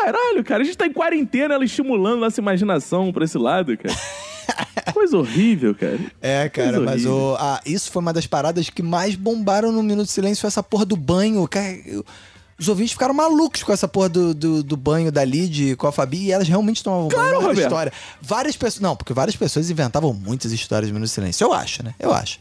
[0.00, 3.94] Caralho, cara, a gente tá em quarentena, ela estimulando nossa imaginação pra esse lado, cara.
[4.92, 5.98] Coisa horrível, cara.
[6.20, 9.82] É, cara, Coisa mas o, ah, isso foi uma das paradas que mais bombaram no
[9.82, 11.46] Minuto de Silêncio, essa porra do banho.
[11.48, 12.04] Cara, eu-
[12.58, 15.92] os ouvintes ficaram malucos com essa porra do, do, do banho da Lid com a
[15.92, 17.40] Fabi e elas realmente tomavam Claro, banho.
[17.40, 17.60] Roberto.
[17.60, 17.92] história.
[18.20, 18.80] Várias pessoas.
[18.80, 21.44] Não, porque várias pessoas inventavam muitas histórias do Minuto de Silêncio.
[21.44, 21.94] Eu acho, né?
[21.98, 22.38] Eu acho.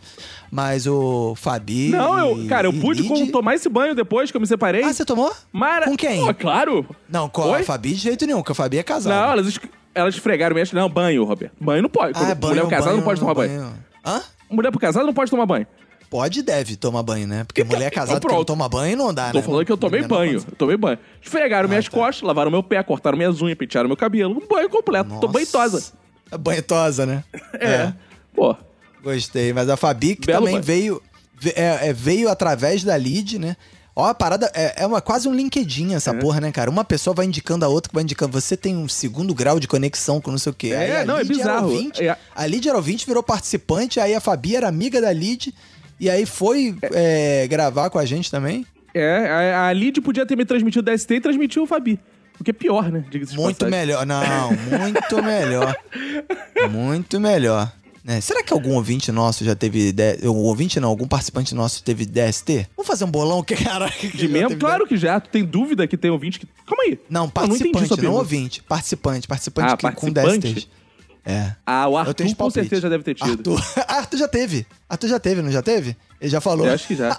[0.51, 1.89] Mas o Fabi.
[1.89, 4.83] Não, eu, cara, eu pude Lid- tomar esse banho depois que eu me separei.
[4.83, 5.33] Ah, você tomou?
[5.51, 5.85] Mara...
[5.85, 6.25] Com quem?
[6.25, 6.85] Pô, claro.
[7.09, 7.61] Não, com Oi?
[7.61, 9.15] a Fabi de jeito nenhum, porque a Fabi é casada.
[9.15, 9.59] Não, elas,
[9.95, 11.53] elas esfregaram minha Não, banho, Roberto.
[11.59, 12.11] Banho não pode.
[12.17, 13.73] Ah, Quando banho, mulher casada não banho, pode tomar banho.
[14.05, 14.21] Hã?
[14.49, 15.65] Mulher casada não pode tomar banho.
[16.11, 17.45] Pode e deve tomar banho, né?
[17.45, 18.37] Porque mulher casada que pronto.
[18.39, 19.43] não toma banho não dá, Tô né?
[19.43, 20.43] falando que eu tomei Menor banho.
[20.45, 20.99] Eu tomei banho.
[21.21, 24.37] Esfregaram minhas costas, lavaram meu pé, cortaram minhas unhas, pentearam meu cabelo.
[24.37, 25.09] Um banho completo.
[25.21, 25.57] Tô Nossa.
[25.57, 25.93] banhosa.
[26.29, 27.23] É banhosa, né?
[27.53, 27.93] É.
[28.35, 28.53] Pô.
[29.01, 30.63] Gostei, mas a Fabi que Belo também banho.
[30.65, 31.01] veio
[31.39, 33.55] ve- é, é, veio através da lead, né?
[33.95, 36.69] Ó, a parada é, é uma, quase um LinkedIn essa porra, né, cara?
[36.69, 38.31] Uma pessoa vai indicando a outra, que vai indicando.
[38.39, 40.67] Você tem um segundo grau de conexão com não sei o quê.
[40.69, 41.69] É, Aí não, é bizarro.
[41.71, 42.17] ouvinte, É.
[42.35, 45.53] A Lid era ouvinte, virou participante, aí a Fabi era amiga da Lid,
[46.01, 48.65] e aí foi é, gravar com a gente também.
[48.93, 51.97] É, a, a Lid podia ter me transmitido o DST e transmitiu o Fabi.
[52.39, 53.05] O que é pior, né?
[53.09, 54.03] De Muito melhor.
[54.05, 55.75] Não, muito melhor.
[56.71, 57.71] Muito melhor.
[58.03, 58.19] né?
[58.19, 59.91] será que algum ouvinte nosso já teve.
[59.91, 62.67] D- Um ouvinte não, algum participante nosso teve DST?
[62.75, 63.91] Vamos fazer um bolão que caraca.
[63.95, 65.19] que De teve Claro que já.
[65.19, 66.47] Tu tem dúvida que tem ouvinte que.
[66.65, 66.99] Calma aí.
[67.09, 68.19] Não, não participante, sua não, pergunta.
[68.19, 68.63] ouvinte.
[68.63, 70.69] Participante, participante Ah, que, com participante?
[71.25, 71.51] É.
[71.65, 72.53] Ah, o Arthur com palpites.
[72.63, 73.53] certeza já deve ter tido.
[73.53, 73.63] Arthur.
[73.87, 74.65] Arthur já teve.
[74.89, 75.95] Arthur já teve, não já teve?
[76.19, 76.65] Ele já falou.
[76.65, 77.15] Eu acho que já.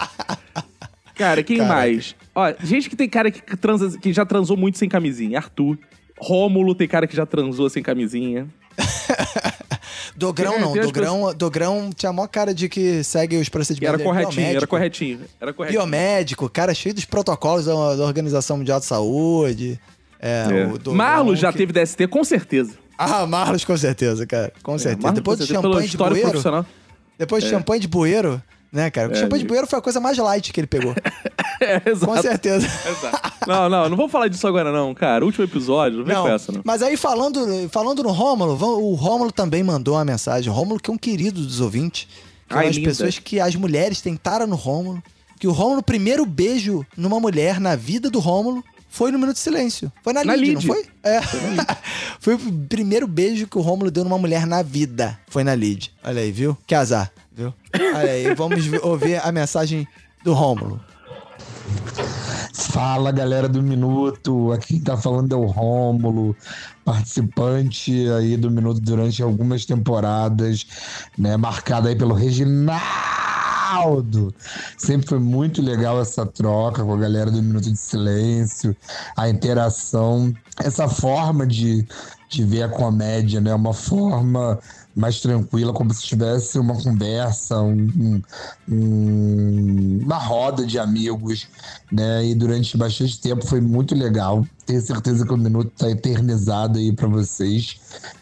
[1.15, 1.75] Cara, quem Caraca.
[1.75, 2.15] mais?
[2.33, 5.37] Ó, gente que tem cara que, transa, que já transou muito sem camisinha.
[5.37, 5.77] Arthur.
[6.19, 8.47] Rômulo tem cara que já transou sem camisinha.
[10.15, 10.73] Dogrão não.
[10.73, 13.95] Dogrão, Dogrão tinha a maior cara de que segue os procedimentos.
[13.99, 15.19] era corretinho, era corretinho.
[15.39, 15.81] Era corretinho.
[15.81, 19.79] Biomédico, cara cheio dos protocolos da, da Organização Mundial de Saúde.
[20.19, 20.65] É, É.
[20.67, 22.73] Dogrão Marlos já que- teve DST, com certeza.
[22.97, 24.51] Ah, Marlos com certeza, cara.
[24.61, 25.01] Com certeza.
[25.01, 26.65] Marlos, Depois com do certeza, pelo champanhe de bueiro.
[27.17, 27.49] Depois É.
[27.49, 28.41] champanhe de bueiro,
[28.71, 29.09] né, cara?
[29.09, 30.93] O É, champanhe de bueiro foi a coisa mais light que ele pegou.
[31.61, 32.11] É, exato.
[32.11, 32.67] Com certeza.
[33.47, 35.23] Não, não, não vamos falar disso agora, não, cara.
[35.23, 36.61] Último episódio, não vem com essa, não.
[36.65, 38.51] Mas aí, falando, falando no Rômulo,
[38.81, 40.51] o Rômulo também mandou uma mensagem.
[40.51, 42.05] O Rômulo, que é um querido dos ouvintes.
[42.49, 42.89] Que é Ai, das linda.
[42.89, 45.01] pessoas que as mulheres tentaram no Rômulo.
[45.39, 48.61] Que o Rômulo, primeiro beijo numa mulher na vida do Rômulo
[48.93, 49.91] foi no Minuto de Silêncio.
[50.03, 50.67] Foi na, Na Lid, Lid.
[50.67, 50.85] não foi?
[51.01, 51.19] É.
[52.21, 52.39] foi o
[52.69, 55.19] primeiro beijo que o Rômulo deu numa mulher na vida.
[55.29, 55.91] Foi na Lid.
[56.03, 56.55] Olha aí, viu?
[56.67, 57.51] Que azar, viu?
[57.73, 59.87] Olha aí, vamos ouvir a mensagem
[60.23, 60.79] do Rômulo.
[62.53, 66.35] Fala galera do Minuto, aqui quem tá falando é o Rômulo,
[66.85, 70.67] participante aí do Minuto durante algumas temporadas,
[71.17, 73.22] né, marcado aí pelo Reginaldo.
[74.77, 78.75] Sempre foi muito legal essa troca com a galera do Minuto de Silêncio,
[79.15, 81.87] a interação, essa forma de,
[82.29, 84.59] de ver a comédia, né, uma forma
[84.95, 88.21] mais tranquila, como se tivesse uma conversa, um- um-
[88.69, 91.47] um- uma roda de amigos,
[91.91, 92.25] né?
[92.25, 94.45] E durante bastante tempo foi muito legal.
[94.65, 97.77] Tenho certeza que o minuto tá eternizado aí pra vocês,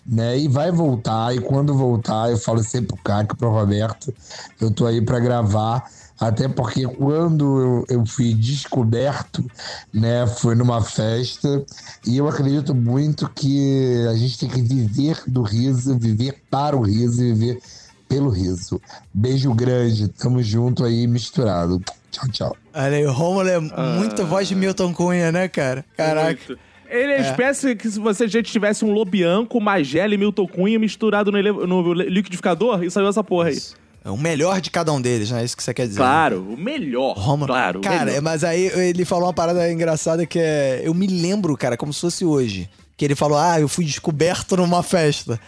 [0.05, 0.39] né?
[0.39, 4.13] E vai voltar, e quando voltar, eu falo sempre pro Caco, pro Roberto,
[4.59, 5.83] eu tô aí pra gravar.
[6.21, 9.43] Até porque quando eu, eu fui descoberto,
[9.91, 11.65] né, foi numa festa,
[12.05, 16.81] e eu acredito muito que a gente tem que viver do riso, viver para o
[16.83, 17.59] riso e viver
[18.07, 18.79] pelo riso.
[19.11, 21.81] Beijo grande, tamo junto aí misturado.
[22.11, 22.57] Tchau, tchau.
[22.73, 23.95] Olha aí, o Rômulo é Ah.
[23.97, 25.83] muito voz de Milton Cunha, né, cara?
[25.97, 26.27] Caraca.
[26.47, 26.59] Muito.
[26.87, 27.21] Ele é, É.
[27.21, 31.93] espécie que se você já tivesse um Lobianco, Magela e Milton Cunha misturado no, no
[31.93, 33.55] liquidificador e saiu essa porra aí.
[33.57, 35.41] É o melhor de cada um deles, né?
[35.41, 35.97] É isso que você quer dizer.
[35.99, 37.13] Claro, o melhor.
[37.45, 38.17] Claro, o Cara, melhor.
[38.17, 40.81] é, mas aí ele falou uma parada engraçada que é.
[40.83, 42.69] Eu me lembro, cara, como se fosse hoje.
[42.97, 45.39] Que ele falou: Ah, eu fui descoberto numa festa.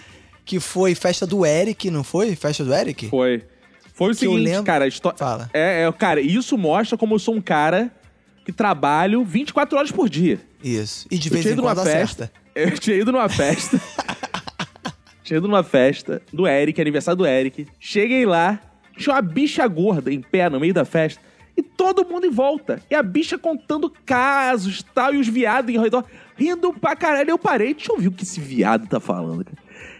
[0.45, 2.35] Que foi festa do Eric, não foi?
[2.35, 3.09] Festa do Eric?
[3.09, 3.43] Foi.
[3.93, 5.49] Foi o Que seguinte, lembro- cara, a histó- Fala.
[5.53, 7.91] É, é, cara, isso mostra como eu sou um cara
[8.43, 10.39] que trabalho 24 horas por dia.
[10.63, 11.07] Isso.
[11.11, 12.31] E de vez em quando festa.
[12.55, 13.79] Eu tinha ido numa festa.
[15.31, 17.67] ido numa festa do Eric, aniversário do Eric.
[17.79, 18.59] Cheguei lá,
[18.97, 21.21] tinha uma bicha gorda em pé no meio da festa.
[21.55, 22.81] E todo mundo em volta.
[22.89, 26.03] E a bicha contando casos tal, e os viados em redor,
[26.35, 27.29] rindo pra caralho.
[27.29, 29.45] Eu parei, deixa eu ouvir o que esse viado tá falando.
[29.45, 29.57] Cara,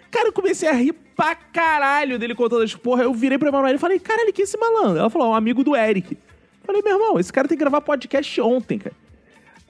[0.10, 3.04] Cara, eu comecei a rir pra caralho dele contando as porra.
[3.04, 5.00] Eu virei pra Emanuele e falei, caralho, que é esse malandro?
[5.00, 6.18] Ela falou, é um amigo do Eric.
[6.64, 8.96] Falei, meu irmão, esse cara tem que gravar podcast ontem, cara.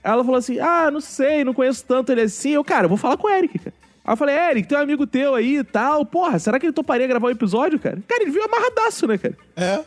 [0.03, 2.51] Ela falou assim: Ah, não sei, não conheço tanto ele assim.
[2.51, 3.73] Eu, cara, eu vou falar com o Eric, cara.
[4.05, 6.05] Aí eu falei, Eric, tem um amigo teu aí e tal.
[6.05, 7.97] Porra, será que ele toparia gravar um episódio, cara?
[8.07, 9.37] Cara, ele viu amarradaço, né, cara?
[9.55, 9.79] É.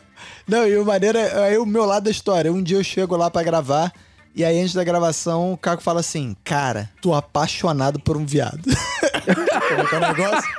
[0.47, 2.51] Não, e o maneiro é aí o meu lado da história.
[2.51, 3.91] Um dia eu chego lá pra gravar.
[4.35, 8.61] E aí, antes da gravação, o Caco fala assim: Cara, tô apaixonado por um viado.
[9.67, 10.49] Como é que é o negócio?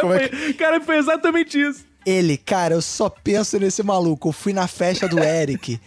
[0.00, 1.84] Como é Foi- Cara, foi exatamente isso.
[2.04, 4.28] Ele, cara, eu só penso nesse maluco.
[4.28, 5.80] Eu fui na festa do Eric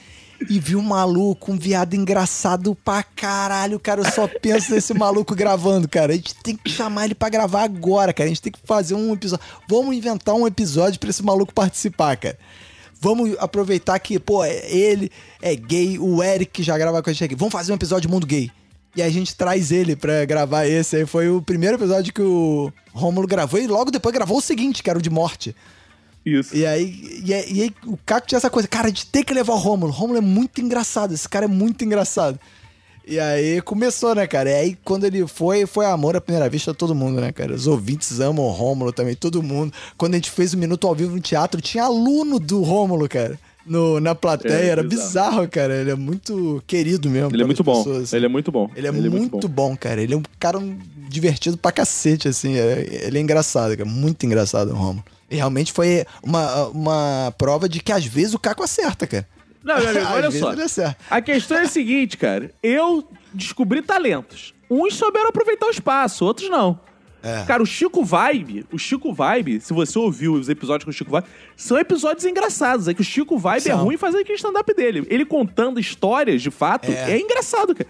[0.48, 4.02] e vi um maluco, um viado engraçado pra caralho, cara.
[4.02, 6.14] Eu só penso nesse maluco gravando, cara.
[6.14, 8.26] A gente tem que chamar ele pra gravar agora, cara.
[8.26, 9.44] A gente tem que fazer um episódio.
[9.68, 12.38] Vamos inventar um episódio pra esse maluco participar, cara.
[13.02, 15.10] Vamos aproveitar que, pô, é- ele
[15.42, 17.36] é gay, o Eric já grava com a gente aqui.
[17.36, 18.52] Vamos fazer um episódio Mundo Gay.
[18.96, 20.96] E a gente traz ele pra gravar esse.
[20.98, 24.82] Aí foi o primeiro episódio que o Rômulo gravou e logo depois gravou o seguinte,
[24.84, 25.56] que era o de morte.
[26.26, 26.56] Isso.
[26.56, 29.34] E aí, e aí, e aí o Caco tinha essa coisa, cara, gente tem que
[29.34, 29.92] levar o Rômulo.
[29.92, 32.40] Rômulo é muito engraçado, esse cara é muito engraçado.
[33.08, 34.52] E aí começou, né, cara?
[34.52, 37.56] E aí quando ele foi, foi amor à primeira vista de todo mundo, né, cara?
[37.56, 39.74] Os ouvintes amam o Rômulo também, todo mundo.
[39.98, 43.40] Quando a gente fez o Minuto ao Vivo no teatro, tinha aluno do Rômulo, cara.
[43.66, 45.30] No, na plateia, É, era bizarro.
[45.42, 45.48] bizarro.
[45.50, 45.76] cara.
[45.82, 47.36] Ele é muito querido mesmo.
[47.36, 47.84] Ele é muito bom.
[47.84, 48.14] pessoas.
[48.14, 48.70] Ele é muito bom.
[48.76, 49.76] Ele é, muito, bom.
[49.76, 50.02] cara.
[50.02, 50.60] Ele é um cara
[51.08, 52.58] divertido pra cacete, assim.
[52.58, 53.90] é- ele é engraçado, cara.
[53.90, 55.04] Muito engraçado o Romulo.
[55.30, 59.28] E realmente foi uma, uma prova de que às vezes o Caco acerta, cara.
[59.64, 60.06] Não, meu amigo,
[60.48, 60.96] olha só.
[61.10, 62.52] A questão é a seguinte, cara.
[62.64, 64.54] Eu descobri talentos.
[64.70, 66.80] Uns souberam aproveitar o espaço, outros não.
[67.22, 67.44] É.
[67.46, 71.12] Cara, o Chico Vibe, o Chico Vibe, se você ouviu os episódios com o Chico
[71.12, 71.28] Vibe,
[71.58, 72.88] são episódios engraçados.
[72.88, 73.84] É que o Chico Vibe é São.
[73.84, 75.06] ruim fazer aquele stand-up dele.
[75.10, 77.12] Ele contando histórias, de fato, É.
[77.12, 77.90] é, engraçado, cara.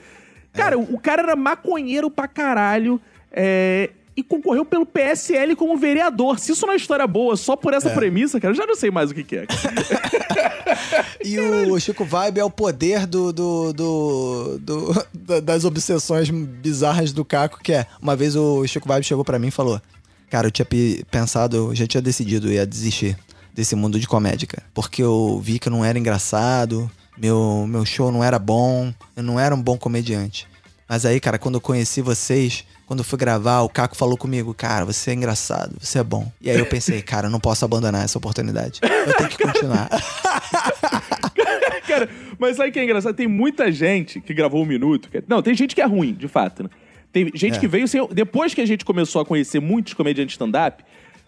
[0.51, 2.99] Cara, o, o cara era maconheiro pra caralho.
[3.31, 6.39] é, e concorreu pelo PSL como vereador.
[6.39, 7.93] Se isso não é história boa só por essa É.
[7.95, 9.45] premissa, cara, eu já não sei mais o que, que é.
[11.23, 17.11] E o Chico Vibe é o poder do, do, do, do- da- das obsessões bizarras
[17.11, 19.81] do Caco, que é, uma vez o Chico Vibe chegou pra mim e falou,
[20.29, 23.17] cara, eu tinha pe- pensado, eu já tinha decidido, ia desistir
[23.53, 24.63] desse mundo de comédia, cara.
[24.73, 29.23] Porque eu vi que eu não era engraçado, meu, meu show não era bom, eu
[29.23, 30.47] não era um bom comediante.
[30.87, 34.51] Mas aí, cara, quando eu conheci vocês, quando eu fui gravar, o Caco falou comigo,
[34.51, 36.31] cara, você é engraçado, você é bom.
[36.41, 38.79] E aí eu pensei, cara, eu não posso abandonar essa oportunidade.
[38.81, 39.87] Eu tenho que continuar.
[41.87, 43.15] Cara, mas sabe o que é engraçado?
[43.15, 45.09] Tem muita gente que gravou um minuto.
[45.09, 46.69] que- Não, tem gente que é ruim, de fato, né?
[47.11, 47.59] Tem gente É.
[47.59, 48.07] que veio sem.
[48.11, 50.83] Depois que a gente começou a conhecer muitos comediantes stand-up,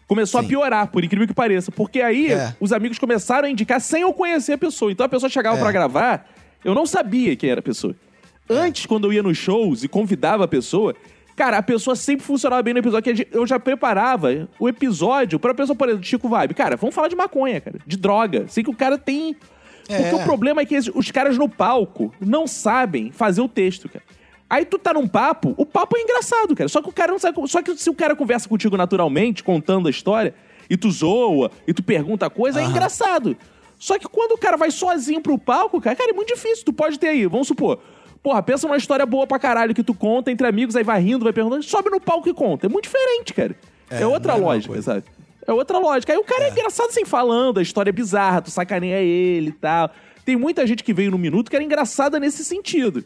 [0.07, 1.71] começou a piorar, por incrível que pareça.
[1.71, 2.55] Porque aí É.
[2.59, 4.91] os amigos começaram a indicar sem eu conhecer a pessoa.
[4.91, 5.59] Então a pessoa chegava É.
[5.61, 6.29] pra gravar,
[6.63, 7.95] eu não sabia quem era a pessoa.
[8.49, 10.95] Antes, quando eu ia nos shows e convidava a pessoa,
[11.35, 13.13] cara, a pessoa sempre funcionava bem no episódio.
[13.15, 16.53] que Eu já preparava o episódio pra pessoa, por exemplo, Chico Vibe.
[16.53, 18.45] Cara, vamos falar de maconha, cara, de droga.
[18.47, 19.35] Sei que o cara tem.
[19.87, 20.13] Porque É.
[20.15, 24.03] o problema é que os caras no palco não sabem fazer o texto, cara.
[24.49, 26.67] Aí tu tá num papo, o papo é engraçado, cara.
[26.69, 27.37] Só que o cara não sabe.
[27.49, 30.33] Só que se o cara conversa contigo naturalmente, contando a história,
[30.69, 32.71] e tu zoa, e tu pergunta coisa, é Aham.
[32.71, 33.35] engraçado.
[33.79, 36.63] Só que quando o cara vai sozinho pro palco, cara, cara, é muito difícil.
[36.65, 37.79] Tu pode ter aí, vamos supor.
[38.23, 41.23] Porra, pensa numa história boa pra caralho que tu conta entre amigos, aí vai rindo,
[41.23, 42.67] vai perguntando, sobe no palco e conta.
[42.67, 43.55] É muito diferente, cara.
[43.89, 45.03] É, É, outra é lógica, sabe?
[45.47, 46.13] É outra lógica.
[46.13, 46.49] Aí o cara é.
[46.51, 49.89] engraçado assim falando, a história é bizarra, tu sacaneia ele e tal.
[50.23, 53.03] Tem muita gente que veio no minuto que era engraçada nesse sentido.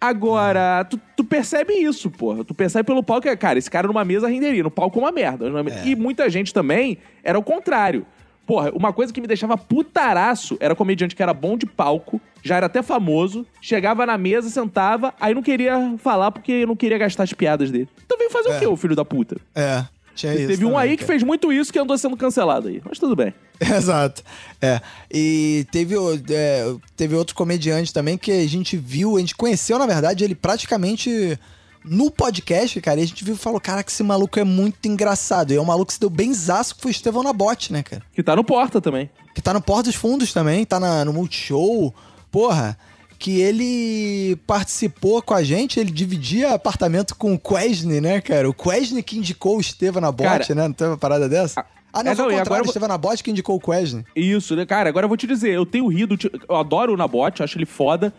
[0.00, 2.44] Agora, tu, tu percebe isso, porra.
[2.44, 5.10] Tu percebe pelo palco que, cara, esse cara numa mesa renderia, no palco é uma
[5.12, 5.50] merda.
[5.62, 8.06] mesa- E muita gente também era o contrário.
[8.46, 12.56] Porra, uma coisa que me deixava putaraço era comediante que era bom de palco, já
[12.56, 17.24] era até famoso, chegava na mesa, sentava, aí não queria falar porque não queria gastar
[17.24, 17.88] as piadas dele.
[18.04, 19.36] Então veio fazer o quê, o filho da puta?
[19.54, 19.84] É,
[20.14, 20.46] tinha isso.
[20.48, 21.06] Teve um também, aí que cara.
[21.06, 22.80] fez muito isso que andou sendo cancelado aí.
[22.84, 23.32] Mas tudo bem.
[23.60, 24.22] Exato.
[24.60, 24.80] É.
[25.12, 25.94] E teve,
[26.30, 30.34] é, teve outro comediante também que a gente viu, a gente conheceu, na verdade, ele
[30.34, 31.38] praticamente
[31.84, 33.00] no podcast, cara.
[33.00, 35.52] E a gente viu e falou: Caraca, esse maluco é muito engraçado.
[35.52, 37.82] E é um maluco que se deu bem zaço que foi o Estevão Nabote, né,
[37.82, 38.02] cara?
[38.12, 39.08] Que tá no Porta também.
[39.34, 41.94] Que tá no Porta dos Fundos também, tá na- no Multishow.
[42.30, 42.76] Porra.
[43.20, 48.48] Que ele participou com a gente, ele dividia apartamento com o Quesne, né, cara?
[48.48, 50.68] O Quesne que indicou o Estevão Nabote, Cara, né?
[50.68, 51.66] Não teve uma parada dessa?
[51.92, 53.56] Ah, não, é, foi não, o contrário, agora eu o vou- Estevão Nabote que indicou
[53.56, 54.04] o Quesne.
[54.14, 54.64] Isso, né?
[54.64, 56.16] Cara, agora eu vou te dizer, eu tenho rido,
[56.48, 58.14] eu adoro o Nabote, acho ele foda.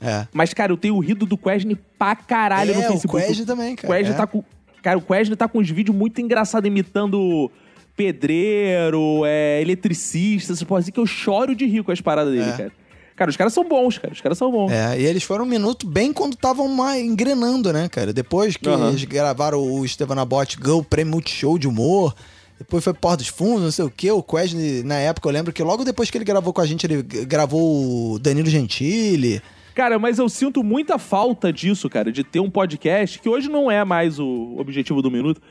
[0.00, 0.28] É.
[0.32, 3.26] Mas, cara, eu tenho rido do Quesne pra caralho É, no o Facebook.
[3.26, 4.16] Quesne também, cara, O Quesne é.
[4.16, 4.44] tá com.
[4.84, 7.50] Cara, o Quesne tá com uns vídeos muito engraçados imitando
[7.96, 12.50] pedreiro, é, eletricista, essas porra assim que eu choro de rir com as paradas dele,
[12.50, 12.56] É.
[12.56, 12.72] cara.
[13.16, 14.12] Cara, os caras são bons, cara.
[14.12, 14.72] Os caras são bons.
[14.72, 18.12] É, e eles foram um minuto bem quando estavam engrenando, né, cara?
[18.12, 18.88] Depois que Aham.
[18.88, 22.14] eles gravaram o Estevão Nabote ganhou o prêmio Multishow de humor.
[22.58, 24.10] Depois foi Porta dos Fundos, não sei o quê.
[24.10, 26.86] O Quesne, na época, eu lembro que logo depois que ele gravou com a gente,
[26.86, 29.42] ele gravou o Danilo Gentili.
[29.74, 33.68] Cara, mas eu sinto muita falta disso, cara, de ter um podcast, que hoje não
[33.68, 35.42] é mais o objetivo do minuto.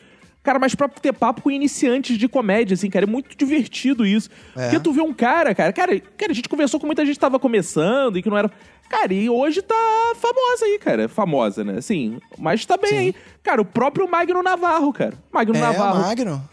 [0.43, 4.29] Cara, mas pra ter papo com iniciantes de comédia, assim, cara, é muito divertido isso.
[4.55, 4.63] É.
[4.63, 7.21] Porque tu vê um cara, cara, cara, cara, a gente conversou com muita gente que
[7.21, 8.51] tava começando e que não era.
[8.89, 11.07] Cara, e hoje tá famosa aí, cara.
[11.07, 11.77] Famosa, né?
[11.77, 13.15] Assim, mas tá bem aí.
[13.41, 15.13] Cara, o próprio Magno Navarro, cara.
[15.31, 15.99] Magno é, Navarro.
[15.99, 16.49] o Magno.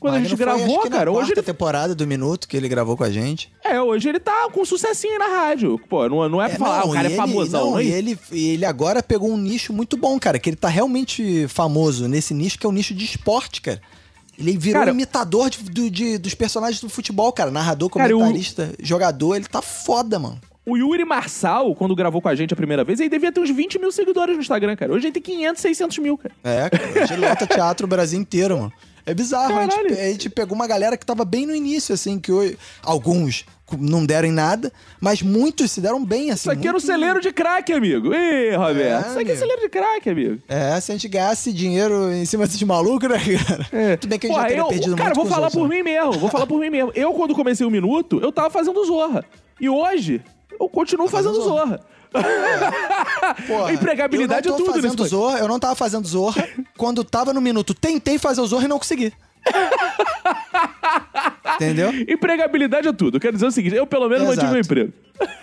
[0.00, 1.42] Quando a gente gravou, cara, hoje quarta ele.
[1.46, 3.50] temporada do Minuto que ele gravou com a gente.
[3.64, 5.78] É, hoje ele tá com sucessinho aí na rádio.
[5.88, 7.78] Pô, não, não é pra falar, ah, o não, cara é ele- famosão, não, não
[7.78, 11.46] é e ele, ele agora pegou um nicho muito bom, cara, que ele tá realmente
[11.48, 13.80] famoso nesse nicho, que é o nicho de esporte, cara.
[14.38, 17.50] Ele virou Cara, imitador de- do- de- dos personagens do futebol, cara.
[17.50, 19.34] Narrador, Cara, eu- comentarista, jogador.
[19.34, 20.38] Ele tá foda, mano.
[20.64, 23.50] O Yuri Marçal, quando gravou com a gente a primeira vez, ele devia ter uns
[23.50, 24.92] 20 mil seguidores no Instagram, cara.
[24.92, 26.34] Hoje ele tem 500, 600 mil, cara.
[26.44, 27.02] É, cara.
[27.04, 28.72] Hoje ele lota teatro o Brasil inteiro, mano.
[29.08, 29.56] É bizarro.
[29.56, 32.58] A gente, a gente pegou uma galera que tava bem no início, assim, que hoje,
[32.82, 33.44] alguns
[33.78, 36.40] não deram em nada, mas muitos se deram bem, assim.
[36.40, 38.14] Isso aqui era um muito- celeiro de crack, amigo.
[38.14, 39.06] Ih, Roberto.
[39.06, 40.42] É, Isso aqui é celeiro de crack, amigo.
[40.48, 43.96] É, se a gente ganhasse dinheiro em cima desses malucos, né, cara?
[43.98, 45.68] Tudo bem que a gente Porra, já teria eu, perdido cara, muito vou falar por
[45.68, 45.76] né?
[45.76, 46.12] mim mesmo.
[46.12, 46.92] Vou falar por mim mesmo.
[46.94, 49.24] Eu, quando comecei o Minuto, eu tava fazendo Zorra.
[49.60, 50.22] E hoje,
[50.58, 51.80] eu continuo fazendo Zorra.
[53.46, 56.48] Porra, Empregabilidade eu é não tô tudo nesse fazendo Zorra, eu não tava fazendo Zorra.
[56.76, 59.12] Quando tava no minuto, tentei fazer o Zorra e não consegui.
[61.56, 61.92] Entendeu?
[62.08, 63.16] Empregabilidade é tudo.
[63.16, 64.52] Eu quero dizer o seguinte, eu pelo menos mantive Exato.
[64.52, 64.92] meu emprego.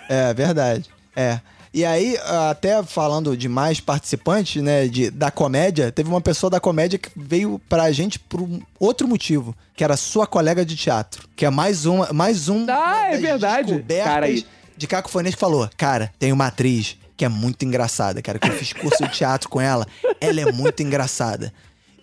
[0.08, 0.90] É, verdade.
[1.14, 1.40] É.
[1.76, 2.16] E aí,
[2.48, 7.10] até falando de mais participantes, né, de, da comédia, teve uma pessoa da comédia que
[7.14, 11.50] veio pra gente por um outro motivo, que era sua colega de teatro, que é
[11.50, 13.84] mais uma, mais um Ah, é verdade.
[14.02, 14.46] Cara, aí.
[14.76, 18.52] De Cacofonia que falou, cara, tem uma atriz que é muito engraçada, cara, que eu
[18.52, 19.86] fiz curso de teatro com ela,
[20.20, 21.52] ela é muito engraçada.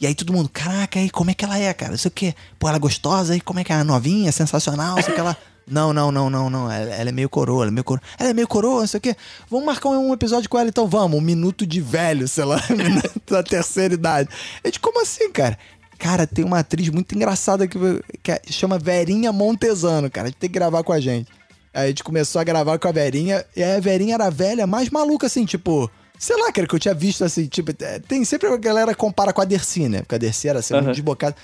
[0.02, 1.91] E aí todo mundo, caraca, aí como é que ela é, cara?
[1.91, 2.36] Não sei o quê.
[2.60, 3.84] Pô, ela é gostosa, aí como é que é?
[3.84, 5.38] Novinha, sensacional, sei o que ela...
[5.66, 6.70] Não, não, não, não, não.
[6.70, 8.04] Ela, ela é meio coroa, ela é meio coroa.
[8.20, 9.16] Ela é meio coroa, não sei o quê.
[9.50, 11.18] Vamos marcar um, episódio com ela, então vamos.
[11.18, 14.30] Um minuto de velho, sei lá, um minuto da terceira idade.
[14.62, 15.58] A gente, como assim, cara?
[15.98, 17.80] Cara, tem uma atriz muito engraçada que,
[18.22, 20.28] que é- chama Verinha Montesano, cara.
[20.28, 21.32] A gente tem que gravar com a gente.
[21.74, 24.90] Aí a gente começou a gravar com a Verinha, e a Verinha era velha, mais
[24.90, 25.90] maluca, assim, tipo,
[26.20, 29.34] Sei lá, cara, que eu tinha visto assim, tipo, é, tem sempre a galera compara
[29.34, 30.00] com a Dercy, né?
[30.02, 30.94] Porque a Dercy era assim, muito Aham.
[30.94, 31.36] desbocada.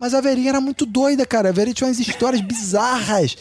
[0.00, 1.50] Mas a Verinha era muito doida, cara.
[1.50, 3.36] A Verinha tinha umas histórias bizarras.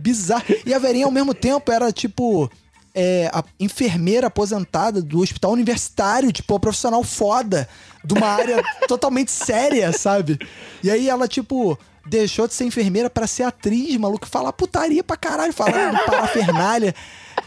[0.00, 0.58] Bizarras.
[0.64, 2.48] E a Verinha, ao mesmo tempo, era tipo.
[2.94, 7.68] é, a enfermeira aposentada do hospital universitário, tipo, uma profissional foda,
[8.04, 10.38] de uma área totalmente séria, sabe?
[10.80, 11.76] E aí ela, tipo,
[12.08, 16.94] deixou de ser enfermeira pra ser atriz, maluco, falar putaria pra caralho, falar parafernália.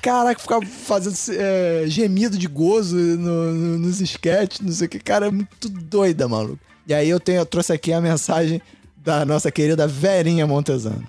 [0.01, 4.99] Caraca, ficava fazendo é, gemido de gozo no- no- nos sketches, não sei o que.
[4.99, 6.59] Cara, é muito doida, maluco.
[6.87, 8.61] E aí eu, tenho, eu trouxe aqui a mensagem
[8.97, 11.03] da nossa querida Verinha Montesano.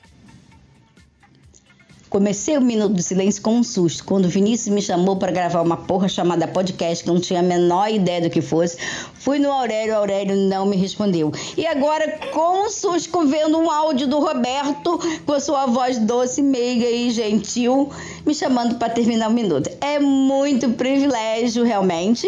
[2.11, 4.05] Comecei o Minuto de Silêncio com um susto.
[4.05, 7.43] Quando Vinícius me chamou para gravar uma porra chamada podcast, que eu não tinha a
[7.43, 8.77] menor ideia do que fosse,
[9.15, 11.31] fui no Aurélio, Aurélio não me respondeu.
[11.57, 16.43] E agora, com um susto, vendo um áudio do Roberto, com a sua voz doce,
[16.43, 17.89] meiga e gentil,
[18.27, 19.70] me chamando para terminar o minuto.
[19.81, 22.27] É muito privilégio, realmente.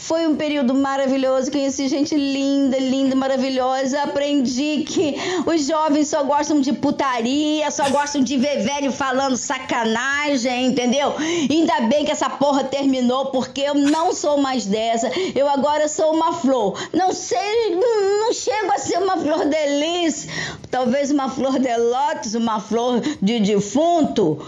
[0.00, 4.02] Foi um período maravilhoso, conheci gente linda, linda, maravilhosa.
[4.02, 10.66] Aprendi que os jovens só gostam de putaria, só gostam de ver velho falando sacanagem,
[10.66, 11.14] entendeu?
[11.18, 15.10] Ainda bem que essa porra terminou, porque eu não sou mais dessa.
[15.34, 16.78] Eu agora sou uma flor.
[16.92, 17.74] Não sei,
[18.20, 19.58] não chego a ser uma flor de
[20.70, 24.38] talvez uma flor de lótus, uma flor de defunto,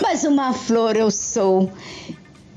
[0.00, 1.70] mas uma flor eu sou.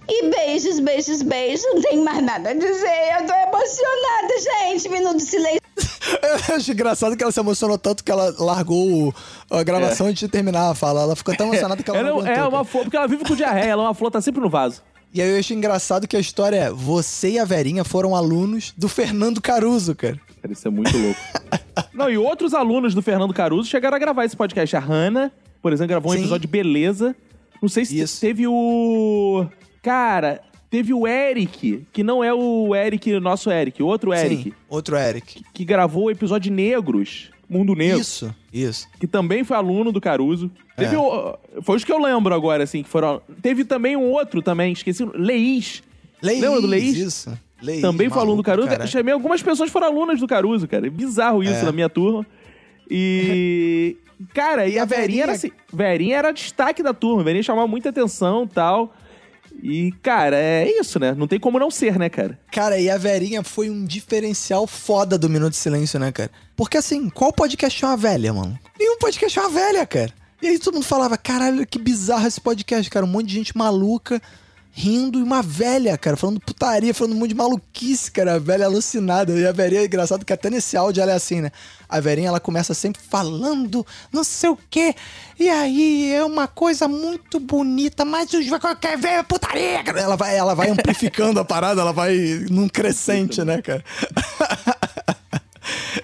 [0.08, 1.66] E beijos, beijos, beijos.
[1.74, 3.20] Não tem mais nada a dizer.
[3.20, 4.34] Eu tô emocionada,
[4.70, 4.90] gente.
[4.90, 5.62] Minuto de silêncio.
[6.50, 9.14] Eu acho engraçado que ela se emocionou tanto que ela largou
[9.50, 11.02] a gravação antes de terminar a fala.
[11.02, 13.26] Ela ficou tão emocionada que ela, Ela não é aguentou, uma flor, porque ela vive
[13.26, 14.82] com diarreia, ela é uma flor, tá sempre no vaso.
[15.14, 18.74] E aí eu acho engraçado que a história é: você e a Verinha foram alunos
[18.78, 20.20] do Fernando Caruso, cara.
[20.42, 21.20] Cara, isso é muito louco.
[21.94, 24.76] Não, e outros alunos do Fernando Caruso chegaram a gravar esse podcast.
[24.76, 26.22] A Hanna, por exemplo, gravou um Sim.
[26.22, 27.16] episódio de beleza.
[27.62, 29.46] Não sei se te- teve o.
[29.86, 34.44] Cara, teve o Eric, que não é o Eric, nosso Eric, outro Eric.
[34.46, 35.44] Sim, outro Eric.
[35.54, 38.00] Que gravou o episódio Negros, Mundo Negro.
[38.00, 38.88] Isso, isso.
[39.00, 40.50] Que também foi aluno do Caruso.
[40.76, 40.98] Teve É.
[41.00, 43.22] o- foi os que eu lembro agora, assim, que foram.
[43.44, 45.06] Teve também um outro também, esqueci.
[45.14, 45.84] Leís.
[46.20, 46.98] Leís, Lembra do Leís?
[46.98, 47.38] isso.
[47.62, 48.68] Leís, também foi aluno do Caruso.
[48.68, 48.90] caralho.
[48.90, 50.88] Chamei algumas pessoas que foram alunas do Caruso, cara.
[50.88, 51.64] É bizarro isso É.
[51.64, 52.26] na minha turma.
[52.90, 53.98] E.
[54.34, 55.52] Cara, e, a, Verinha, era assim.
[55.72, 57.22] Verinha era destaque da turma.
[57.24, 58.94] Verinha chamava muita atenção e tal.
[59.62, 61.14] E, cara, é isso, né?
[61.14, 62.40] Não tem como não ser, né, cara?
[62.52, 66.30] Cara, e a Verinha foi um diferencial foda do Minuto de Silêncio, né, cara?
[66.56, 68.58] Porque assim, qual podcast é uma velha, mano?
[68.78, 70.14] Nenhum podcast é uma velha, cara.
[70.42, 73.06] E aí todo mundo falava, caralho, que bizarro esse podcast, cara.
[73.06, 74.22] Um monte de gente maluca
[74.78, 78.34] rindo e uma velha, cara, falando putaria, falando um monte de maluquice, cara.
[78.34, 79.32] A velha alucinada.
[79.32, 81.50] E a Verinha é engraçado que até nesse áudio ela é assim, né?
[81.88, 84.94] A Verinha, ela começa sempre falando não sei o quê.
[85.40, 88.46] E aí é uma coisa muito bonita, mas os
[88.82, 89.82] quer ver putaria.
[89.82, 90.02] cara.
[90.02, 92.18] Ela vai, ela vai amplificando a parada, ela vai
[92.52, 93.84] num crescente, né, cara?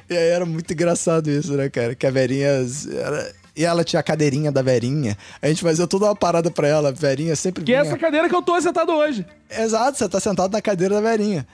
[0.09, 1.95] E aí era muito engraçado isso, né, cara?
[1.95, 2.47] Que a Verinha.
[2.47, 3.33] Era...
[3.55, 5.17] E ela tinha a cadeirinha da Verinha.
[5.41, 6.91] A gente fazia toda uma parada pra ela.
[6.91, 7.63] Verinha sempre.
[7.63, 9.25] Que é vinha- essa cadeira que eu tô sentado hoje.
[9.49, 11.45] Exato, você tá sentado na cadeira da Verinha.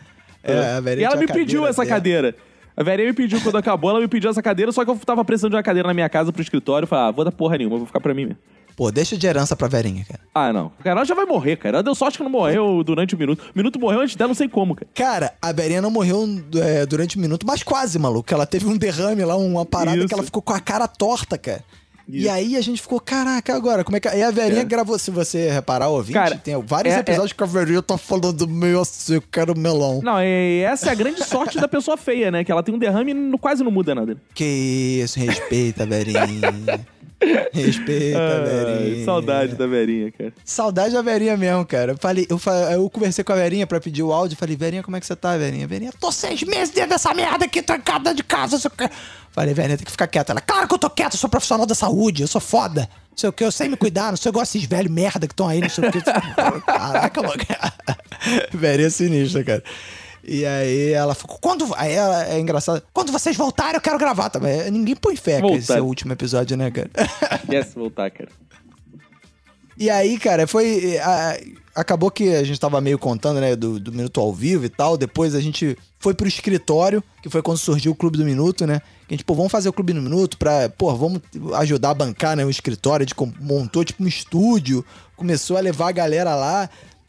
[0.44, 1.96] É, a Verinha e ela me pediu essa dela.
[1.96, 2.36] cadeira.
[2.76, 5.26] A Verinha me pediu quando acabou, ela me pediu essa cadeira, só que eu tava
[5.26, 6.84] precisando de uma cadeira na minha casa pro escritório.
[6.84, 8.38] Eu falei, ah, vou dar porra nenhuma, vou ficar pra mim mesmo.
[8.76, 10.20] Pô, deixa de herança pra Verinha, cara.
[10.36, 10.70] Ah, não.
[10.84, 11.78] Cara, ela já vai morrer, cara.
[11.78, 13.42] Ela deu sorte que não morreu durante o minuto.
[13.42, 14.88] O minuto morreu antes dela, não sei como, cara.
[14.94, 16.24] Cara, a Verinha não morreu
[16.62, 18.32] é, durante um minuto, mas quase, maluco.
[18.32, 20.08] Ela teve um derrame lá, uma parada Isso.
[20.08, 21.64] que ela ficou com a cara torta, cara.
[22.10, 24.08] E aí a gente ficou, caraca, agora, como é que.
[24.08, 24.66] E a Verinha É.
[24.66, 28.48] gravou, se você reparar, ouvinte, Cara, tem vários é- episódios que a Verinha tá falando
[28.48, 30.00] meio assim, eu quero melão.
[30.02, 32.44] Não, e essa é a grande sorte da pessoa feia, né?
[32.46, 34.16] Que ela tem um derrame e quase não muda nada.
[34.34, 36.32] Que isso, respeita, Verinha.
[37.52, 39.06] respeita, Ai, Verinha.
[39.06, 40.34] saudade da Verinha, cara.
[40.46, 41.94] Saudade da Verinha mesmo, cara.
[41.94, 42.40] Eu, falei, eu,
[42.72, 44.38] eu conversei com a Verinha pra pedir o áudio.
[44.38, 45.68] Falei, Verinha, como é que você tá, Verinha?
[45.68, 48.58] Verinha, tô seis meses dentro dessa merda aqui, trancada de casa.
[48.70, 48.90] Quê.
[49.32, 50.32] Falei, Verinha, tem que ficar quieta.
[50.34, 52.82] Ela, claro que eu tô quieta, eu sou profissional da saúde, eu sou foda.
[53.12, 55.34] Não sei o que, eu sei me cuidar, não sei, gosto desses velhos merda que
[55.34, 56.02] estão aí, não sei o que.
[56.66, 57.44] Caraca, mano.
[58.54, 59.64] Verinha sinistra, cara.
[60.28, 61.66] E aí ela ficou, quando.
[61.78, 62.84] Aí ela, é engraçado.
[62.94, 64.70] Quando vocês voltarem, eu quero gravar também.
[64.70, 66.90] Ninguém põe fé que esse é o último episódio, né, cara?
[67.50, 68.30] Yes, voltar, cara.
[69.78, 70.98] E aí, cara, foi.
[71.00, 71.38] a-
[71.76, 74.98] acabou que a gente tava meio contando, né, do, do Minuto ao vivo e tal.
[74.98, 78.80] Depois a gente foi pro escritório, que foi quando surgiu o Clube do Minuto, né?
[79.08, 81.22] Que a gente, pô, vamos fazer o Clube do Minuto pra, pô, vamos
[81.58, 83.06] ajudar a bancar, né, o escritório.
[83.06, 84.84] A gente montou, tipo, um estúdio,
[85.16, 86.68] começou a levar a galera lá.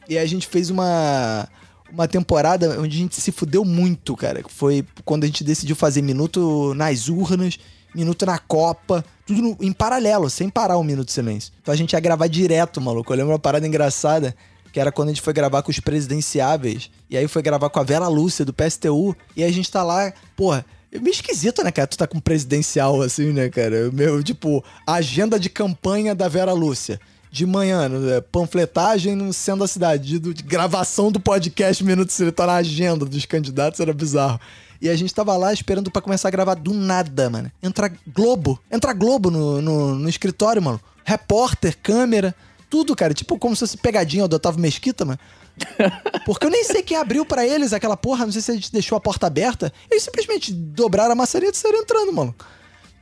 [0.08, 1.48] E aí a gente fez uma.
[1.92, 4.42] Uma temporada onde a gente se fudeu muito, cara.
[4.48, 7.58] Foi quando a gente decidiu fazer minuto nas urnas,
[7.94, 11.52] minuto na Copa, tudo no- em paralelo, sem parar o minuto de silêncio.
[11.62, 13.12] Então a gente ia gravar direto, maluco.
[13.12, 14.34] Eu lembro uma parada engraçada
[14.70, 16.90] que era quando a gente foi gravar com os presidenciáveis.
[17.08, 19.16] E aí foi gravar com a Vera Lúcia, do PSTU.
[19.34, 20.64] E a gente tá lá, porra.
[20.92, 21.86] É meio esquisito, né, cara?
[21.86, 23.90] Tu tá com presidencial, assim, né, cara?
[23.92, 26.98] Meu, tipo, agenda de campanha da Vera Lúcia.
[27.30, 30.18] De manhã, né, panfletagem no centro da cidade.
[30.18, 32.34] De, de gravação do podcast Minuto Silêncio.
[32.34, 34.40] Tá na agenda dos candidatos, era bizarro.
[34.80, 37.50] E a gente tava lá esperando pra começar a gravar do nada, mano.
[37.62, 38.60] Entra Globo.
[38.70, 40.80] Entra Globo no, no, no escritório, mano.
[41.04, 42.34] Repórter, câmera,
[42.70, 43.12] tudo, cara.
[43.12, 45.18] Tipo como se fosse pegadinha do Otávio Mesquita, mano.
[46.24, 48.72] Porque eu nem sei quem abriu pra eles aquela porra, não sei se a gente
[48.72, 49.72] deixou a porta aberta.
[49.90, 52.34] Eles simplesmente dobraram a maçaneta e saíram entrando, mano.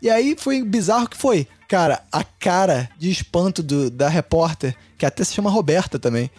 [0.01, 1.47] E aí foi bizarro que foi.
[1.69, 6.31] Cara, a cara de espanto do, da repórter, que até se chama Roberta também.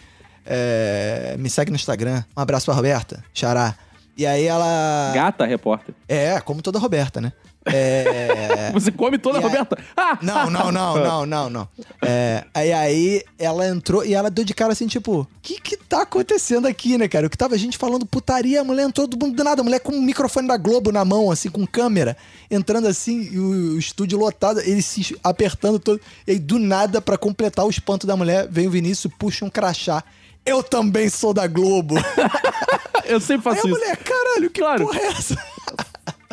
[0.44, 2.24] É, me segue no Instagram.
[2.36, 3.22] Um abraço pra Roberta.
[3.34, 3.74] Xará.
[4.16, 5.12] E aí ela.
[5.14, 5.94] Gata, repórter.
[6.08, 7.32] É, como toda Roberta, né?
[7.72, 8.70] É...
[8.74, 9.78] Você come toda, E aí- Roberta?
[9.96, 10.18] Ah!
[10.22, 11.68] Não, não, não, não, não, não.
[12.02, 15.76] É, aí, aí ela entrou e ela deu de cara assim, tipo, o que que
[15.76, 17.26] tá acontecendo aqui, né, cara?
[17.26, 19.80] O que tava a gente falando putaria, a mulher entrou do, do nada, a mulher
[19.80, 22.16] com o microfone da Globo na mão, assim, com câmera,
[22.50, 26.00] entrando assim, e o, o estúdio lotado, ele se apertando todo.
[26.26, 29.50] E aí, do nada, pra completar o espanto da mulher, vem o Vinícius, puxa um
[29.50, 30.02] crachá.
[30.46, 31.96] Eu também sou da Globo.
[33.04, 33.78] Eu sempre faço Aí a isso.
[33.80, 34.84] mulher, caralho, que Claro.
[34.86, 35.38] porra é essa?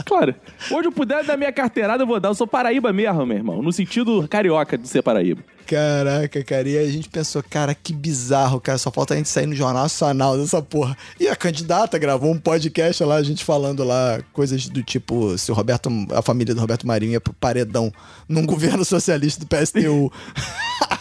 [0.06, 0.36] Claro.
[0.72, 2.30] Onde eu puder dar minha carteirada, eu vou dar.
[2.30, 3.62] Eu sou Paraíba mesmo, meu irmão.
[3.62, 5.42] No sentido carioca de ser Paraíba.
[5.66, 9.30] Caraca, cara, e aí a gente pensou, cara, que bizarro, cara, só falta a gente
[9.30, 10.96] sair no Jornal Nacional dessa porra.
[11.20, 15.52] E a candidata gravou um podcast lá, a gente falando lá coisas do tipo, se
[15.52, 17.92] o Roberto, a família do Roberto Marinho ia pro paredão
[18.30, 20.12] num governo socialista do PSTU.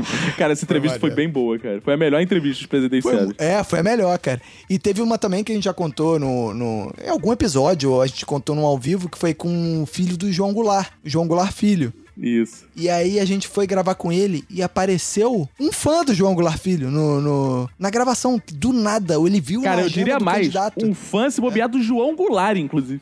[0.38, 1.80] Cara, essa entrevista foi bem boa, cara.
[1.82, 3.30] Foi a melhor entrevista dos Foi- presidenciais.
[3.38, 4.40] é, foi a melhor, cara.
[4.70, 6.92] E teve uma também que a gente já contou no, no.
[7.04, 10.30] Em algum episódio, a gente contou no ao vivo, que foi com o filho do
[10.32, 10.88] João Goulart.
[11.04, 11.92] João Goulart Filho.
[12.16, 12.66] Isso.
[12.76, 16.58] E aí a gente foi gravar com ele e apareceu um fã do João Goulart
[16.58, 18.40] Filho no, no- na gravação.
[18.52, 20.38] Do nada, ele viu Cara, eu diria mais.
[20.42, 20.84] candidato.
[20.86, 23.00] Um fã se bobear do João Goulart, inclusive.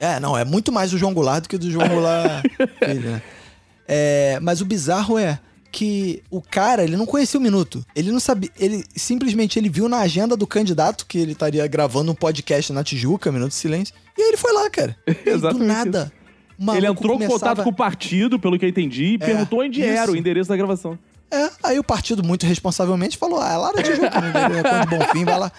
[0.00, 2.44] É, não, é muito mais do João Goulart do que do João Goulart
[2.84, 3.22] Filho, né?
[3.86, 5.38] É, mas o bizarro é
[5.70, 7.84] que o cara, ele não conhecia o Minuto.
[7.94, 12.10] Ele não sabia, ele simplesmente ele viu na agenda do candidato que ele estaria gravando
[12.10, 13.94] um podcast na Tijuca, Minuto de Silêncio.
[14.16, 14.96] E aí ele foi lá, cara.
[15.06, 16.12] E aí, do Exatamente nada.
[16.76, 19.60] Ele entrou em começava- contato com o partido, pelo que eu entendi, e É, perguntou
[19.60, 20.12] onde era isso.
[20.12, 20.98] o endereço da gravação.
[21.30, 24.32] É, aí o partido muito responsavelmente falou: ah, é lá na Tijuca, né?
[24.62, 25.52] Conde Bonfim, vai lá.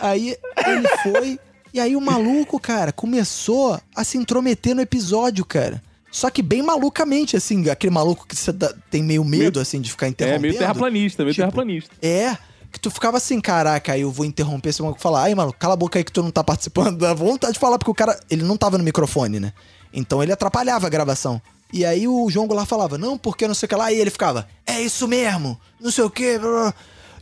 [0.00, 0.34] Aí
[0.66, 1.38] ele foi,
[1.74, 5.82] e aí o maluco, cara, começou a se intrometer no episódio, cara.
[6.10, 8.52] Só que bem malucamente, assim, aquele maluco que você
[8.90, 10.42] tem meio medo, assim, de ficar É, interrompendo.
[10.42, 11.90] meio terraplanista, meio Tipo, terraplanista.
[12.02, 12.36] É,
[12.72, 15.52] que tu ficava assim, caraca, aí eu vou interromper esse maluco e falar, ai, mano,
[15.52, 16.98] cala a boca aí que tu não tá participando.
[16.98, 19.52] Dá vontade de falar, porque o cara, ele não tava no microfone, né?
[19.92, 21.40] Então ele atrapalhava a gravação.
[21.72, 23.92] E aí o João Goulart falava, não, porque não sei o que lá.
[23.92, 26.38] E ele ficava, é isso mesmo, não sei o que.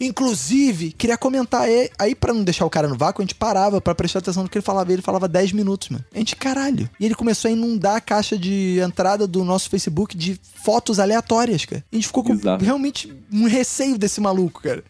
[0.01, 3.81] Inclusive, queria comentar aí, aí para não deixar o cara no vácuo, a gente parava
[3.81, 4.93] pra prestar atenção no que ele falava.
[4.93, 6.05] Ele falava 10 minutos, mano.
[6.15, 6.89] A gente, caralho.
[6.99, 11.65] E ele começou a inundar a caixa de entrada do nosso Facebook de fotos aleatórias,
[11.65, 11.85] cara.
[11.93, 12.33] A gente ficou com
[12.65, 14.83] realmente um receio desse maluco, cara.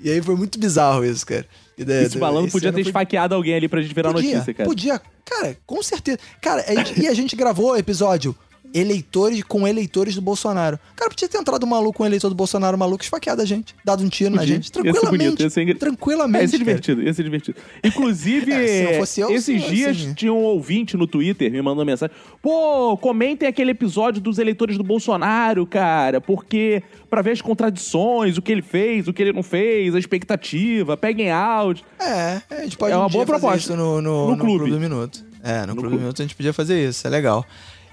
[0.00, 1.46] E aí foi muito bizarro isso, cara.
[1.78, 4.68] Daí- Esse esse podia ter esfaqueado alguém ali pra gente virar podia, notícia, cara.
[4.68, 6.18] Podia, cara, com certeza.
[6.40, 8.34] Cara, a gente- e a gente gravou o episódio
[8.74, 10.78] eleitores com eleitores do Bolsonaro.
[10.94, 13.74] Cara, podia ter entrado um maluco, um eleitor do Bolsonaro, um maluco, esfaqueado a gente,
[13.84, 14.54] dado um tiro na Podia.
[14.56, 15.24] gente, Ia ser tranquilamente.
[15.24, 16.42] bonito, ia ser engra- Tranquilamente.
[16.44, 17.58] Ia ser divertido, ia ser divertido.
[17.84, 20.14] Inclusive, É, eu, esses dias assim.
[20.14, 22.14] tinha um ouvinte no Twitter me mandando mensagem.
[22.42, 28.42] Pô, comentem aquele episódio dos eleitores do Bolsonaro, cara, porque pra ver as contradições, o
[28.42, 31.84] que ele fez, o que ele não fez, a expectativa, peguem áudio.
[32.00, 33.58] É, a gente pode É uma um boa proposta.
[33.58, 34.70] isso no, no, No no clube.
[34.70, 35.24] Do Minuto.
[35.42, 35.96] É, no, Clube, clube.
[35.96, 37.44] do Minuto a gente podia fazer isso, é legal.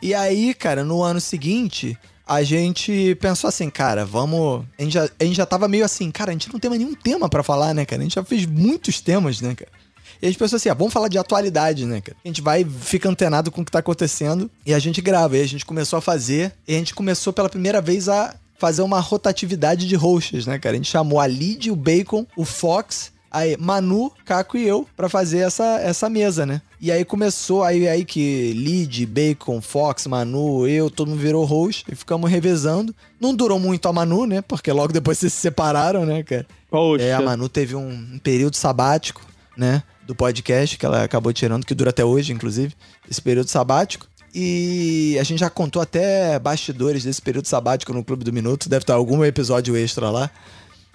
[0.04, 1.98] E aí, cara, no ano seguinte,
[2.28, 4.66] a gente pensou assim, cara, vamos.
[4.78, 6.82] A gente, já, a gente já tava meio assim, cara, a gente não tem mais
[6.82, 8.02] nenhum tema pra falar, né, cara?
[8.02, 9.72] A gente já fez muitos temas, né, cara?
[10.22, 12.18] E a gente pensou assim, ah, vamos falar de atualidade, né, cara?
[12.22, 15.38] A gente vai, fica antenado com o que tá acontecendo e a gente grava.
[15.38, 18.82] E a gente começou a fazer, e a gente começou pela primeira vez a fazer
[18.82, 20.76] uma rotatividade de hosts, né, cara?
[20.76, 25.10] A gente chamou a Lid, o Bacon, o Fox, aí Manu, Caco e eu pra
[25.10, 26.62] fazer essa, essa mesa, né?
[26.80, 31.86] E aí começou, aí, aí que Lid, Bacon, Fox, Manu, eu, todo mundo virou host
[31.92, 32.96] e ficamos revezando.
[33.20, 34.42] Não durou muito a Manu, né?
[34.42, 36.46] Porque logo depois vocês se separaram, né, cara?
[36.70, 37.04] Poxa.
[37.04, 39.22] É, a Manu teve um, um período sabático,
[39.58, 39.82] né?
[40.06, 42.76] Do podcast, que ela acabou tirando, que dura até hoje, inclusive,
[43.10, 44.08] esse período sabático.
[44.36, 48.84] E a gente já contou até bastidores desse período sabático no Clube do Minuto, deve
[48.84, 50.30] estar algum episódio extra lá.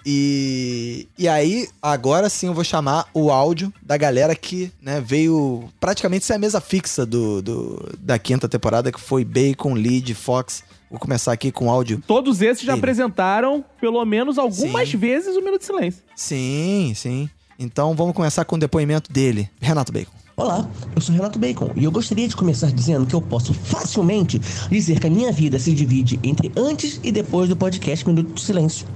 [0.05, 5.69] E, e aí, agora sim eu vou chamar o áudio da galera que né, veio
[5.79, 10.63] praticamente ser a mesa fixa do, do- da quinta temporada, que foi Bacon, Lead, Fox.
[10.89, 12.01] Vou começar aqui com o áudio.
[12.07, 12.79] Todos esses já Ele.
[12.79, 16.01] apresentaram, pelo menos algumas vezes, o Minuto de Silêncio.
[16.15, 17.29] Sim, sim.
[17.59, 20.11] Então vamos começar com o depoimento dele, Renato Bacon.
[20.35, 24.39] Olá, eu sou Renato Bacon e eu gostaria de começar dizendo que eu posso facilmente
[24.71, 28.39] dizer que a minha vida se divide entre antes e depois do podcast Minuto do
[28.39, 28.87] Silêncio.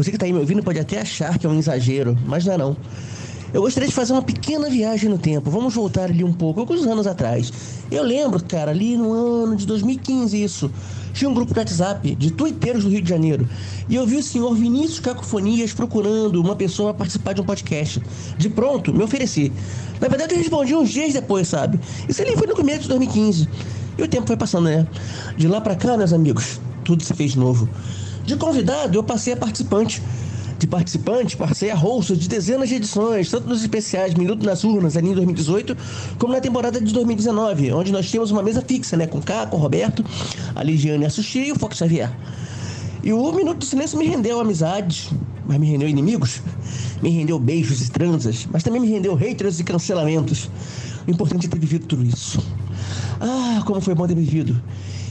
[0.00, 2.54] Você que está aí me ouvindo pode até achar que é um exagero, mas não
[2.54, 2.76] é não.
[3.52, 5.50] Eu gostaria de fazer uma pequena viagem no tempo.
[5.50, 7.52] Vamos voltar ali um pouco, alguns anos atrás.
[7.90, 10.70] Eu lembro, cara, ali no ano de 2015 isso.
[11.12, 13.46] Tinha um grupo de WhatsApp de tuiteiros do Rio de Janeiro.
[13.90, 18.02] E eu vi o senhor Vinícius Cacofonias procurando uma pessoa para participar de um podcast.
[18.38, 19.52] De pronto, me ofereci.
[20.00, 21.78] Na verdade, eu respondi uns dias depois, sabe?
[22.08, 23.46] Isso ali foi no começo de 2015.
[23.98, 24.86] E o tempo foi passando, né?
[25.36, 27.68] De lá pra cá, meus amigos, tudo se fez novo.
[28.30, 30.00] De convidado, eu passei a participante.
[30.56, 34.96] De participante, passei a host de dezenas de edições, tanto nos especiais Minuto nas Urnas,
[34.96, 35.76] ali em 2018,
[36.16, 39.08] como na temporada de 2019, onde nós tínhamos uma mesa fixa, né?
[39.08, 40.04] Com Caco, Roberto,
[40.54, 42.08] a Ligiane a Sushi e o Fox Xavier.
[43.02, 45.10] E o Minuto do Silêncio me rendeu amizades,
[45.44, 46.40] mas me rendeu inimigos,
[47.02, 50.48] me rendeu beijos e transas, mas também me rendeu haters e cancelamentos.
[51.04, 52.40] O importante é ter vivido tudo isso.
[53.20, 54.62] Ah, como foi bom ter vivido.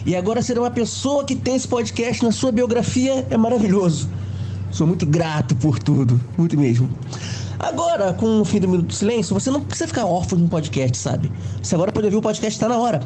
[0.05, 4.09] E agora ser uma pessoa que tem esse podcast na sua biografia é maravilhoso.
[4.71, 6.89] Sou muito grato por tudo, muito mesmo.
[7.59, 10.47] Agora, com o fim do Minuto do Silêncio, você não precisa ficar órfão de um
[10.47, 11.31] podcast, sabe?
[11.61, 13.01] Você agora pode ouvir o podcast Tá Na Hora.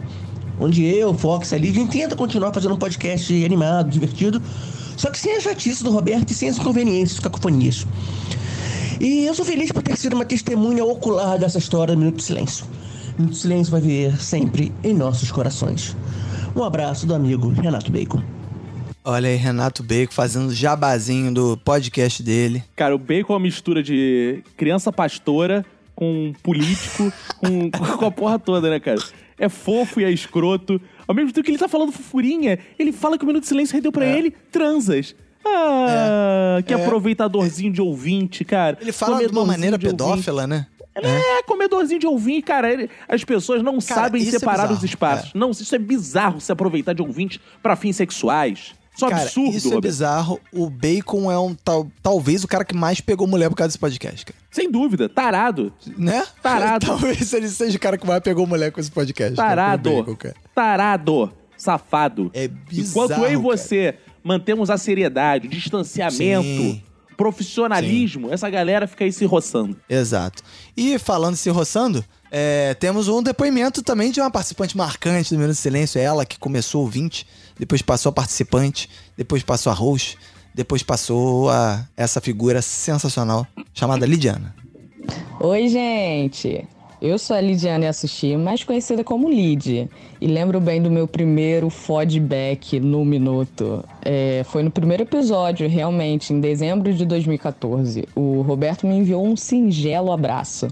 [0.60, 4.40] Onde eu, Fox a Lívia tenta continuar fazendo um podcast animado, divertido,
[4.96, 7.88] só que sem a chatice do Roberto e sem as inconveniências, cacofonias.
[9.00, 12.22] E eu sou feliz por ter sido uma testemunha ocular dessa história do Minuto do
[12.22, 12.66] Silêncio.
[13.18, 15.96] O Minuto do Silêncio vai viver sempre em nossos corações.
[16.56, 18.22] Um abraço do amigo Renato Bacon.
[19.04, 22.64] Olha aí, Renato Bacon fazendo jabazinho do podcast dele.
[22.76, 25.66] Cara, o Bacon é uma mistura de criança pastora
[25.96, 29.02] com político, com, com a porra toda, né, cara?
[29.38, 30.80] É fofo e é escroto.
[31.08, 33.74] Ao mesmo tempo que ele tá falando fofurinha, ele fala que o Minuto de Silêncio
[33.76, 35.16] rendeu pra ele transas.
[35.46, 36.78] Ah, que É.
[36.78, 38.78] aproveitadorzinho de ouvinte, cara.
[38.80, 40.02] Ele fala de uma maneira de ouvinte.
[40.06, 40.68] pedófila, né?
[40.96, 42.72] Ele é, comedorzinho de ouvinte, cara.
[42.72, 45.32] Ele- as pessoas não sabem isso é separar bizarro, os espaços.
[45.34, 48.74] Não, isso é bizarro se aproveitar de ouvinte pra fins sexuais.
[48.96, 49.92] Isso é Cara, absurdo, Isso é Roberto.
[49.92, 50.40] bizarro.
[50.52, 53.80] O Bacon é um tal, talvez o cara que mais pegou mulher por causa desse
[53.80, 54.38] podcast, cara.
[54.52, 55.74] Sem dúvida, tarado.
[55.98, 56.24] Né?
[56.44, 56.86] Tarado.
[56.86, 59.36] talvez ele seja o cara que mais pegou mulher com esse podcast.
[59.36, 59.90] cara, Tarado.
[59.90, 60.36] o Bacon, cara.
[60.54, 61.34] Tarado.
[61.58, 62.30] Safado.
[62.36, 63.40] É bizarro, Enquanto eu e cara.
[63.40, 66.84] você mantemos a seriedade, o distanciamento, Sim.
[67.16, 69.78] Profissionalismo, essa galera fica aí se roçando.
[69.90, 70.44] Exato.
[70.76, 75.56] E falando se roçando, é, temos um depoimento também de uma participante marcante do Minuto
[75.56, 76.02] de Silêncio.
[76.02, 77.28] Ela que começou ouvinte,
[77.58, 80.18] depois passou a participante, depois passou a host,
[80.54, 84.56] depois passou a essa figura sensacional chamada Lidiana.
[85.40, 86.68] Oi, gente!
[87.04, 89.90] Eu sou a Lidiane Assushi, mais conhecida como Lid,
[90.22, 93.84] e lembro bem do meu primeiro feedback no Minuto.
[94.06, 98.08] É, foi no primeiro episódio, realmente, em dezembro de 2014.
[98.16, 100.70] O Roberto me enviou um singelo abraço.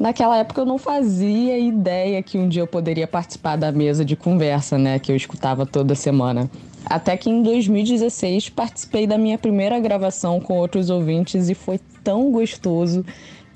[0.00, 4.16] Naquela época eu não fazia ideia que um dia eu poderia participar da mesa de
[4.16, 6.50] conversa, né, que eu escutava toda semana.
[6.86, 12.30] Até que em 2016 participei da minha primeira gravação com outros ouvintes e foi tão
[12.30, 13.04] gostoso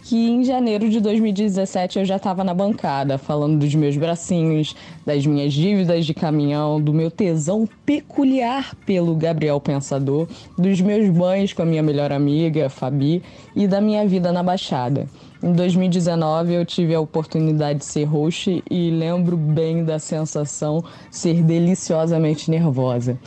[0.02, 4.74] que em janeiro de 2017 eu já estava na bancada, falando dos meus bracinhos,
[5.04, 11.52] das minhas dívidas de caminhão, do meu tesão peculiar pelo Gabriel Pensador, dos meus banhos
[11.52, 13.22] com a minha melhor amiga, Fabi,
[13.54, 15.06] e da minha vida na Baixada.
[15.42, 21.42] Em 2019 eu tive a oportunidade de ser host e lembro bem da sensação ser
[21.42, 23.18] deliciosamente nervosa.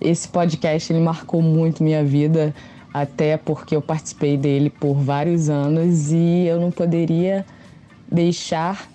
[0.00, 2.54] Esse podcast ele marcou muito minha vida,
[3.02, 7.44] até porque eu participei dele por vários anos e eu não poderia
[8.10, 8.88] deixar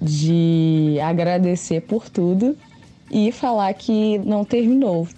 [0.00, 2.56] de agradecer por tudo
[3.10, 5.08] e falar que não terminou.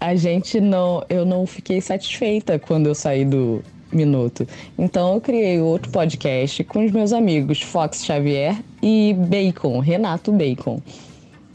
[0.00, 3.62] A gente não, eu não fiquei satisfeita quando eu saí do
[3.92, 4.46] minuto.
[4.78, 10.80] Então eu criei outro podcast com os meus amigos Fox Xavier e Bacon, Renato Bacon.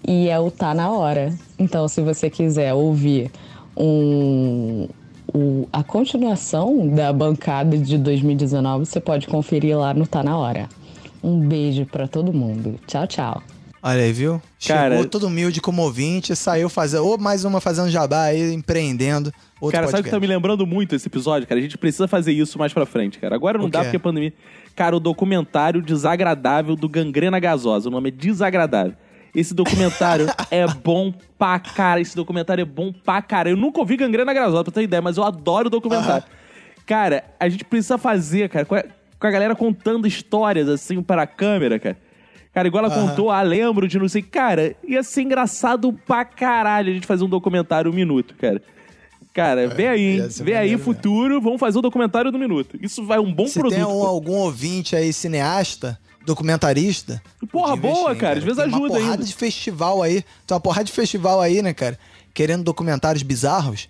[0.07, 1.33] E é o Tá na Hora.
[1.57, 3.31] Então se você quiser ouvir
[3.75, 4.87] um,
[5.35, 10.69] o- a continuação da bancada de 2019, você pode conferir lá no Tá na Hora.
[11.23, 12.79] Um beijo pra todo mundo.
[12.87, 13.43] Tchau, tchau.
[13.83, 14.41] Olha aí, viu?
[14.65, 19.31] Cara- Chegou todo humilde como ouvinte, saiu fazendo, ou mais uma fazendo jabá aí, empreendendo.
[19.61, 21.59] Outro cara, sabe o que tá me lembrando muito esse episódio, cara?
[21.59, 23.35] A gente precisa fazer isso mais pra frente, cara.
[23.35, 23.85] Agora não O dá quê?
[23.85, 24.33] porque é pandemia.
[24.75, 27.87] Cara, o documentário desagradável do Gangrena Gasosa.
[27.87, 28.93] O nome é Desagradável.
[29.35, 31.99] Esse documentário é bom pra cara.
[31.99, 33.49] Esse documentário é bom pra cara.
[33.49, 36.23] Eu nunca ouvi Gangrena Gasosa, pra ter ideia, mas eu adoro o documentário.
[36.85, 38.83] Cara, a gente precisa fazer, cara, com a,
[39.19, 41.97] com a galera contando histórias, assim, para a câmera, cara.
[42.53, 43.09] Cara, igual ela Aham.
[43.09, 44.21] contou, ah, lembro de não sei.
[44.21, 48.61] Cara, ia ser engraçado pra caralho a gente fazer um documentário um minuto, cara.
[49.33, 50.21] Cara, vem aí, hein?
[50.21, 52.77] É, Vem aí, futuro, vamos fazer o documentário do minuto.
[52.81, 53.75] Isso vai um bom Se produto.
[53.75, 57.21] tem um- algum ouvinte aí, cineasta, documentarista.
[57.51, 58.37] Porra, boa, hein, cara.
[58.39, 59.23] Às vezes Tem ajuda uma porrada ainda.
[59.25, 60.23] de festival aí.
[60.45, 61.97] Tem uma porrada de festival aí, né, cara?
[62.33, 63.87] Querendo documentários bizarros.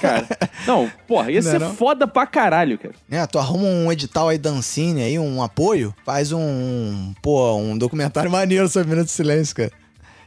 [0.00, 0.26] Cara,
[0.66, 1.74] não, porra, ia Não é ser não?
[1.74, 2.94] foda pra caralho, cara.
[3.08, 3.26] né?
[3.26, 8.30] Tu arruma um edital aí da Ancine aí, um apoio, faz um, pô, um documentário
[8.32, 9.72] maneiro sobre Minuto de Silêncio, cara.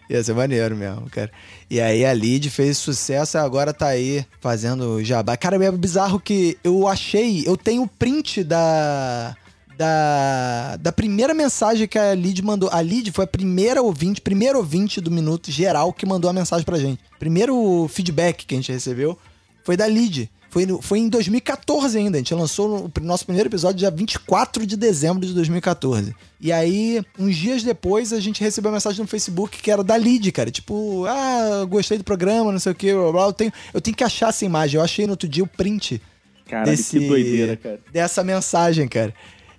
[0.07, 1.31] Ia ser maneiro mesmo, cara.
[1.67, 5.35] E aí a Lid fez sucesso e agora tá aí fazendo jabá.
[5.35, 9.35] Cara, é bizarro que eu achei, eu tenho o print da
[9.77, 12.69] da, da primeira mensagem que a Lid mandou.
[12.72, 16.65] A Lid foi a primeira ouvinte, primeiro ouvinte do Minuto geral que mandou a mensagem
[16.65, 17.02] pra gente.
[17.19, 19.18] Primeiro feedback que a gente recebeu
[19.64, 20.30] foi da Lid.
[20.49, 22.18] Foi, foi em 2014 ainda.
[22.18, 26.15] A gente lançou o nosso primeiro episódio dia 24 de dezembro de 2014.
[26.39, 29.97] E aí, uns dias depois, a gente recebeu uma mensagem no Facebook que era da
[29.97, 30.49] Lid, cara.
[30.49, 33.26] Tipo, ah, gostei do programa, não sei o que, blá, blá.
[33.26, 34.77] Eu tenho, eu tenho que achar essa imagem.
[34.77, 36.02] Eu achei no outro dia o print.
[36.47, 37.80] Caralho, que doideira, cara.
[37.91, 39.14] Dessa mensagem, cara.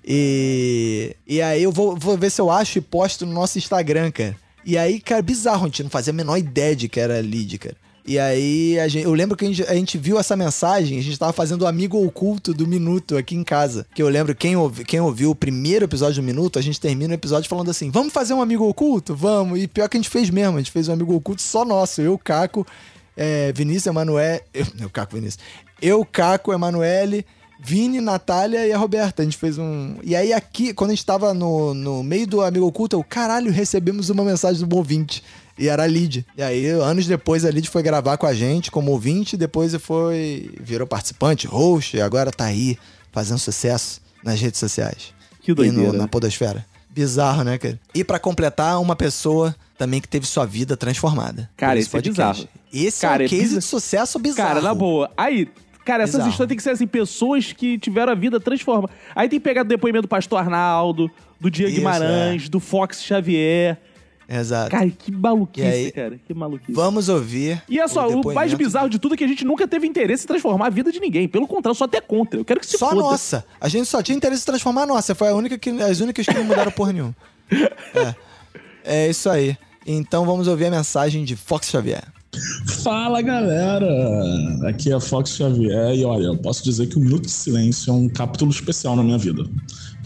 [0.06, 4.12] E, e aí eu vou, vou ver se eu acho e posto no nosso Instagram,
[4.12, 4.36] cara.
[4.64, 7.58] E aí, cara, bizarro, a gente não fazia a menor ideia de que era lead,
[7.58, 7.76] cara.
[8.08, 11.18] E aí, gente- eu lembro que a gente, a gente viu essa mensagem, a gente
[11.18, 13.84] tava fazendo o amigo oculto do Minuto aqui em casa.
[13.92, 17.10] Que eu lembro, quem, ouvi, quem ouviu o primeiro episódio do Minuto, a gente termina
[17.12, 19.12] o episódio falando assim: vamos fazer um amigo oculto?
[19.14, 19.58] Vamos.
[19.60, 22.00] E pior que a gente fez mesmo, a gente fez um amigo oculto só nosso.
[22.00, 22.64] Eu, Caco,
[23.16, 24.40] é, Vinícius, Emanuel.
[24.54, 25.42] Eu, eu, Caco, Vinícius.
[25.82, 27.26] Eu, Caco, Emanuele.
[27.58, 29.22] Vini, Natália e a Roberta.
[29.22, 29.96] A gente fez um.
[30.02, 33.50] E aí, aqui, quando a gente tava no, no meio do Amigo Oculto, eu, caralho,
[33.50, 35.22] recebemos uma mensagem do ouvinte.
[35.58, 36.26] E era a Lid.
[36.36, 40.50] E aí, anos depois, a Lid foi gravar com a gente como ouvinte, depois foi.
[40.60, 42.78] virou participante, host, e agora tá aí,
[43.10, 45.14] fazendo sucesso nas redes sociais.
[45.42, 45.98] Que E doideira, no- né?
[46.00, 46.64] na Podosfera.
[46.90, 47.78] Bizarro, né, cara?
[47.94, 51.48] E pra completar, uma pessoa também que teve sua vida transformada.
[51.56, 52.48] Cara, por esse é bizarro.
[52.72, 53.58] Esse Cara, é é um case bizarro.
[53.60, 54.48] de sucesso bizarro.
[54.48, 55.10] Cara, na boa.
[55.16, 55.48] Aí,
[55.86, 56.30] cara, essas Bizarro.
[56.30, 58.92] histórias têm que ser assim, pessoas que tiveram a vida transformada.
[59.14, 61.10] Aí tem pegado o depoimento do pastor Arnaldo,
[61.40, 63.78] do Diego Isso, Guimarães, do Fox Xavier.
[64.28, 64.72] Exato.
[64.72, 66.18] Cara, que maluquice, aí, cara.
[66.26, 66.72] Que maluquice.
[66.72, 67.62] Vamos ouvir.
[67.68, 69.86] E é só, o, mais depoimento bizarro de tudo é que a gente nunca teve
[69.86, 71.28] interesse em transformar a vida de ninguém.
[71.28, 72.40] Pelo contrário, só até contra.
[72.40, 73.00] Eu quero que se Só foda.
[73.00, 73.46] nossa.
[73.60, 75.14] A gente só tinha interesse em transformar a nossa.
[75.14, 77.14] Foi a única que, as únicas que não mudaram porra nenhuma.
[77.94, 78.14] É.
[79.06, 79.56] É isso aí.
[79.86, 82.02] Então vamos ouvir a mensagem de Fox Xavier.
[82.82, 83.88] Fala galera!
[84.68, 87.92] Aqui é Fox Xavier e olha, eu posso dizer que o Minuto de Silêncio é
[87.92, 89.44] um capítulo especial na minha vida.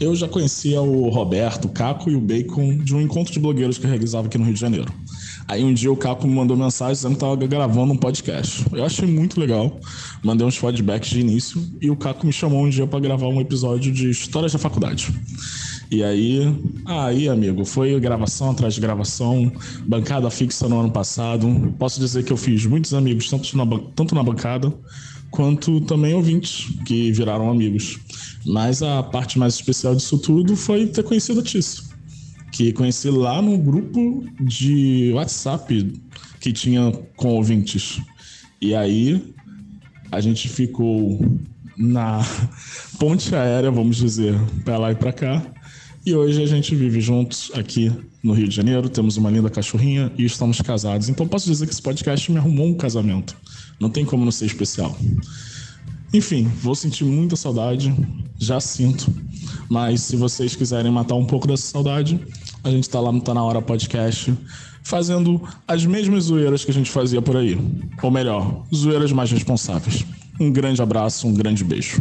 [0.01, 3.77] Eu já conhecia o Roberto, o Caco e o Bacon de um encontro de blogueiros
[3.77, 4.93] que eu realizava aqui no Rio de Janeiro.
[5.47, 8.65] Aí um dia o Caco me mandou mensagem dizendo que estava gravando um podcast.
[8.73, 9.79] Eu achei muito legal,
[10.23, 13.41] mandei uns feedbacks de início e o Caco me chamou um dia para gravar um
[13.41, 15.13] episódio de Histórias da Faculdade.
[15.91, 16.41] E aí,
[16.85, 19.53] aí, amigo, foi gravação atrás de gravação,
[19.89, 21.75] bancada fixa no ano passado.
[21.81, 24.73] Posso dizer que eu fiz muitos amigos, tanto na, tanto na bancada,
[25.33, 27.99] quanto também ouvintes, que viraram amigos.
[28.47, 31.83] Mas a parte mais especial disso tudo foi ter conhecido a Tício,
[32.53, 35.93] que conheci lá no grupo de WhatsApp
[36.39, 38.01] que tinha com ouvintes.
[38.61, 39.35] E aí,
[40.13, 41.19] a gente ficou
[41.77, 42.25] na
[42.97, 45.43] ponte aérea, vamos dizer, pra lá e pra cá.
[46.05, 50.11] E hoje a gente vive juntos aqui no Rio de Janeiro, temos uma linda cachorrinha
[50.17, 51.11] e estamos casados.
[51.11, 53.37] Então posso dizer que esse podcast me arrumou um casamento.
[53.79, 54.97] Não tem como não ser especial.
[56.13, 57.95] Enfim, vou sentir muita saudade,
[58.39, 59.13] já sinto.
[59.69, 62.19] Mas se vocês quiserem matar um pouco dessa saudade,
[62.65, 64.35] a gente tá lá no Tá Na Hora Podcast,
[64.83, 67.59] fazendo as mesmas zoeiras que a gente fazia por aí.
[68.03, 70.07] Ou melhor, zoeiras mais responsáveis.
[70.41, 72.01] Um grande abraço, um grande beijo.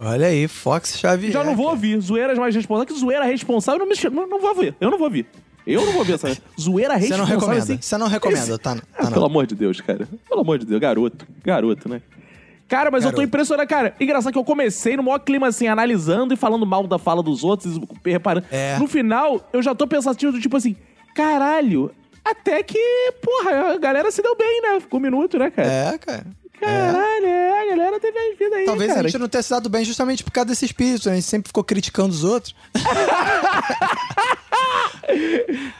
[0.00, 1.30] Olha aí, Fox Xavier.
[1.32, 2.00] Já não vou ouvir.
[2.00, 2.92] Zoeiras mais responsáveis.
[2.94, 4.74] Que zoeira responsável, não, me, não, não vou ouvir.
[4.80, 5.26] Eu não vou ouvir.
[5.66, 6.28] Eu não vou ver essa
[6.58, 7.18] zoeira Você responsável.
[7.18, 7.62] não recomenda.
[7.62, 7.78] assim.
[7.80, 8.74] Você não recomenda, Esse- tá?
[8.76, 9.12] tá Ah, não.
[9.12, 10.08] pelo amor de Deus, cara.
[10.28, 11.26] Pelo amor de Deus, garoto.
[11.44, 12.00] Garoto, né?
[12.66, 13.28] Cara, mas eu tô Garoto.
[13.28, 13.94] impressionado, cara.
[14.00, 17.44] Engraçado que eu comecei no maior clima assim, analisando e falando mal da fala dos
[17.44, 18.46] outros, reparando.
[18.50, 18.78] É.
[18.78, 20.76] No final, eu já tô pensativo do tipo assim,
[21.14, 21.90] caralho,
[22.24, 22.78] até que,
[23.20, 24.80] porra, a galera se deu bem, né?
[24.80, 25.68] Ficou um minuto, né, cara?
[25.68, 26.26] É, cara.
[26.60, 29.00] Caralho, é, a galera teve a vida aí, Talvez cara.
[29.00, 31.12] a gente não tenha se dado bem justamente por causa desse espírito, né?
[31.12, 32.54] A gente sempre ficou criticando os outros.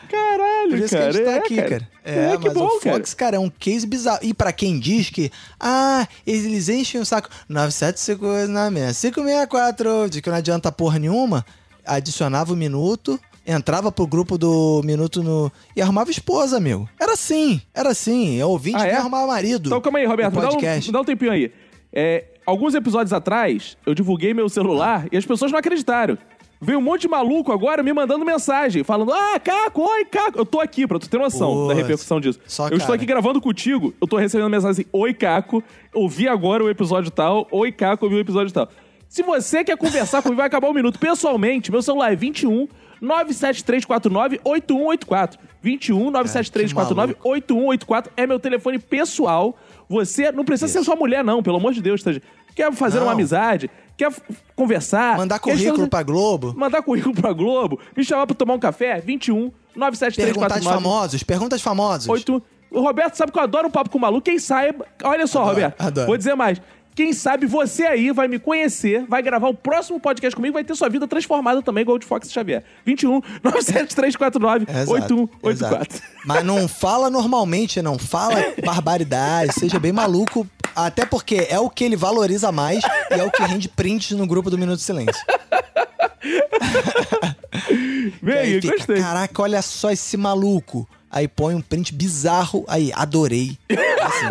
[0.09, 1.02] Caralho, Por isso cara.
[1.02, 1.89] que a gente tá é, aqui, cara.
[2.05, 2.97] É, que mas bom, o cara.
[2.97, 3.36] Fox, cara.
[3.36, 4.20] é um case bizarro.
[4.23, 10.23] E pra quem diz que, ah, eles enchem o saco 975 na minha 564, de
[10.23, 11.44] que não adianta porra nenhuma,
[11.85, 13.20] adicionava o minuto,
[13.51, 15.51] entrava pro grupo do minuto no.
[15.77, 16.89] e arrumava esposa, amigo.
[17.01, 18.39] Era assim, era assim.
[18.40, 18.97] É ouvinte Ah, que é?
[18.97, 19.68] arrumava marido.
[19.68, 21.52] Então calma aí, Roberto, me dá, um, me dá um tempinho aí.
[21.93, 26.16] É, alguns episódios atrás, eu divulguei meu celular e as pessoas não acreditaram.
[26.62, 30.39] Veio um monte de maluco agora me mandando mensagem, falando: Ah, Caco, oi, Caco.
[30.39, 32.39] Eu tô aqui, pra tu ter noção da repercussão disso.
[32.47, 32.94] só eu estou cara.
[32.97, 35.64] aqui gravando contigo, eu tô recebendo mensagem assim: Oi, Caco,
[35.94, 37.48] ouvi agora o episódio tal.
[37.51, 38.68] Oi, Caco, ouvi o episódio tal.
[39.09, 40.98] Se você quer conversar comigo, vai acabar um minuto.
[40.98, 42.68] Pessoalmente, meu celular é 21
[43.01, 45.39] 97349 8184.
[45.62, 49.56] 21 97349 8184 é meu telefone pessoal.
[49.89, 52.10] Você não precisa ser sua mulher, não, pelo amor de Deus, tá?
[52.55, 53.06] Quer fazer Não.
[53.06, 53.70] uma amizade?
[53.97, 54.12] Quer
[54.56, 55.16] conversar?
[55.18, 56.55] Mandar quer currículo fazer- pra Globo.
[56.56, 57.78] Mandar currículo pra Globo?
[57.97, 59.01] Me chamar pra tomar um café?
[59.01, 62.09] 21 97349 Perguntas famosos, perguntas famosos.
[62.09, 62.43] 8.
[62.70, 64.22] O Roberto sabe que eu adoro um papo com o maluco.
[64.22, 64.86] Quem saiba.
[65.02, 65.81] Olha só, Roberto.
[65.81, 66.06] adoro.
[66.06, 66.60] Vou dizer mais.
[67.01, 70.74] Quem sabe você aí vai me conhecer, vai gravar o próximo podcast comigo, vai ter
[70.74, 72.62] sua vida transformada também, igual o de Fox Xavier.
[72.85, 75.97] 21 97349 Exato, 8184.
[75.97, 76.02] exato.
[76.27, 80.47] Mas não fala normalmente, não fala barbaridade, seja bem maluco,
[80.77, 84.27] até porque é o que ele valoriza mais e é o que rende prints no
[84.27, 85.24] grupo do Minuto de Silêncio.
[88.22, 89.01] Vem fica, gostei.
[89.01, 90.86] Caraca, olha só esse maluco.
[91.10, 93.56] Aí põe um print bizarro, aí, adorei.
[93.70, 94.27] É assim,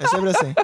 [0.00, 0.54] é sempre assim.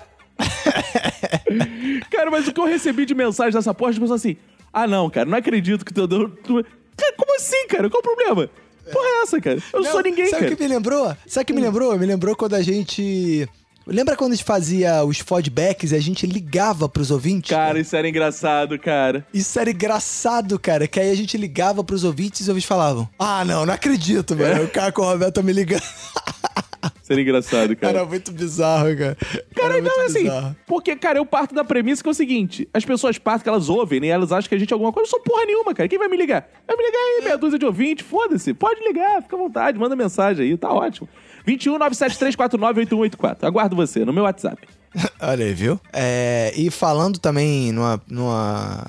[2.10, 4.36] Cara, mas o que eu recebi de mensagem dessa porra, as pessoas assim:
[4.72, 6.28] Ah, não, cara, não acredito que tu deu.
[6.28, 6.64] tu-
[6.96, 7.88] Cara, como assim, cara?
[7.88, 8.50] Qual o problema?
[8.92, 9.58] Porra é essa, cara?
[9.72, 10.56] Eu não sou ninguém, Sabe o cara.
[10.56, 11.16] que me lembrou?
[11.26, 11.96] Sabe o que me lembrou?
[11.98, 13.48] Me lembrou quando a gente.
[13.86, 17.50] Lembra quando a gente fazia os feedbacks e a gente ligava pros ouvintes?
[17.50, 19.26] Cara, isso era engraçado, cara.
[19.32, 20.86] Isso era engraçado, cara.
[20.86, 24.34] Que aí a gente ligava pros ouvintes e os ouvintes falavam: Ah, não, não acredito,
[24.36, 24.64] velho.
[24.64, 25.82] O Caco e o Roberto tá me ligando.
[27.08, 27.98] Era engraçado, cara.
[27.98, 29.16] Era muito bizarro, cara.
[29.54, 30.56] Cara, Era então assim, bizarro.
[30.66, 33.68] porque, cara, eu parto da premissa que é o seguinte: as pessoas partem que elas
[33.68, 34.06] ouvem, né?
[34.08, 35.06] Elas acham que a gente é alguma coisa.
[35.06, 35.88] Eu sou porra nenhuma, cara.
[35.88, 36.48] Quem vai me ligar?
[36.66, 38.54] Vai me ligar aí, meia dúzia de ouvinte, foda-se.
[38.54, 41.08] Pode ligar, fica à vontade, manda mensagem aí, tá ótimo.
[41.44, 43.46] 21 97349 8184.
[43.46, 44.66] Aguardo você no meu WhatsApp.
[45.20, 45.80] Olha aí, viu?
[45.92, 48.84] É, e falando também numa, numa.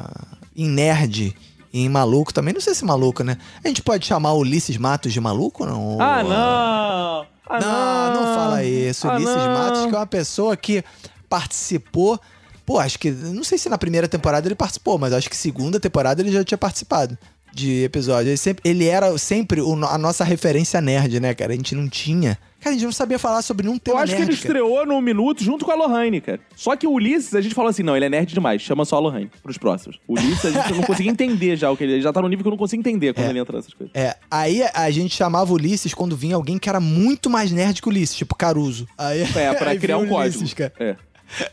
[0.55, 1.35] em nerd
[1.73, 3.37] e em maluco também, não sei se maluco, né?
[3.63, 6.01] A gente pode chamar o Ulisses Matos de maluco ou não?
[6.01, 7.30] Ah, não!
[7.57, 9.07] Ah, não, não fala isso.
[9.07, 9.53] Ah, Ulisses não.
[9.53, 10.83] Matos, que é uma pessoa que
[11.29, 12.19] participou.
[12.65, 13.11] Pô, acho que.
[13.11, 16.43] Não sei se na primeira temporada ele participou, mas acho que segunda temporada ele já
[16.43, 17.17] tinha participado
[17.53, 18.29] de episódio.
[18.29, 21.53] Ele, sempre, ele era sempre o a nossa referência nerd, né, cara?
[21.53, 22.37] A gente não tinha.
[22.61, 24.31] Cara, a gente não sabia falar sobre nenhum Eu tema acho que nerd.
[24.31, 24.47] ele cara.
[24.47, 26.39] estreou no Minuto junto com a Lohane, cara.
[26.55, 28.97] Só que o Ulisses, a gente falou assim: não, ele é nerd demais, chama só
[28.97, 29.99] a Lohane pros próximos.
[30.07, 31.93] O Ulisses, a gente não conseguia entender já o que ele.
[31.93, 33.93] Ele já tá no nível que eu não consigo entender quando ele entra nessas coisas.
[33.95, 37.87] É, aí a gente chamava Ulisses quando vinha alguém que era muito mais nerd que
[37.87, 38.87] o Ulisses, tipo Caruso.
[38.97, 40.37] Aí, É, pra aí criar um o código.
[40.37, 40.71] Ulisses, cara.
[40.79, 40.95] É.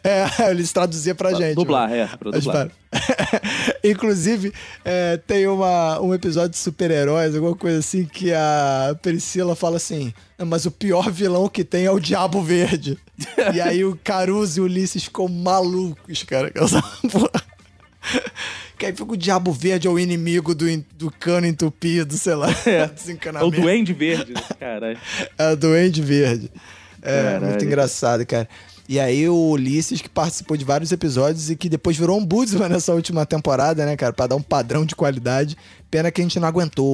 [0.03, 1.55] É, eles traduziam pra gente.
[1.55, 2.03] dublar, mano.
[2.03, 2.71] é, pra dublar.
[3.85, 4.53] Inclusive,
[4.85, 10.13] é, tem uma, um episódio de super-heróis, alguma coisa assim, que a Priscila fala assim:
[10.39, 12.99] "Ah, mas o pior vilão que tem é o Diabo Verde.
[13.55, 16.51] e aí o Caruso e o Ulisses ficam malucos, cara.
[16.51, 17.49] com essa porra.
[18.79, 20.65] Que aí fica o Diabo Verde é o inimigo do,
[20.97, 22.49] do cano entupido, sei lá.
[22.65, 23.61] É o Desencanamento.
[23.61, 24.43] Duende Verde, né?
[24.59, 24.99] Caralho.
[25.37, 26.51] É o Duende Verde.
[27.03, 27.47] É, Caralho.
[27.47, 28.49] muito engraçado, cara.
[28.89, 32.71] E aí o Ulisses, que participou de vários episódios e que depois virou um Budsman
[32.71, 34.15] nessa última temporada, né, cara?
[34.15, 35.59] Pra dar um padrão de qualidade.
[35.91, 36.87] Pena que a gente não aguentou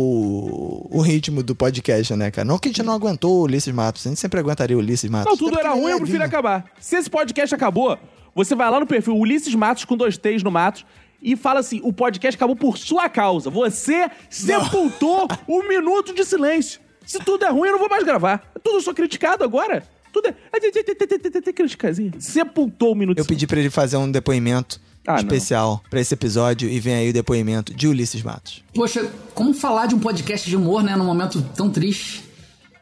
[0.90, 2.44] o- ritmo do podcast, né, cara?
[2.44, 4.04] Não que a gente não aguentou o Ulisses Matos.
[4.04, 5.30] A gente sempre aguentaria o Ulisses Matos.
[5.30, 6.64] Não, tudo era ruim, ele eu é prefiro acabar.
[6.80, 7.96] Se esse podcast acabou,
[8.34, 10.84] você vai lá no perfil Ulisses Matos com dois T's no Matos
[11.22, 13.50] e fala assim: o podcast acabou por sua causa.
[13.50, 16.80] Você sepultou o minuto de silêncio.
[17.06, 18.38] Se tudo é ruim, eu não vou mais gravar.
[18.64, 19.84] Tudo eu sou criticado agora.
[20.14, 21.52] Tudo é.
[21.52, 22.12] Criticazinha.
[22.20, 26.68] Sepultou o minuto Eu pedi pra ele fazer um depoimento Ah, especial pra esse episódio
[26.68, 28.62] e vem aí o depoimento de Ulisses Matos.
[28.72, 32.22] Poxa, como falar de um podcast de humor, né, num momento tão triste?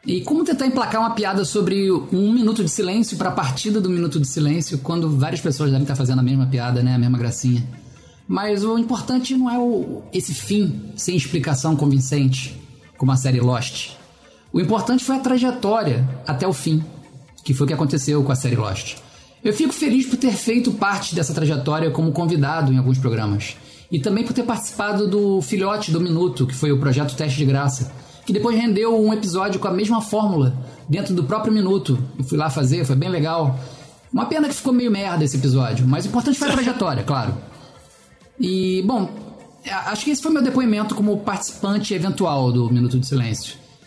[0.05, 4.19] E como tentar emplacar uma piada sobre um minuto de silêncio pra partida do minuto
[4.19, 7.63] de silêncio, quando várias pessoas devem estar fazendo a mesma piada, né, a mesma gracinha.
[8.27, 12.61] Mas o importante não é o, esse fim sem explicação convincente,
[12.97, 13.91] como a série Lost.
[14.51, 16.83] O importante foi a trajetória até o fim,
[17.43, 18.97] que foi o que aconteceu com a série Lost.
[19.43, 23.57] Eu fico feliz por ter feito parte dessa trajetória como convidado em alguns programas.
[23.91, 27.45] E também por ter participado do Filhote do Minuto, que foi o projeto Teste de
[27.45, 27.91] Graça,
[28.25, 30.57] que depois rendeu um episódio com a mesma fórmula
[30.87, 31.99] dentro do próprio Minuto.
[32.17, 33.59] Eu fui lá fazer, foi bem legal.
[34.11, 37.33] Uma pena que ficou meio merda esse episódio, mas o importante foi a trajetória, claro.
[38.39, 39.09] E, bom,
[39.87, 43.62] acho que esse foi meu depoimento como participante eventual do Minuto de Silêncio.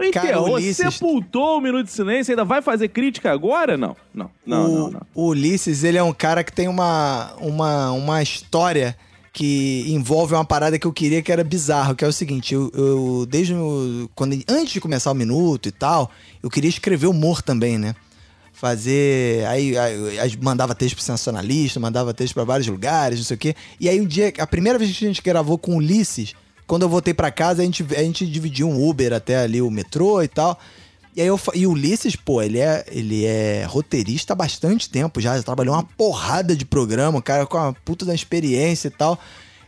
[0.00, 0.08] não.
[0.08, 3.76] Enterrou, Ulisses- sepultou o Minuto de Silêncio, ainda vai fazer crítica agora?
[3.76, 5.00] Não, não, não, o, não, não.
[5.14, 8.96] o Ulisses, ele é um cara que tem uma, uma, uma história
[9.32, 12.70] que envolve uma parada que eu queria que era bizarro, que é o seguinte, eu,
[12.74, 16.10] eu desde o, quando antes de começar o minuto e tal,
[16.42, 17.94] eu queria escrever humor também, né?
[18.52, 19.46] Fazer.
[19.46, 23.38] Aí, aí- aí mandava texto pro sensacionalista, mandava texto pra vários lugares, não sei o
[23.38, 23.54] quê.
[23.78, 26.34] E aí um dia, a primeira vez que a gente gravou com o Ulisses,
[26.70, 29.68] quando eu voltei pra casa, a gente, a gente dividiu um Uber até ali o
[29.68, 30.56] metrô e tal.
[31.16, 35.20] E aí eu e o Ulisses, pô, ele é, ele é roteirista há bastante tempo
[35.20, 39.18] já, trabalhou uma porrada de programa, cara com uma puta da experiência e tal.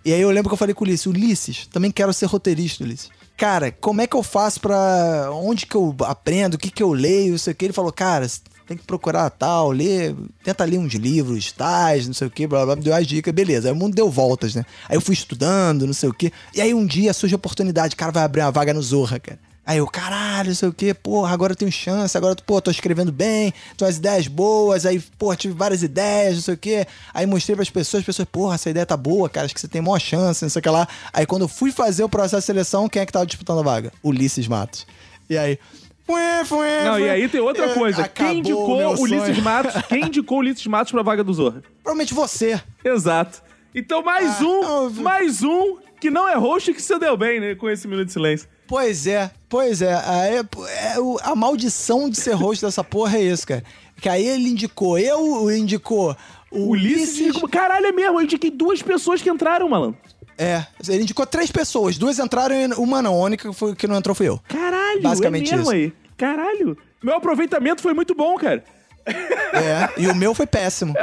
[0.05, 2.85] E aí eu lembro que eu falei com o Ulisses, Ulisses, também quero ser roteirista,
[2.85, 3.11] Ulisses.
[3.37, 5.29] Cara, como é que eu faço pra.
[5.33, 7.65] onde que eu aprendo, o que que eu leio, não sei o que.
[7.65, 8.31] Ele falou, cara,
[8.67, 12.65] tem que procurar tal, ler, tenta ler uns livros tais, não sei o que, blá
[12.65, 13.69] blá, me deu as dicas, beleza.
[13.69, 14.65] Aí o mundo deu voltas, né?
[14.89, 16.33] Aí eu fui estudando, não sei o que.
[16.55, 19.39] E aí um dia surge a oportunidade, cara, vai abrir uma vaga no Zorra, cara.
[19.65, 22.69] Aí eu, caralho, não sei o quê, porra, agora eu tenho chance, agora, pô, tô
[22.69, 26.87] escrevendo bem, tô as ideias boas, aí, pô, tive várias ideias, não sei o quê.
[27.15, 29.69] Aí mostrei pras pessoas, as pessoas, porra, essa ideia tá boa, cara, acho que você
[29.69, 30.89] tem maior chance, não sei o que lá.
[31.13, 33.63] Aí quando eu fui fazer o processo de seleção, quem é que tava disputando a
[33.63, 33.93] vaga?
[34.03, 34.85] Ulisses Matos.
[35.31, 35.59] E aí,
[36.07, 38.09] fué, fué, Não, e aí tem outra É, coisa.
[38.09, 39.39] Quem indicou Ulisses.
[39.43, 39.83] Matos?
[39.89, 41.63] Quem indicou o Ulisses Matos pra vaga do Zorra?
[41.83, 42.61] Provavelmente você.
[42.85, 43.43] Exato.
[43.75, 47.41] Então mais Ah, um, mais um que não é host e que se deu bem,
[47.41, 48.49] né, com esse Minuto de Silêncio.
[48.67, 49.95] Pois é, pois é.
[49.95, 53.63] Aí, é a maldição de ser host dessa porra é isso, cara.
[54.01, 56.17] Que aí ele indicou, eu indicou
[56.51, 57.21] o Ulisses.
[57.21, 59.99] indicou- Caralho, é mesmo, eu indiquei duas pessoas que entraram, malandro.
[60.43, 63.97] É, ele indicou três pessoas, duas entraram e uma não, a única que, foi, não
[63.97, 64.41] entrou fui eu.
[64.49, 65.73] Caralho, Basicamente é mesmo isso.
[65.73, 65.93] aí.
[66.17, 66.77] Caralho.
[67.03, 68.65] Meu aproveitamento foi muito bom, cara.
[69.07, 70.95] É, e o meu foi péssimo.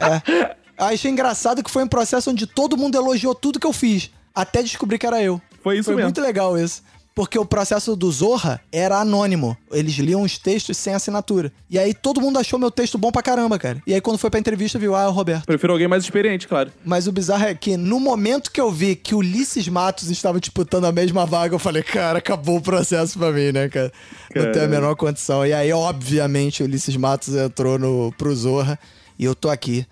[0.00, 0.04] É.
[0.04, 0.56] é.
[0.78, 4.62] Achei engraçado que foi um processo onde todo mundo elogiou tudo que eu fiz, até
[4.62, 5.40] descobrir que era eu.
[5.62, 6.06] Foi isso Foi mesmo.
[6.06, 6.82] muito legal isso.
[7.18, 9.56] Porque o processo do Zorra era anônimo.
[9.72, 11.52] Eles liam os textos sem assinatura.
[11.68, 13.82] E aí todo mundo achou meu texto bom pra caramba, cara.
[13.84, 15.44] E aí quando foi pra entrevista, viu, ah, é o Roberto.
[15.44, 16.70] Prefiro alguém mais experiente, claro.
[16.84, 20.38] Mas o bizarro é que no momento que eu vi que o Ulisses Matos estava
[20.38, 23.92] disputando a mesma vaga, eu falei, cara, acabou o processo pra mim, né, cara?
[24.36, 25.44] Não tem a menor condição.
[25.44, 28.78] E aí, obviamente, o Ulisses Matos entrou no, pro Zorra
[29.18, 29.84] e eu tô aqui.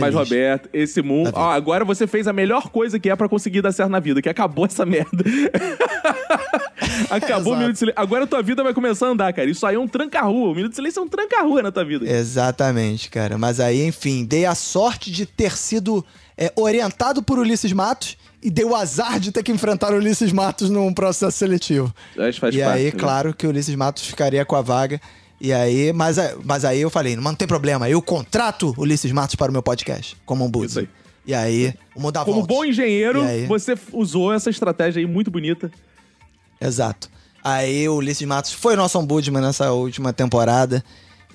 [0.00, 0.30] Mas, feliz.
[0.30, 1.30] Roberto, esse mundo.
[1.34, 4.22] Ó, agora você fez a melhor coisa que é pra conseguir dar certo na vida,
[4.22, 5.24] que acabou essa merda.
[7.10, 8.00] acabou o Minuto de Silêncio.
[8.00, 9.48] Agora a tua vida vai começar a andar, cara.
[9.50, 10.50] Isso aí é um tranca-rua.
[10.50, 12.10] O Minuto de Silêncio é um tranca-rua na tua vida.
[12.10, 13.36] Exatamente, cara.
[13.36, 16.04] Mas aí, enfim, dei a sorte de ter sido
[16.36, 20.32] é, orientado por Ulisses Matos e dei o azar de ter que enfrentar o Ulisses
[20.32, 21.94] Matos num processo seletivo.
[22.16, 22.90] E parte, aí, né?
[22.92, 25.00] claro que o Ulisses Matos ficaria com a vaga.
[25.44, 29.10] E aí, mas, mas aí eu falei, mas não tem problema, eu contrato o Ulisses
[29.10, 30.76] Matos para o meu podcast, como um buzz.
[31.26, 33.44] E aí, o mudar Como bom engenheiro, aí?
[33.46, 35.68] você usou essa estratégia aí muito bonita.
[36.60, 37.10] Exato.
[37.42, 40.84] Aí o Ulisses Matos foi nosso ombudsman nessa última temporada.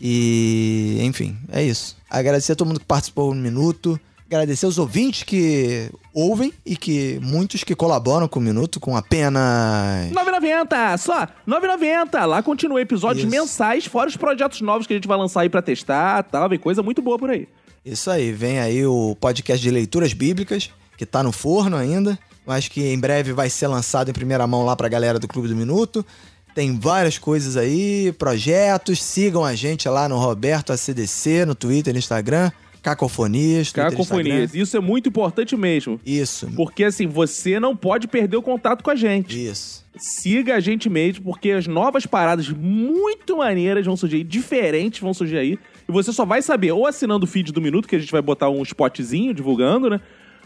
[0.02, 1.98] E, enfim, é isso.
[2.10, 4.00] Agradecer a todo mundo que participou no minuto.
[4.26, 10.12] Agradecer os ouvintes que ouvem e que muitos que colaboram com o minuto com apenas
[10.12, 10.98] 9,90!
[10.98, 12.26] Só 9,90!
[12.26, 13.32] Lá continua episódios Isso.
[13.32, 16.50] mensais, fora os projetos novos que a gente vai lançar aí pra testar tal.
[16.50, 17.48] Vem coisa muito boa por aí.
[17.86, 22.18] Isso aí, vem aí o podcast de leituras bíblicas, que tá no forno ainda.
[22.48, 25.50] Mas que em breve vai ser lançado em primeira mão lá pra galera do Clube
[25.50, 26.04] do Minuto.
[26.56, 29.04] Tem várias coisas aí, projetos.
[29.04, 32.50] Sigam a gente lá no Roberto ACDC, no Twitter e Instagram.
[32.88, 34.56] Cacofonias, Cacofonias.
[34.56, 36.00] Isso é muito importante mesmo.
[36.06, 36.50] Isso.
[36.56, 39.46] Porque assim, você não pode perder o contato com a gente.
[39.46, 39.86] Isso.
[39.98, 45.14] Siga a gente mesmo, porque as novas paradas muito maneiras vão surgir, aí, diferentes vão
[45.14, 45.60] surgir aí.
[45.88, 48.22] E você só vai saber ou assinando o feed do Minuto, que a gente vai
[48.22, 50.00] botar um spotzinho divulgando, né?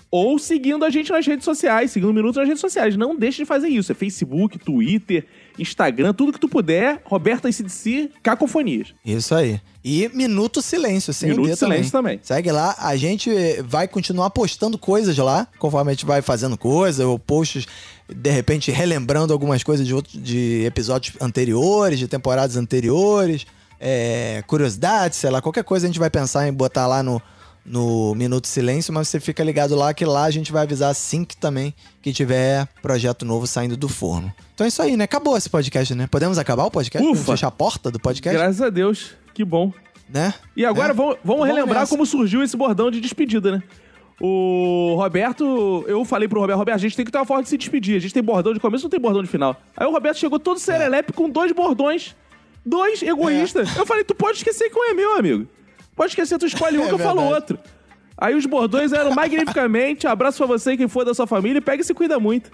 [0.10, 2.98] Ou seguindo a gente nas redes sociais, seguindo o Minuto nas redes sociais.
[2.98, 3.92] Não deixe de fazer isso.
[3.92, 5.26] É Facebook, Twitter,
[5.58, 7.02] Instagram, tudo que tu puder.
[7.06, 8.94] Roberta ICDC, Cacofonias.
[9.06, 9.60] Isso aí.
[9.84, 12.20] E Minuto Silêncio, sem Minuto Silêncio também.
[12.22, 13.32] Segue lá, a gente
[13.64, 17.66] vai continuar postando coisas lá, conforme a gente vai fazendo coisa, ou posts,
[18.08, 23.48] de repente, relembrando algumas coisas de, outros, de episódios anteriores, de temporadas anteriores,
[23.80, 27.20] é, curiosidades, sei lá, qualquer coisa a gente vai pensar em botar lá no,
[27.66, 31.24] no Minuto Silêncio, mas você fica ligado lá que lá a gente vai avisar assim
[31.24, 34.34] que também que tiver projeto novo saindo do forno.
[34.54, 35.04] Então é isso aí, né?
[35.04, 36.08] Acabou esse podcast, né?
[36.08, 37.04] Podemos acabar o podcast?
[37.06, 37.34] Podemos Ufa.
[37.34, 38.38] Fechar a porta do podcast?
[38.38, 39.72] Graças a Deus, que bom.
[40.10, 40.34] Né?
[40.58, 40.94] E agora É.
[40.94, 43.64] vamos, vamos relembrar como surgiu esse bordão de despedida, né?
[44.20, 47.50] O Roberto, eu falei pro Roberto, Roberto, a gente tem que ter uma forma de
[47.50, 47.96] se despedir.
[47.96, 49.60] A gente tem bordão de começo, não tem bordão de final.
[49.76, 52.16] Aí o Roberto chegou todo serelepe com dois bordões.
[52.64, 53.76] Dois egoístas.
[53.76, 55.48] Eu falei, tu pode esquecer que um é meu, amigo.
[56.02, 57.60] Pode esquecer, tu escolhe um É que eu falo outro.
[58.18, 61.86] Aí os bordões eram magnificamente, abraço pra você, quem for da sua família, pega e
[61.86, 62.50] se cuida muito.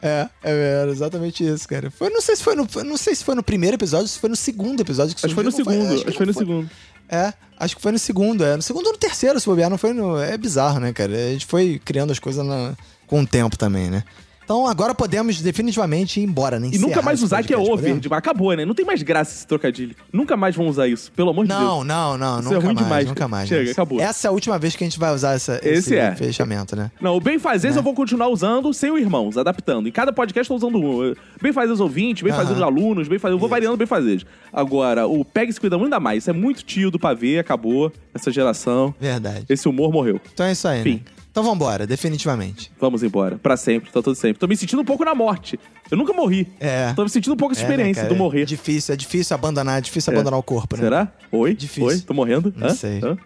[0.00, 1.90] É, é, exatamente isso, cara.
[1.90, 4.30] Foi, não sei se foi no, não sei se foi no primeiro episódio, se foi
[4.30, 5.92] no segundo episódio que Acho que foi no surgiu, segundo.
[5.92, 6.70] acho Acho que foi no não segundo.
[7.10, 8.56] É, acho que foi no segundo, é.
[8.56, 10.16] No segundo ou no terceiro, se bobear, não foi no...
[10.18, 11.12] É bizarro, né, cara?
[11.12, 12.72] A gente foi criando as coisas na-
[13.06, 14.04] com o tempo também, né?
[14.46, 16.70] Então agora podemos definitivamente ir embora, né?
[16.72, 17.98] E nunca mais usar que é over.
[18.12, 18.64] acabou, né?
[18.64, 19.96] Não tem mais graça esse trocadilho.
[20.12, 21.10] Nunca mais vão usar isso.
[21.10, 21.60] Pelo amor de Deus.
[21.60, 23.06] Não, não, não, Isso é ruim mais, demais.
[23.08, 23.48] nunca mais.
[23.48, 23.70] Chega, né?
[23.72, 24.00] acabou.
[24.00, 26.14] Essa é a última vez que a gente vai usar essa, Esse esse é.
[26.14, 26.92] fechamento, né?
[27.00, 29.88] Não, o Bem Fazeres eu vou continuar usando sem o Irmãos, adaptando.
[29.88, 31.12] Em cada podcast eu tô usando um.
[31.42, 32.66] Bem Fazeres ouvintes, Bem Fazeres Aham.
[32.66, 33.34] alunos, Bem Fazeres.
[33.34, 34.24] Eu vou variando Bem Fazeres.
[34.52, 36.22] Agora, o Peg se cuida muito ainda mais.
[36.22, 37.92] Isso é muito tio do pavê, acabou.
[38.14, 38.94] Essa geração.
[39.00, 39.44] Verdade.
[39.48, 40.20] Esse humor morreu.
[40.32, 40.94] Então é isso aí, Fim.
[40.94, 41.15] né?
[41.36, 42.72] Então vambora, definitivamente.
[42.80, 43.36] Vamos embora.
[43.36, 44.38] Pra sempre, tá tudo sempre.
[44.38, 45.60] Tô me sentindo um pouco na morte.
[45.90, 46.48] Eu nunca morri.
[46.58, 46.94] É.
[46.94, 48.14] Tô me sentindo um pouco essa É, né, experiência cara?
[48.14, 48.40] do morrer.
[48.40, 50.16] É difícil, é difícil abandonar, é difícil É.
[50.16, 50.84] abandonar o corpo, né?
[50.84, 51.12] Será?
[51.30, 51.54] Oi?
[51.54, 51.84] Difícil.
[51.88, 51.98] Oi?
[52.00, 52.54] Tô morrendo?
[52.56, 52.74] Não Hã?
[52.74, 53.00] sei.
[53.04, 53.18] Hã?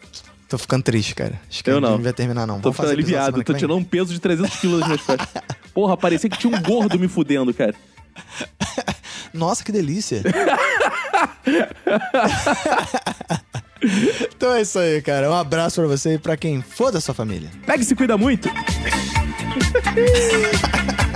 [0.48, 1.40] Tô ficando triste, cara.
[1.48, 1.92] Acho que Eu não.
[1.92, 2.56] não vai terminar, não.
[2.56, 3.44] Tô Vamos ficando aliviado.
[3.44, 5.28] Tô tirando um peso de 300 quilos das minhas costas.
[5.72, 7.76] Porra, parecia que tinha um gordo me fudendo, cara.
[9.32, 10.20] Nossa, que delícia.
[14.34, 15.30] então é isso aí, cara.
[15.30, 17.50] Um abraço pra você e pra quem for da sua família.
[17.66, 18.48] Pega e se cuida muito.